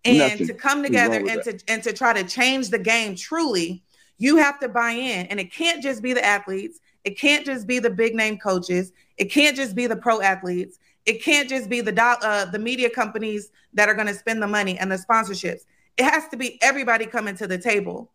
[0.05, 3.83] and Nothing to come together and to and to try to change the game truly
[4.17, 7.67] you have to buy in and it can't just be the athletes it can't just
[7.67, 8.91] be the big name coaches.
[9.17, 10.79] It can't just be the pro athletes.
[11.05, 14.41] It can't just be the do- uh, the media companies that are going to spend
[14.41, 15.61] the money and the sponsorships.
[15.97, 18.11] It has to be everybody coming to the table.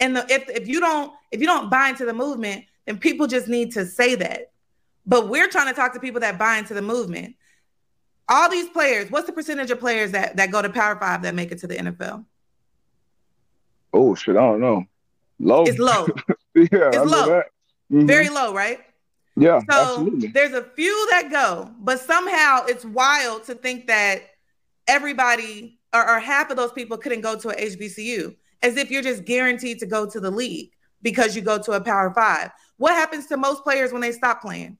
[0.00, 3.26] And the, if if you don't if you don't buy into the movement, then people
[3.26, 4.52] just need to say that.
[5.06, 7.36] But we're trying to talk to people that buy into the movement.
[8.28, 11.34] All these players, what's the percentage of players that that go to Power Five that
[11.34, 12.24] make it to the NFL?
[13.92, 14.84] Oh shit, I don't know.
[15.38, 15.64] Low.
[15.64, 16.06] It's low.
[16.54, 17.42] yeah, it's low.
[17.92, 18.06] Mm-hmm.
[18.06, 18.80] Very low, right?
[19.36, 19.60] Yeah.
[19.70, 20.28] So absolutely.
[20.28, 24.22] there's a few that go, but somehow it's wild to think that
[24.86, 29.02] everybody or, or half of those people couldn't go to a HBCU, as if you're
[29.02, 30.70] just guaranteed to go to the league
[31.02, 32.50] because you go to a Power Five.
[32.76, 34.78] What happens to most players when they stop playing?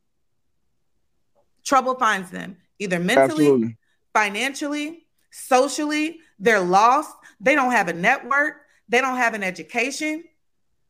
[1.65, 3.77] Trouble finds them either mentally, absolutely.
[4.13, 6.21] financially, socially.
[6.39, 7.15] They're lost.
[7.41, 8.55] They don't have a network.
[8.89, 10.25] They don't have an education.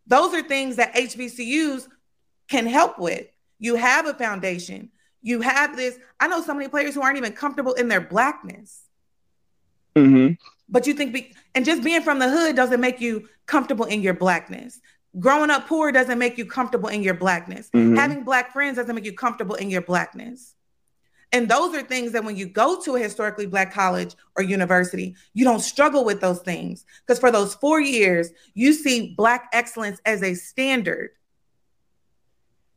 [0.06, 1.88] Those are things that HBCUs
[2.48, 3.26] can help with.
[3.58, 4.90] You have a foundation.
[5.22, 5.98] You have this.
[6.20, 8.82] I know so many players who aren't even comfortable in their blackness.
[9.96, 10.34] Mm-hmm.
[10.68, 14.02] But you think, be, and just being from the hood doesn't make you comfortable in
[14.02, 14.80] your blackness.
[15.18, 17.70] Growing up poor doesn't make you comfortable in your blackness.
[17.70, 17.96] Mm-hmm.
[17.96, 20.54] Having black friends doesn't make you comfortable in your blackness.
[21.34, 25.16] And those are things that when you go to a historically black college or university,
[25.32, 26.86] you don't struggle with those things.
[27.04, 31.10] Because for those four years, you see black excellence as a standard.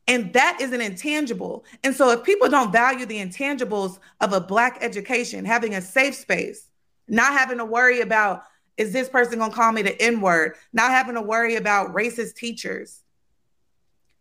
[0.08, 1.66] And that is an intangible.
[1.84, 6.16] And so if people don't value the intangibles of a black education, having a safe
[6.16, 6.68] space,
[7.08, 8.42] not having to worry about
[8.76, 11.94] is this person going to call me the N word, not having to worry about
[11.94, 13.04] racist teachers.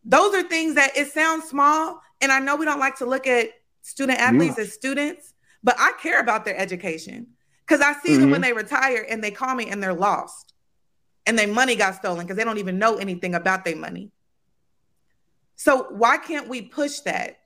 [0.05, 2.03] Those are things that it sounds small.
[2.21, 3.49] And I know we don't like to look at
[3.87, 4.65] student athletes yeah.
[4.65, 5.33] as students,
[5.63, 7.29] but I care about their education
[7.65, 8.21] because I see mm-hmm.
[8.23, 10.55] them when they retire and they call me and they're lost
[11.25, 14.11] and their money got stolen because they don't even know anything about their money.
[15.55, 17.39] So why can't we push that?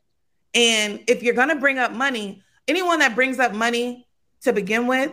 [0.55, 4.07] And if you're going to bring up money, anyone that brings up money
[4.43, 5.13] to begin with,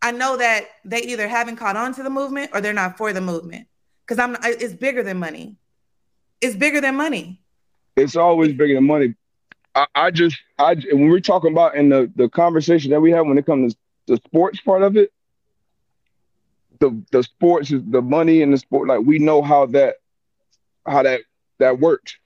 [0.00, 3.12] I know that they either haven't caught on to the movement or they're not for
[3.12, 3.66] the movement
[4.06, 5.56] because I'm it's bigger than money.
[6.40, 7.42] It's bigger than money.
[7.96, 9.14] It's always bigger than money.
[9.74, 13.26] I, I just I when we're talking about in the the conversation that we have
[13.26, 15.12] when it comes to the sports part of it,
[16.80, 18.88] the the sports is the money in the sport.
[18.88, 19.96] Like we know how that
[20.86, 21.20] how that
[21.58, 22.16] that works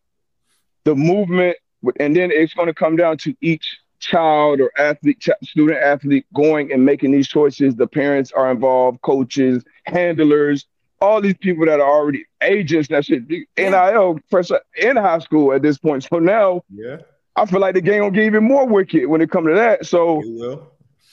[0.84, 1.56] the movement,
[1.98, 6.26] and then it's going to come down to each child or athlete, ch- student athlete
[6.34, 7.74] going and making these choices.
[7.74, 10.66] The parents are involved, coaches, handlers,
[11.00, 12.88] all these people that are already agents.
[12.88, 14.20] That shit, NIL
[14.76, 16.04] in high school at this point.
[16.04, 16.98] So now, yeah,
[17.36, 19.86] I feel like the game will get even more wicked when it comes to that.
[19.86, 20.20] So.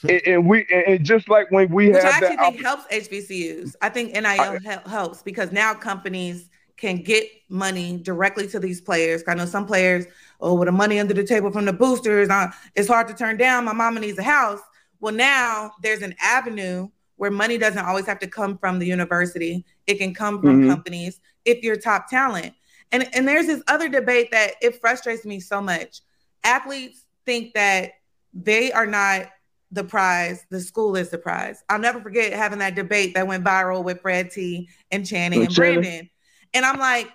[0.08, 2.86] and, and, we and just like when we Which have I actually that, think helps
[2.92, 3.74] HBCUs.
[3.82, 9.22] I think NIL I, helps because now companies can get money directly to these players.
[9.28, 10.06] I know some players,
[10.40, 13.36] oh, with the money under the table from the boosters, uh, it's hard to turn
[13.36, 13.64] down.
[13.64, 14.60] My mama needs a house.
[15.00, 19.64] Well, now there's an avenue where money doesn't always have to come from the university.
[19.86, 20.70] It can come from mm-hmm.
[20.70, 22.52] companies if you're top talent.
[22.90, 26.00] And and there's this other debate that it frustrates me so much.
[26.44, 27.92] Athletes think that
[28.34, 29.28] they are not
[29.70, 31.64] the prize, the school is the prize.
[31.68, 35.54] I'll never forget having that debate that went viral with Fred T and Channing and
[35.54, 36.10] Brandon.
[36.52, 37.10] And I'm like,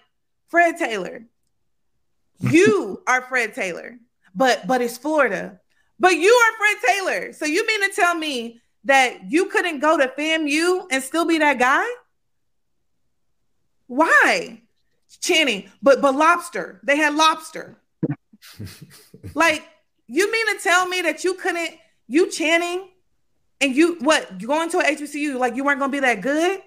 [0.49, 1.25] Fred Taylor,
[2.39, 3.99] you are Fred Taylor,
[4.35, 5.59] but but it's Florida.
[5.99, 7.33] But you are Fred Taylor.
[7.33, 11.39] So you mean to tell me that you couldn't go to FAMU and still be
[11.39, 11.85] that guy?
[13.87, 14.61] Why?
[15.21, 16.79] Channing, but but lobster.
[16.83, 17.77] They had lobster.
[19.33, 19.63] like,
[20.07, 21.71] you mean to tell me that you couldn't,
[22.07, 22.89] you Channing,
[23.59, 26.61] and you what going to a HBCU like you weren't gonna be that good?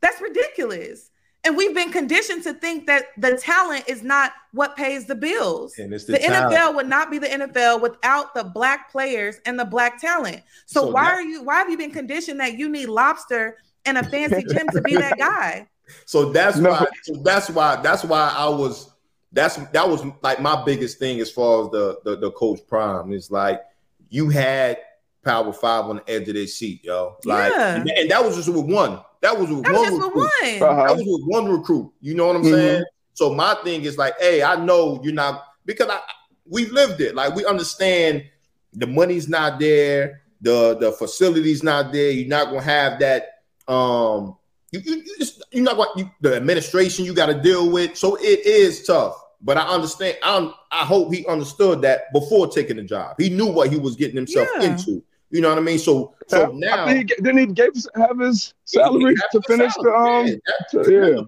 [0.00, 1.10] That's ridiculous.
[1.42, 5.78] And we've been conditioned to think that the talent is not what pays the bills.
[5.78, 9.58] And it's the, the NFL would not be the NFL without the black players and
[9.58, 10.42] the black talent.
[10.66, 13.56] So, so why that, are you why have you been conditioned that you need lobster
[13.86, 15.66] and a fancy gym to be that guy?
[16.04, 16.70] So that's no.
[16.70, 18.89] why so that's why that's why I was
[19.32, 23.12] that's that was like my biggest thing as far as the the, the coach prime
[23.12, 23.62] is like
[24.08, 24.78] you had
[25.24, 27.16] power five on the edge of their seat, yo.
[27.24, 27.76] Like yeah.
[27.76, 29.00] and, and that was just with one.
[29.20, 29.92] That was with that one.
[29.92, 30.60] Was recruit.
[30.60, 30.70] One.
[30.70, 30.86] Uh-huh.
[30.86, 31.92] That was with one recruit.
[32.00, 32.54] You know what I'm mm-hmm.
[32.54, 32.84] saying?
[33.14, 36.00] So my thing is like, hey, I know you're not because I
[36.46, 37.14] we lived it.
[37.14, 38.24] Like we understand
[38.72, 42.10] the money's not there, the the facility's not there.
[42.10, 43.42] You're not gonna have that.
[43.68, 44.36] Um,
[44.72, 47.96] you, you, you just you're not going you, the administration you got to deal with.
[47.96, 49.19] So it is tough.
[49.42, 50.18] But I understand.
[50.22, 53.16] I'm, I hope he understood that before taking the job.
[53.18, 54.72] He knew what he was getting himself yeah.
[54.72, 55.02] into.
[55.30, 55.78] You know what I mean?
[55.78, 60.40] So so now I think didn't he gave, have his salary to finish salary.
[60.72, 61.22] the um yeah,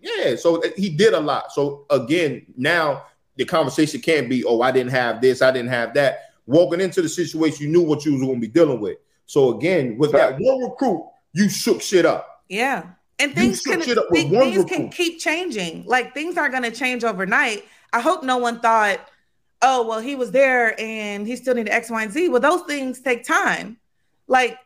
[0.00, 0.24] yeah.
[0.30, 0.36] yeah.
[0.36, 1.52] So he did a lot.
[1.52, 3.04] So again, now
[3.36, 6.30] the conversation can't be, oh, I didn't have this, I didn't have that.
[6.46, 8.98] Walking into the situation, you knew what you was going to be dealing with.
[9.26, 12.42] So again, with that one recruit, you shook shit up.
[12.48, 12.84] Yeah.
[13.22, 15.84] And things can things can keep changing.
[15.86, 17.64] Like things aren't going to change overnight.
[17.92, 19.00] I hope no one thought
[19.62, 22.28] oh, well, he was there and he still needed X, Y, and Z.
[22.28, 23.78] Well, those things take time.
[24.26, 24.58] Like,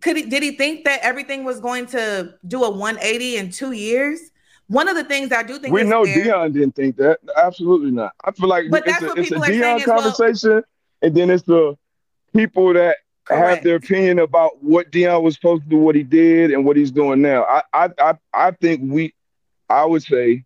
[0.00, 3.72] could he did he think that everything was going to do a 180 in two
[3.72, 4.20] years?
[4.68, 7.18] One of the things I do think we know fair, Deion didn't think that.
[7.36, 8.12] Absolutely not.
[8.24, 10.62] I feel like but it's, a, it's a Deion conversation, well,
[11.02, 11.76] and then it's the
[12.32, 13.56] people that correct.
[13.56, 16.76] have their opinion about what Deion was supposed to do, what he did, and what
[16.76, 17.44] he's doing now.
[17.44, 19.14] I I I, I think we,
[19.68, 20.44] I would say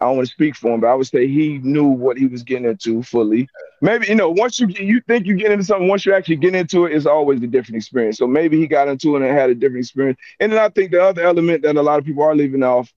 [0.00, 2.26] I don't want to speak for him, but I would say he knew what he
[2.26, 3.48] was getting into fully.
[3.80, 6.54] Maybe you know, once you you think you get into something, once you actually get
[6.54, 8.18] into it, it's always a different experience.
[8.18, 10.18] So maybe he got into it and had a different experience.
[10.40, 12.92] And then I think the other element that a lot of people are leaving off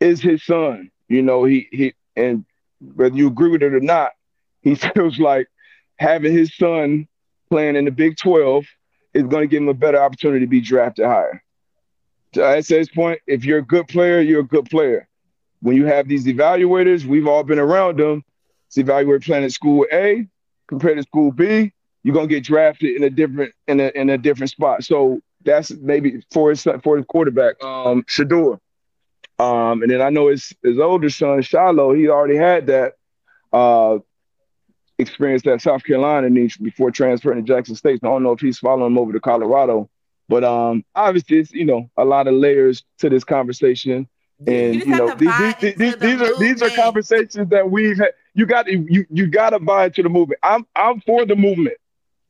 [0.00, 0.90] is his son.
[1.08, 2.44] You know, he he and
[2.94, 4.10] whether you agree with it or not,
[4.60, 5.48] he feels like
[5.98, 7.08] having his son
[7.52, 8.64] playing in the Big 12
[9.14, 11.42] is going to give him a better opportunity to be drafted higher.
[12.34, 15.08] So To Ese's point, if you're a good player, you're a good player
[15.62, 18.24] when you have these evaluators, we've all been around them.
[18.66, 20.26] It's evaluator playing at school A
[20.66, 21.72] compared to school B,
[22.02, 24.82] you're gonna get drafted in a different in a in a different spot.
[24.82, 28.58] So that's maybe for his for his quarterback, um, Shedeur.
[29.38, 32.94] Um, and then I know his his older son, Shiloh, he already had that
[33.52, 33.98] uh
[35.02, 38.00] experience at South Carolina needs before transferring to Jackson State.
[38.00, 39.90] So I don't know if he's following him over to Colorado.
[40.28, 44.08] But um, obviously, it's you know a lot of layers to this conversation.
[44.46, 48.12] And you, you know, these, these, these, these are these are conversations that we've had.
[48.34, 50.40] You got you you got to buy into the movement.
[50.42, 51.76] I'm I'm for the movement.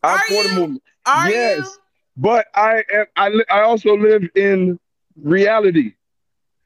[0.03, 0.49] I'm are for you?
[0.49, 0.83] the movement.
[1.07, 1.73] Are yes, you?
[2.17, 4.79] but I am I I also live in
[5.17, 5.95] reality.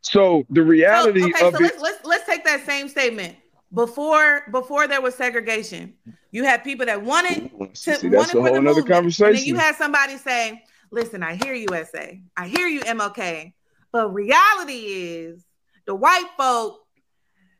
[0.00, 3.36] So the reality so, okay, of so let's, let's let's take that same statement.
[3.74, 5.94] Before before there was segregation,
[6.30, 9.26] you had people that wanted to See, that's wanted a whole other conversation.
[9.26, 12.20] And then you had somebody say, "Listen, I hear you, Ese.
[12.36, 13.52] I hear you, MLK.
[13.92, 15.44] But reality is
[15.86, 16.86] the white folk,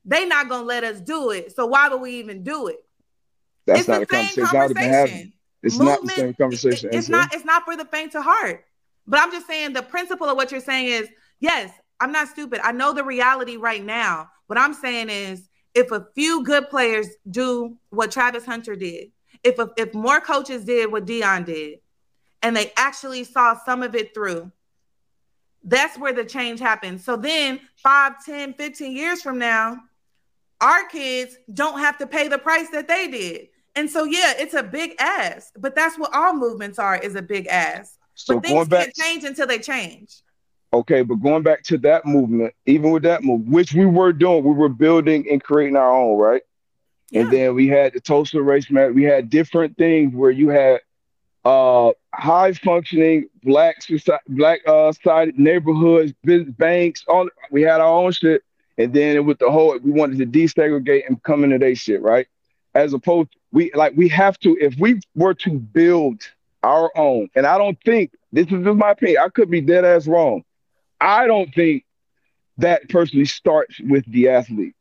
[0.05, 1.55] they not gonna let us do it.
[1.55, 2.77] So why would we even do it?
[3.67, 4.47] That's it's not a conversation.
[4.47, 5.33] conversation.
[5.63, 6.91] It's Movement, not the same conversation.
[6.93, 8.65] It, it's not, it's not for the faint of heart.
[9.07, 11.09] But I'm just saying the principle of what you're saying is
[11.41, 12.61] yes, I'm not stupid.
[12.63, 14.29] I know the reality right now.
[14.47, 19.13] What I'm saying is if a few good players do what Travis Hunter did,
[19.45, 21.81] if a, if more coaches did what Deion did,
[22.43, 24.51] and they actually saw some of it through,
[25.63, 27.05] that's where the change happens.
[27.05, 29.79] So then 5, 10, 15 years from now,
[30.63, 33.49] our kids don't have to pay the price that they did.
[33.75, 37.23] And so yeah, it's a big ask, but that's what all movements are is a
[37.23, 37.99] big ask.
[38.15, 40.23] So but things back, can't change until they change.
[40.77, 44.45] Okay, but going back to that movement, even with that move, which we were doing,
[44.45, 46.43] we were building and creating our own, right?
[47.09, 47.23] Yeah.
[47.23, 48.93] And then we had the Tulsa race match.
[48.93, 50.81] We had different things where you had
[51.47, 57.07] uh, high functioning black society, black uh, side neighborhoods, business, banks.
[57.09, 58.43] All we had our own shit,
[58.77, 62.27] and then with the whole, we wanted to desegregate and come into their shit, right?
[62.75, 66.21] As opposed, we like we have to if we were to build
[66.63, 69.23] our own, and I don't think this is just my opinion.
[69.25, 70.43] I could be dead ass wrong.
[71.01, 71.85] I don't think
[72.59, 74.75] that personally starts with the athlete.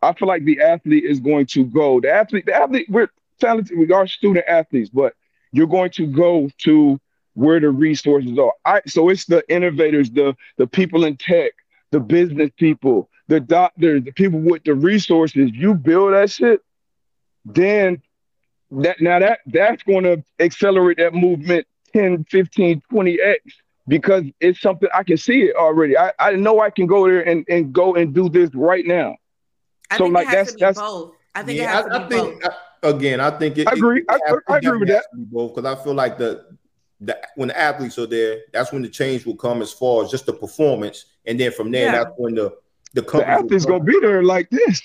[0.00, 2.00] I feel like the athlete is going to go.
[2.00, 3.08] The athlete, the athlete, we're
[3.40, 5.14] talented, we are student athletes, but
[5.52, 7.00] you're going to go to
[7.34, 8.52] where the resources are.
[8.64, 11.52] I, so it's the innovators, the the people in tech,
[11.90, 15.50] the business people, the doctors, the people with the resources.
[15.52, 16.60] You build that shit,
[17.44, 18.02] then
[18.70, 23.36] that now that that's going to accelerate that movement 10, 15, 20x
[23.88, 25.96] because it's something I can see it already.
[25.96, 29.16] I, I know I can go there and, and go and do this right now.
[29.90, 31.14] I so like that's that's both.
[31.34, 34.04] I think yeah, I, I think I, again, I think it, I agree.
[34.08, 35.06] I, I agree with that.
[35.14, 36.58] Both because I feel like the
[37.00, 40.10] the when the athletes are there, that's when the change will come as far as
[40.10, 42.04] just the performance, and then from there, yeah.
[42.04, 42.54] that's when the
[42.92, 44.82] the, the athletes gonna be there like this.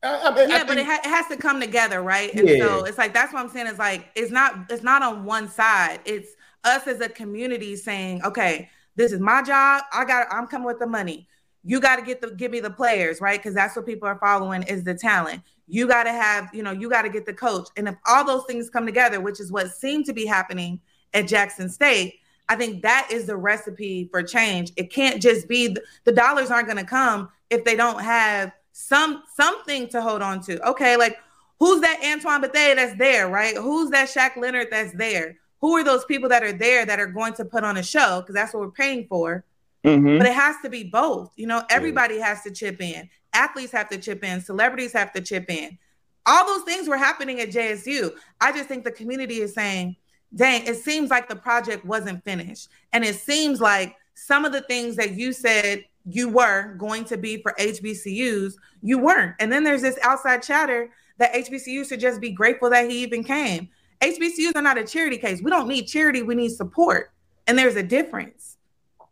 [0.00, 2.32] I, mean, yeah, think, but it, ha- it, has to come together, right?
[2.32, 2.58] And yeah.
[2.58, 3.66] so it's like that's what I'm saying.
[3.66, 6.00] Is like it's not it's not on one side.
[6.04, 6.28] It's
[6.64, 9.82] us as a community saying, okay, this is my job.
[9.92, 11.28] I got I'm coming with the money.
[11.64, 13.38] You got to get the give me the players, right?
[13.38, 15.42] Because that's what people are following is the talent.
[15.66, 17.68] You got to have, you know, you got to get the coach.
[17.76, 20.80] And if all those things come together, which is what seemed to be happening
[21.14, 24.72] at Jackson State, I think that is the recipe for change.
[24.76, 28.52] It can't just be the, the dollars aren't going to come if they don't have
[28.72, 30.68] some something to hold on to.
[30.68, 31.18] Okay, like
[31.58, 33.56] who's that Antoine Bethea that's there, right?
[33.56, 35.36] Who's that Shaq Leonard that's there?
[35.60, 38.20] Who are those people that are there that are going to put on a show?
[38.20, 39.44] Because that's what we're paying for.
[39.84, 40.18] Mm-hmm.
[40.18, 41.32] But it has to be both.
[41.36, 43.08] You know, everybody has to chip in.
[43.32, 44.40] Athletes have to chip in.
[44.40, 45.78] Celebrities have to chip in.
[46.26, 48.12] All those things were happening at JSU.
[48.40, 49.96] I just think the community is saying,
[50.34, 52.68] dang, it seems like the project wasn't finished.
[52.92, 57.16] And it seems like some of the things that you said you were going to
[57.16, 59.34] be for HBCUs, you weren't.
[59.38, 63.22] And then there's this outside chatter that HBCUs should just be grateful that he even
[63.24, 63.68] came.
[64.00, 65.42] HBCUs are not a charity case.
[65.42, 67.12] We don't need charity, we need support.
[67.46, 68.56] And there's a difference.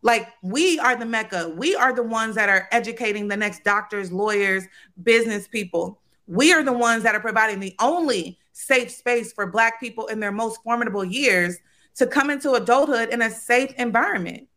[0.02, 1.52] Like we are the Mecca.
[1.56, 4.64] We are the ones that are educating the next doctors, lawyers,
[5.02, 6.00] business people.
[6.26, 10.20] We are the ones that are providing the only safe space for Black people in
[10.20, 11.58] their most formidable years
[11.96, 14.48] to come into adulthood in a safe environment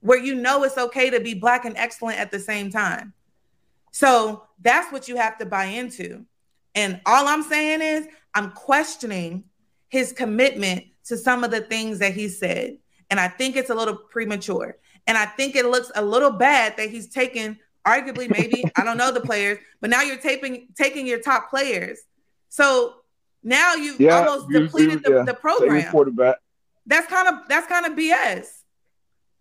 [0.00, 3.12] where you know it's okay to be Black and excellent at the same time.
[3.90, 6.24] So that's what you have to buy into.
[6.74, 9.44] And all I'm saying is, I'm questioning
[9.88, 12.78] his commitment to some of the things that he said.
[13.10, 14.76] And I think it's a little premature.
[15.06, 18.98] And I think it looks a little bad that he's taken, arguably, maybe, I don't
[18.98, 21.98] know the players, but now you're taking taking your top players.
[22.50, 22.96] So
[23.42, 25.22] now you yeah, almost you, depleted you, the, yeah.
[25.22, 25.90] the program.
[25.90, 26.36] Quarterback.
[26.86, 28.46] That's kind of that's kind of BS.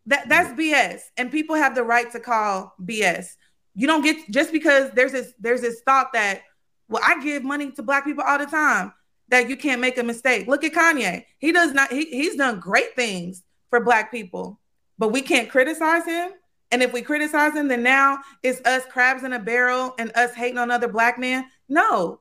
[0.05, 1.01] That that's BS.
[1.17, 3.35] And people have the right to call BS.
[3.75, 6.43] You don't get just because there's this there's this thought that
[6.87, 8.93] well, I give money to black people all the time
[9.29, 10.47] that you can't make a mistake.
[10.47, 11.25] Look at Kanye.
[11.37, 14.59] He does not, he, he's done great things for black people,
[14.97, 16.31] but we can't criticize him.
[16.71, 20.33] And if we criticize him, then now it's us crabs in a barrel and us
[20.33, 21.45] hating on other black men.
[21.69, 22.19] No,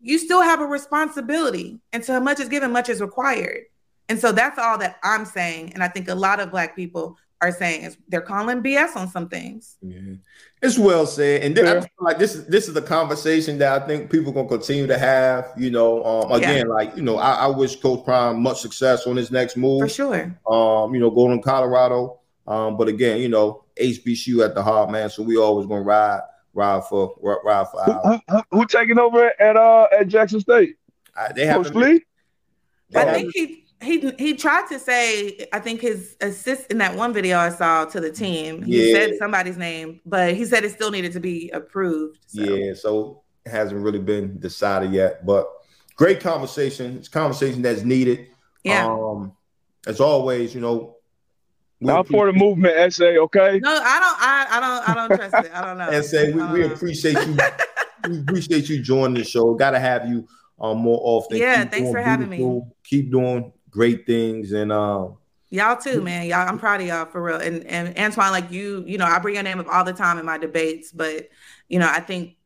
[0.00, 1.80] you still have a responsibility.
[1.92, 3.64] And so much is given, much is required.
[4.08, 5.72] And so that's all that I'm saying.
[5.74, 9.08] And I think a lot of black people are saying is they're calling BS on
[9.08, 9.76] some things.
[9.82, 10.14] Yeah.
[10.62, 11.42] It's well said.
[11.42, 14.32] And then I feel like this is this is a conversation that I think people
[14.32, 15.52] gonna continue to have.
[15.56, 16.72] You know, um, again, yeah.
[16.72, 19.82] like you know, I, I, wish Coach Prime much success on his next move.
[19.82, 20.38] For sure.
[20.50, 22.20] Um, you know, going to Colorado.
[22.46, 25.10] Um, but again, you know, HBCU at the heart, man.
[25.10, 26.20] So we always gonna ride,
[26.54, 30.76] ride for ride for who, who, who, taking over at uh at Jackson State?
[31.16, 31.66] Uh, they have
[32.96, 37.12] I think he he he tried to say I think his assist in that one
[37.12, 38.62] video I saw to the team.
[38.62, 38.94] He yeah.
[38.94, 42.18] said somebody's name, but he said it still needed to be approved.
[42.26, 42.42] So.
[42.42, 45.26] Yeah, so it hasn't really been decided yet.
[45.26, 45.46] But
[45.96, 46.96] great conversation.
[46.98, 48.28] It's conversation that's needed.
[48.62, 48.86] Yeah.
[48.86, 49.32] Um,
[49.86, 50.96] as always, you know.
[51.80, 53.00] Now for the movement, Ese.
[53.00, 53.60] Okay.
[53.62, 54.18] No, I don't.
[54.20, 54.88] I, I don't.
[54.88, 55.54] I don't trust it.
[55.54, 55.88] I don't know.
[55.90, 57.36] Ese, we, we appreciate you.
[58.08, 59.54] we appreciate you joining the show.
[59.54, 60.26] Got to have you
[60.60, 61.36] um more often.
[61.36, 62.62] Yeah, Keep thanks for having me.
[62.84, 65.16] Keep doing great things and um
[65.50, 68.84] y'all too man y'all i'm proud of y'all for real and and antoine like you
[68.86, 71.28] you know i bring your name up all the time in my debates but
[71.68, 72.36] you know i think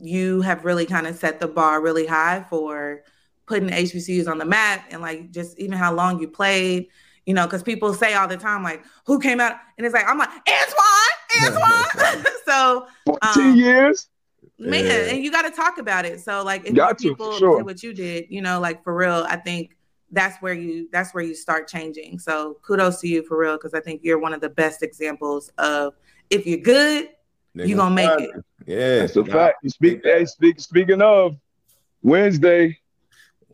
[0.00, 3.02] you have really kind of set the bar really high for
[3.46, 6.86] putting hbcus on the map and like just even how long you played
[7.28, 9.56] You know, because people say all the time, like, who came out?
[9.76, 12.24] And it's like, I'm like, Antoine, Antoine.
[12.46, 14.08] so 14 um, years.
[14.58, 15.12] Man, yeah.
[15.12, 16.20] and you got to talk about it.
[16.20, 17.64] So, like, if got people to, sure.
[17.64, 19.76] what you did, you know, like for real, I think
[20.10, 22.18] that's where you that's where you start changing.
[22.18, 25.50] So kudos to you for real, because I think you're one of the best examples
[25.58, 25.94] of
[26.30, 27.10] if you're good,
[27.54, 28.30] you're gonna make it.
[28.66, 29.58] Yeah, that's a fact.
[29.62, 31.36] You speak, hey, speak, speaking of
[32.02, 32.78] Wednesday,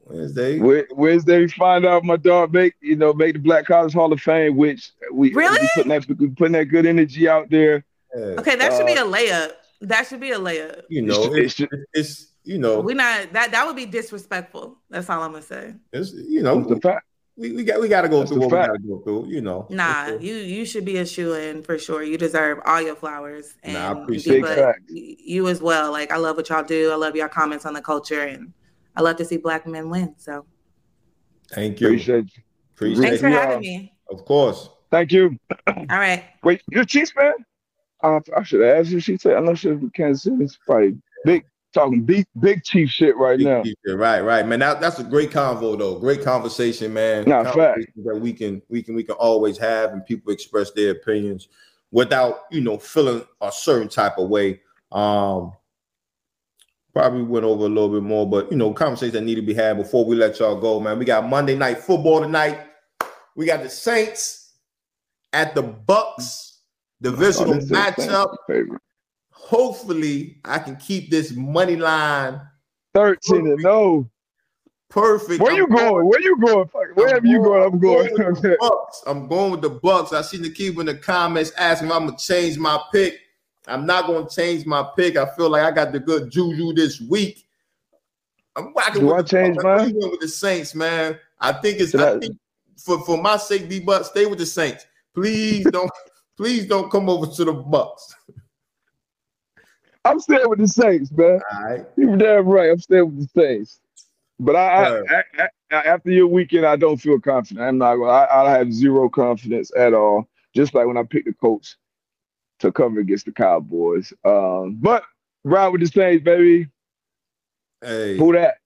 [0.07, 0.59] Wednesday.
[0.59, 4.21] Wednesday, we find out my dog make you know make the Black College Hall of
[4.21, 7.85] Fame, which we really we putting that we putting that good energy out there.
[8.15, 8.23] Yeah.
[8.39, 9.53] Okay, that uh, should be a layup.
[9.81, 10.83] That should be a layup.
[10.89, 14.79] You know, it's, it's, it's you know we're not that that would be disrespectful.
[14.91, 15.75] That's all I'm gonna say.
[15.93, 17.07] It's you know the fact.
[17.37, 18.73] We, we got we got to go That's through what fact.
[18.73, 19.27] we got to go through.
[19.29, 19.67] You know.
[19.69, 22.05] Nah, you you should be a shoe in for sure.
[22.05, 23.57] You deserve all your flowers.
[23.65, 24.77] And nah, I appreciate that.
[24.89, 25.91] You as well.
[25.91, 26.93] Like I love what y'all do.
[26.93, 28.53] I love your comments on the culture, and
[28.95, 30.15] I love to see black men win.
[30.17, 30.47] So
[31.51, 31.89] Thank you.
[31.89, 32.43] Appreciate you.
[32.75, 33.95] Appreciate Thanks for having me.
[34.11, 34.69] Of course.
[34.91, 35.39] Thank you.
[35.67, 36.25] All right.
[36.43, 37.33] Wait, you're Chiefs fan?
[38.03, 39.01] Uh, I should ask you.
[39.01, 40.37] She said, I know she's from Kansas City.
[40.41, 41.45] It's probably big,
[41.75, 43.63] talking big, big Chief shit right big now.
[43.63, 43.77] Shit.
[43.99, 44.61] Right, right, man.
[44.61, 45.99] That, that's a great convo, though.
[45.99, 47.25] Great conversation, man.
[47.29, 47.81] Not fact.
[48.05, 51.49] That we can, we can, we can always have, and people express their opinions
[51.91, 54.61] without, you know, feeling a certain type of way.
[54.93, 55.53] Um,
[56.95, 59.53] probably went over a little bit more, but you know, conversations that need to be
[59.53, 60.99] had before we let y'all go, man.
[60.99, 62.61] We got Monday night football tonight.
[63.35, 64.53] We got the Saints
[65.33, 66.59] at the Bucs
[67.03, 68.37] divisional oh, matchup.
[69.55, 72.41] Hopefully, I can keep this money line
[72.95, 74.11] 13 and 0.
[74.89, 75.41] Perfect.
[75.41, 76.07] Where I'm you going?
[76.07, 76.69] Where you going?
[76.73, 78.17] Where Wherever you going, I'm going.
[78.17, 79.03] going Bucs.
[79.07, 80.13] I'm going with the Bucs.
[80.13, 83.21] I seen the keep in the comments asking if I'm gonna change my pick.
[83.67, 85.17] I'm not going to change my pick.
[85.17, 87.47] I feel like I got the good juju this week.
[88.57, 89.95] I'm rocking Do I change mine?
[89.95, 91.19] with the Saints, man.
[91.41, 92.37] I think it's I, I think
[92.77, 94.87] for, for my sake, D Bucks, stay with the Saints.
[95.15, 95.91] Please don't
[96.37, 98.15] please don't come over to the Bucs.
[100.05, 101.41] I'm staying with the Saints, man.
[101.53, 101.87] All right.
[101.97, 102.71] You're damn right.
[102.71, 103.81] I'm staying with the Saints.
[104.39, 105.23] But I, I,
[105.71, 107.65] I, after your weekend, I don't feel confident.
[107.67, 107.95] I'm not.
[108.03, 110.29] I, I have zero confidence at all.
[110.55, 111.77] Just like when I picked the Colts
[112.61, 114.13] to cover against the Cowboys.
[114.25, 115.05] Um, but
[115.45, 116.69] ride with the Saints, baby.
[117.81, 118.57] Hey, who that?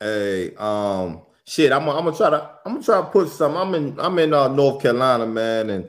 [0.00, 1.72] Hey, um, shit.
[1.72, 2.50] I'm, I'm gonna try to.
[2.64, 3.56] I'm gonna try to put some.
[3.56, 3.98] I'm in.
[3.98, 5.88] I'm in uh, North Carolina, man, and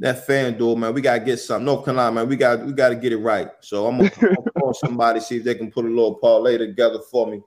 [0.00, 0.94] that FanDuel, man.
[0.94, 1.64] We gotta get some.
[1.64, 2.28] North Carolina, man.
[2.28, 2.64] We got.
[2.64, 3.48] We got to get it right.
[3.60, 6.58] So I'm gonna, I'm gonna call somebody see if they can put a little parlay
[6.58, 7.42] together for me.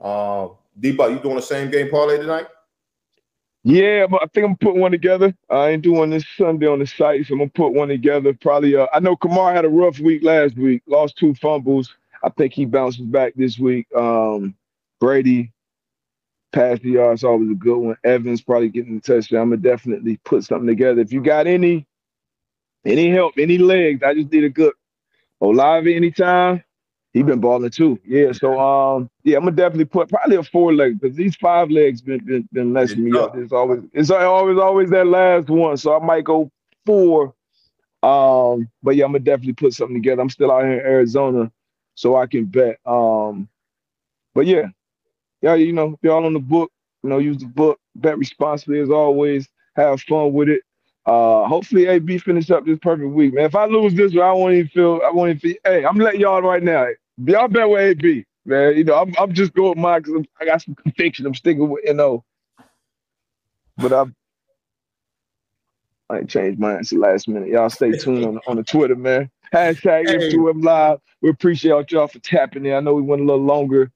[0.00, 2.46] Um, Debo, you doing the same game parlay tonight?
[3.66, 5.34] Yeah, I think I'm putting one together.
[5.48, 8.34] I ain't doing this Sunday on the site, so I'm gonna put one together.
[8.34, 8.76] Probably.
[8.76, 11.94] Uh, I know Kamara had a rough week last week, lost two fumbles.
[12.22, 13.86] I think he bounces back this week.
[13.96, 14.54] Um,
[15.00, 15.52] Brady
[16.52, 17.96] passed the yards, always a good one.
[18.04, 19.40] Evans probably getting the touchdown.
[19.40, 21.00] I'm gonna definitely put something together.
[21.00, 21.86] If you got any,
[22.84, 24.72] any help, any legs, I just need a good
[25.40, 26.62] Olave anytime.
[27.12, 28.00] He been balling too.
[28.04, 28.32] Yeah.
[28.32, 32.02] So um yeah, I'm gonna definitely put probably a four leg because these five legs
[32.02, 33.36] been been, been messing me up.
[33.36, 35.76] It's always it's always always that last one.
[35.76, 36.50] So I might go
[36.84, 37.34] four.
[38.02, 40.20] Um, but yeah, I'm gonna definitely put something together.
[40.20, 41.52] I'm still out here in Arizona,
[41.94, 42.78] so I can bet.
[42.84, 43.48] Um,
[44.34, 44.66] but yeah,
[45.40, 48.90] yeah, you know, y'all on the book, you know, use the book, bet responsibly as
[48.90, 50.62] always, have fun with it.
[51.06, 53.44] Uh, hopefully AB finish up this perfect week, man.
[53.44, 55.00] If I lose this one, I won't even feel.
[55.06, 55.54] I won't even feel.
[55.64, 56.86] Hey, I'm letting y'all right now.
[57.24, 58.76] Y'all bet where AB, man.
[58.76, 61.26] You know, I'm, I'm just going mine because I got some conviction.
[61.26, 62.24] I'm sticking with, you know.
[63.76, 64.14] But I'm,
[66.08, 67.50] I ain't changed mine since last minute.
[67.50, 69.30] Y'all stay tuned on, on the Twitter, man.
[69.52, 70.30] Hashtag hey.
[70.30, 71.00] M2M Live.
[71.20, 72.74] We appreciate y'all for tapping in.
[72.74, 73.90] I know we went a little longer.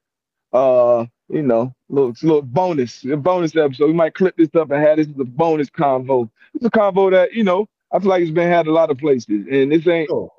[0.53, 3.87] Uh, you know, little little bonus, a bonus episode.
[3.87, 6.29] We might clip this up and have this as a bonus convo.
[6.53, 8.97] It's a convo that, you know, I feel like it's been had a lot of
[8.97, 9.45] places.
[9.51, 10.31] And this ain't sure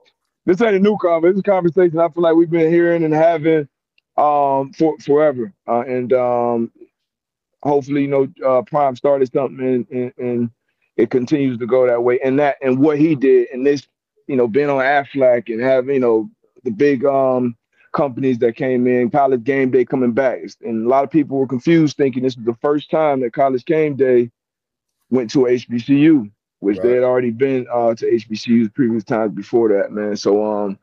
[0.47, 1.22] this ain't a new convo.
[1.22, 3.68] This is a conversation I feel like we've been hearing and having
[4.16, 5.52] um, for forever.
[5.68, 6.72] Uh, and um,
[7.62, 10.51] hopefully, you know, uh, Prime started something and, and, and,
[10.97, 12.20] it continues to go that way.
[12.22, 13.86] And that and what he did and this,
[14.27, 16.28] you know, being on Aflac and having, you know,
[16.62, 17.56] the big um,
[17.93, 20.41] companies that came in, college game day coming back.
[20.62, 23.65] And a lot of people were confused thinking this was the first time that college
[23.65, 24.31] game day
[25.11, 26.31] went to HBCU
[26.61, 26.87] which right.
[26.87, 30.17] they had already been uh, to HBCUs previous times before that, man.
[30.17, 30.79] So um,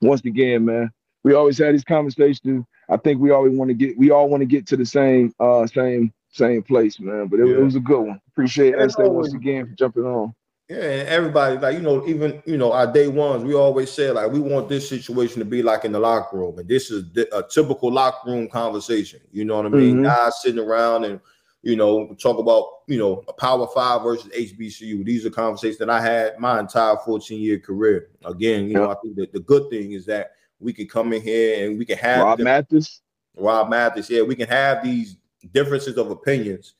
[0.00, 0.90] once again, man,
[1.24, 2.64] we always had these conversations.
[2.88, 5.34] I think we always want to get we all want to get to the same
[5.38, 7.26] uh same same place, man.
[7.26, 7.56] But it, yeah.
[7.56, 8.20] it was a good one.
[8.28, 10.32] Appreciate Ese once again for jumping on.
[10.70, 14.12] Yeah, and everybody, like you know, even you know, our day ones, we always say
[14.12, 17.04] like we want this situation to be like in the locker room, and this is
[17.32, 19.20] a typical locker room conversation.
[19.32, 19.96] You know what I mean?
[19.96, 20.04] Mm-hmm.
[20.04, 21.20] Guys sitting around and
[21.62, 25.04] you know, talk about, you know, a power five versus HBCU.
[25.04, 28.08] These are conversations that I had my entire 14 year career.
[28.24, 31.20] Again, you know, I think that the good thing is that we can come in
[31.20, 33.00] here and we can have Rob Mathis.
[33.36, 35.16] Rob Mathis, yeah, we can have these
[35.52, 36.74] differences of opinions,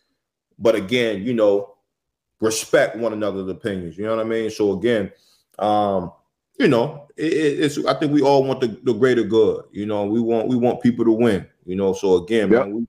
[0.59, 1.75] but again, you know,
[2.41, 3.97] respect one another's opinions.
[3.97, 4.51] You know what I mean?
[4.51, 5.13] So again,
[5.59, 6.13] um,
[6.59, 9.65] you know, it, it's I think we all want the, the greater good.
[9.73, 11.47] You know, we want we want people to win.
[11.65, 12.67] You know, so again, yep.
[12.67, 12.87] man, we,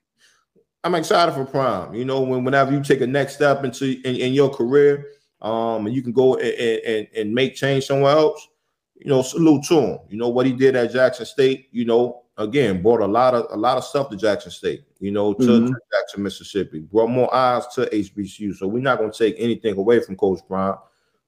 [0.84, 1.94] I'm excited for Prime.
[1.94, 5.08] You know, when whenever you take a next step into in, in your career,
[5.42, 6.54] um, and you can go and,
[6.86, 8.48] and and make change somewhere else,
[8.96, 10.00] you know, salute to him.
[10.10, 11.68] You know what he did at Jackson State.
[11.72, 14.84] You know, again, brought a lot of a lot of stuff to Jackson State.
[15.00, 15.68] You know, to, mm-hmm.
[15.68, 18.56] to Jackson, Mississippi, brought more eyes to HBCU.
[18.56, 20.76] So we're not going to take anything away from Coach Prime,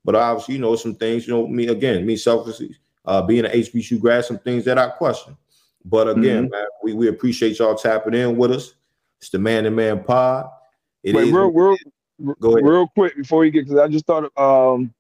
[0.06, 1.28] but obviously, you know, some things.
[1.28, 2.76] You know, me again, me selfishly,
[3.06, 5.38] uh, being an HBCU grad, some things that I question.
[5.86, 6.52] But again, mm-hmm.
[6.52, 8.76] man, we, we appreciate y'all tapping in with us.
[9.20, 10.50] It's the Man and Man Pod.
[11.04, 11.78] It Wait, is, real, real,
[12.40, 12.66] go ahead.
[12.66, 14.94] real quick before you get because I just thought um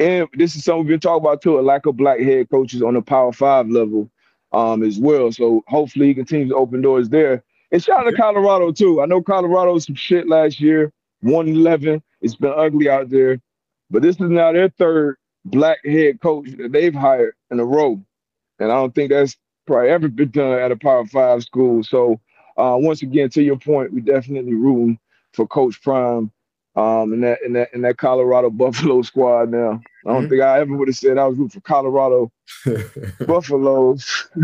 [0.00, 2.82] and this is something we've been talking about too, a lack of black head coaches
[2.82, 4.10] on the power five level
[4.52, 5.30] um as well.
[5.32, 7.44] So hopefully he continues to open doors there.
[7.70, 9.02] And shout out to Colorado too.
[9.02, 12.02] I know Colorado was some shit last year, 111.
[12.20, 13.40] It's been ugly out there.
[13.90, 18.00] But this is now their third black head coach that they've hired in a row.
[18.58, 21.82] And I don't think that's probably ever been done at a Power Five school.
[21.82, 22.20] So
[22.56, 24.98] uh, once again, to your point, we definitely rooting
[25.32, 26.32] for Coach Prime
[26.78, 29.50] um, in that in that in that Colorado Buffalo squad.
[29.50, 30.30] Now, I don't mm-hmm.
[30.30, 32.30] think I ever would have said I was rooting for Colorado
[33.26, 34.28] Buffaloes.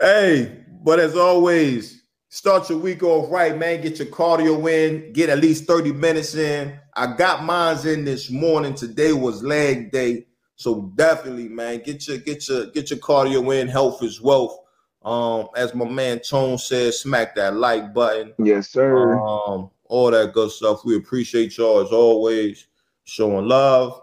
[0.00, 3.80] hey, but as always, start your week off right, man.
[3.80, 6.78] Get your cardio in, get at least 30 minutes in.
[6.94, 8.74] I got mines in this morning.
[8.74, 10.26] Today was leg day.
[10.54, 13.66] So definitely, man, get your get your get your cardio in.
[13.66, 14.58] Health is wealth.
[15.02, 18.34] Um, as my man Tone says, smack that like button.
[18.38, 19.18] Yes, sir.
[19.18, 20.84] Um, all that good stuff.
[20.84, 22.66] We appreciate y'all as always,
[23.04, 24.00] showing love.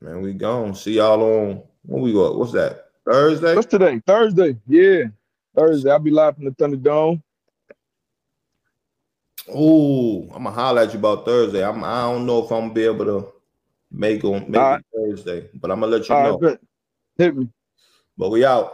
[0.00, 0.74] Man, we gone.
[0.74, 2.36] See y'all on what we got?
[2.36, 2.86] What's that?
[3.04, 3.54] Thursday?
[3.54, 4.00] What's today?
[4.06, 4.58] Thursday.
[4.66, 5.04] Yeah.
[5.56, 5.90] Thursday.
[5.90, 7.22] I'll be live from the Thunderdome.
[9.48, 11.64] Oh, I'm gonna holler at you about Thursday.
[11.64, 13.32] I'm I don't know if I'm gonna be able to
[13.92, 14.82] make on make right.
[14.94, 16.38] Thursday, but I'm gonna let you All know.
[16.38, 16.58] Right,
[17.16, 17.48] Hit me.
[18.18, 18.72] But we out.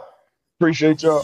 [0.59, 1.23] Appreciate y'all.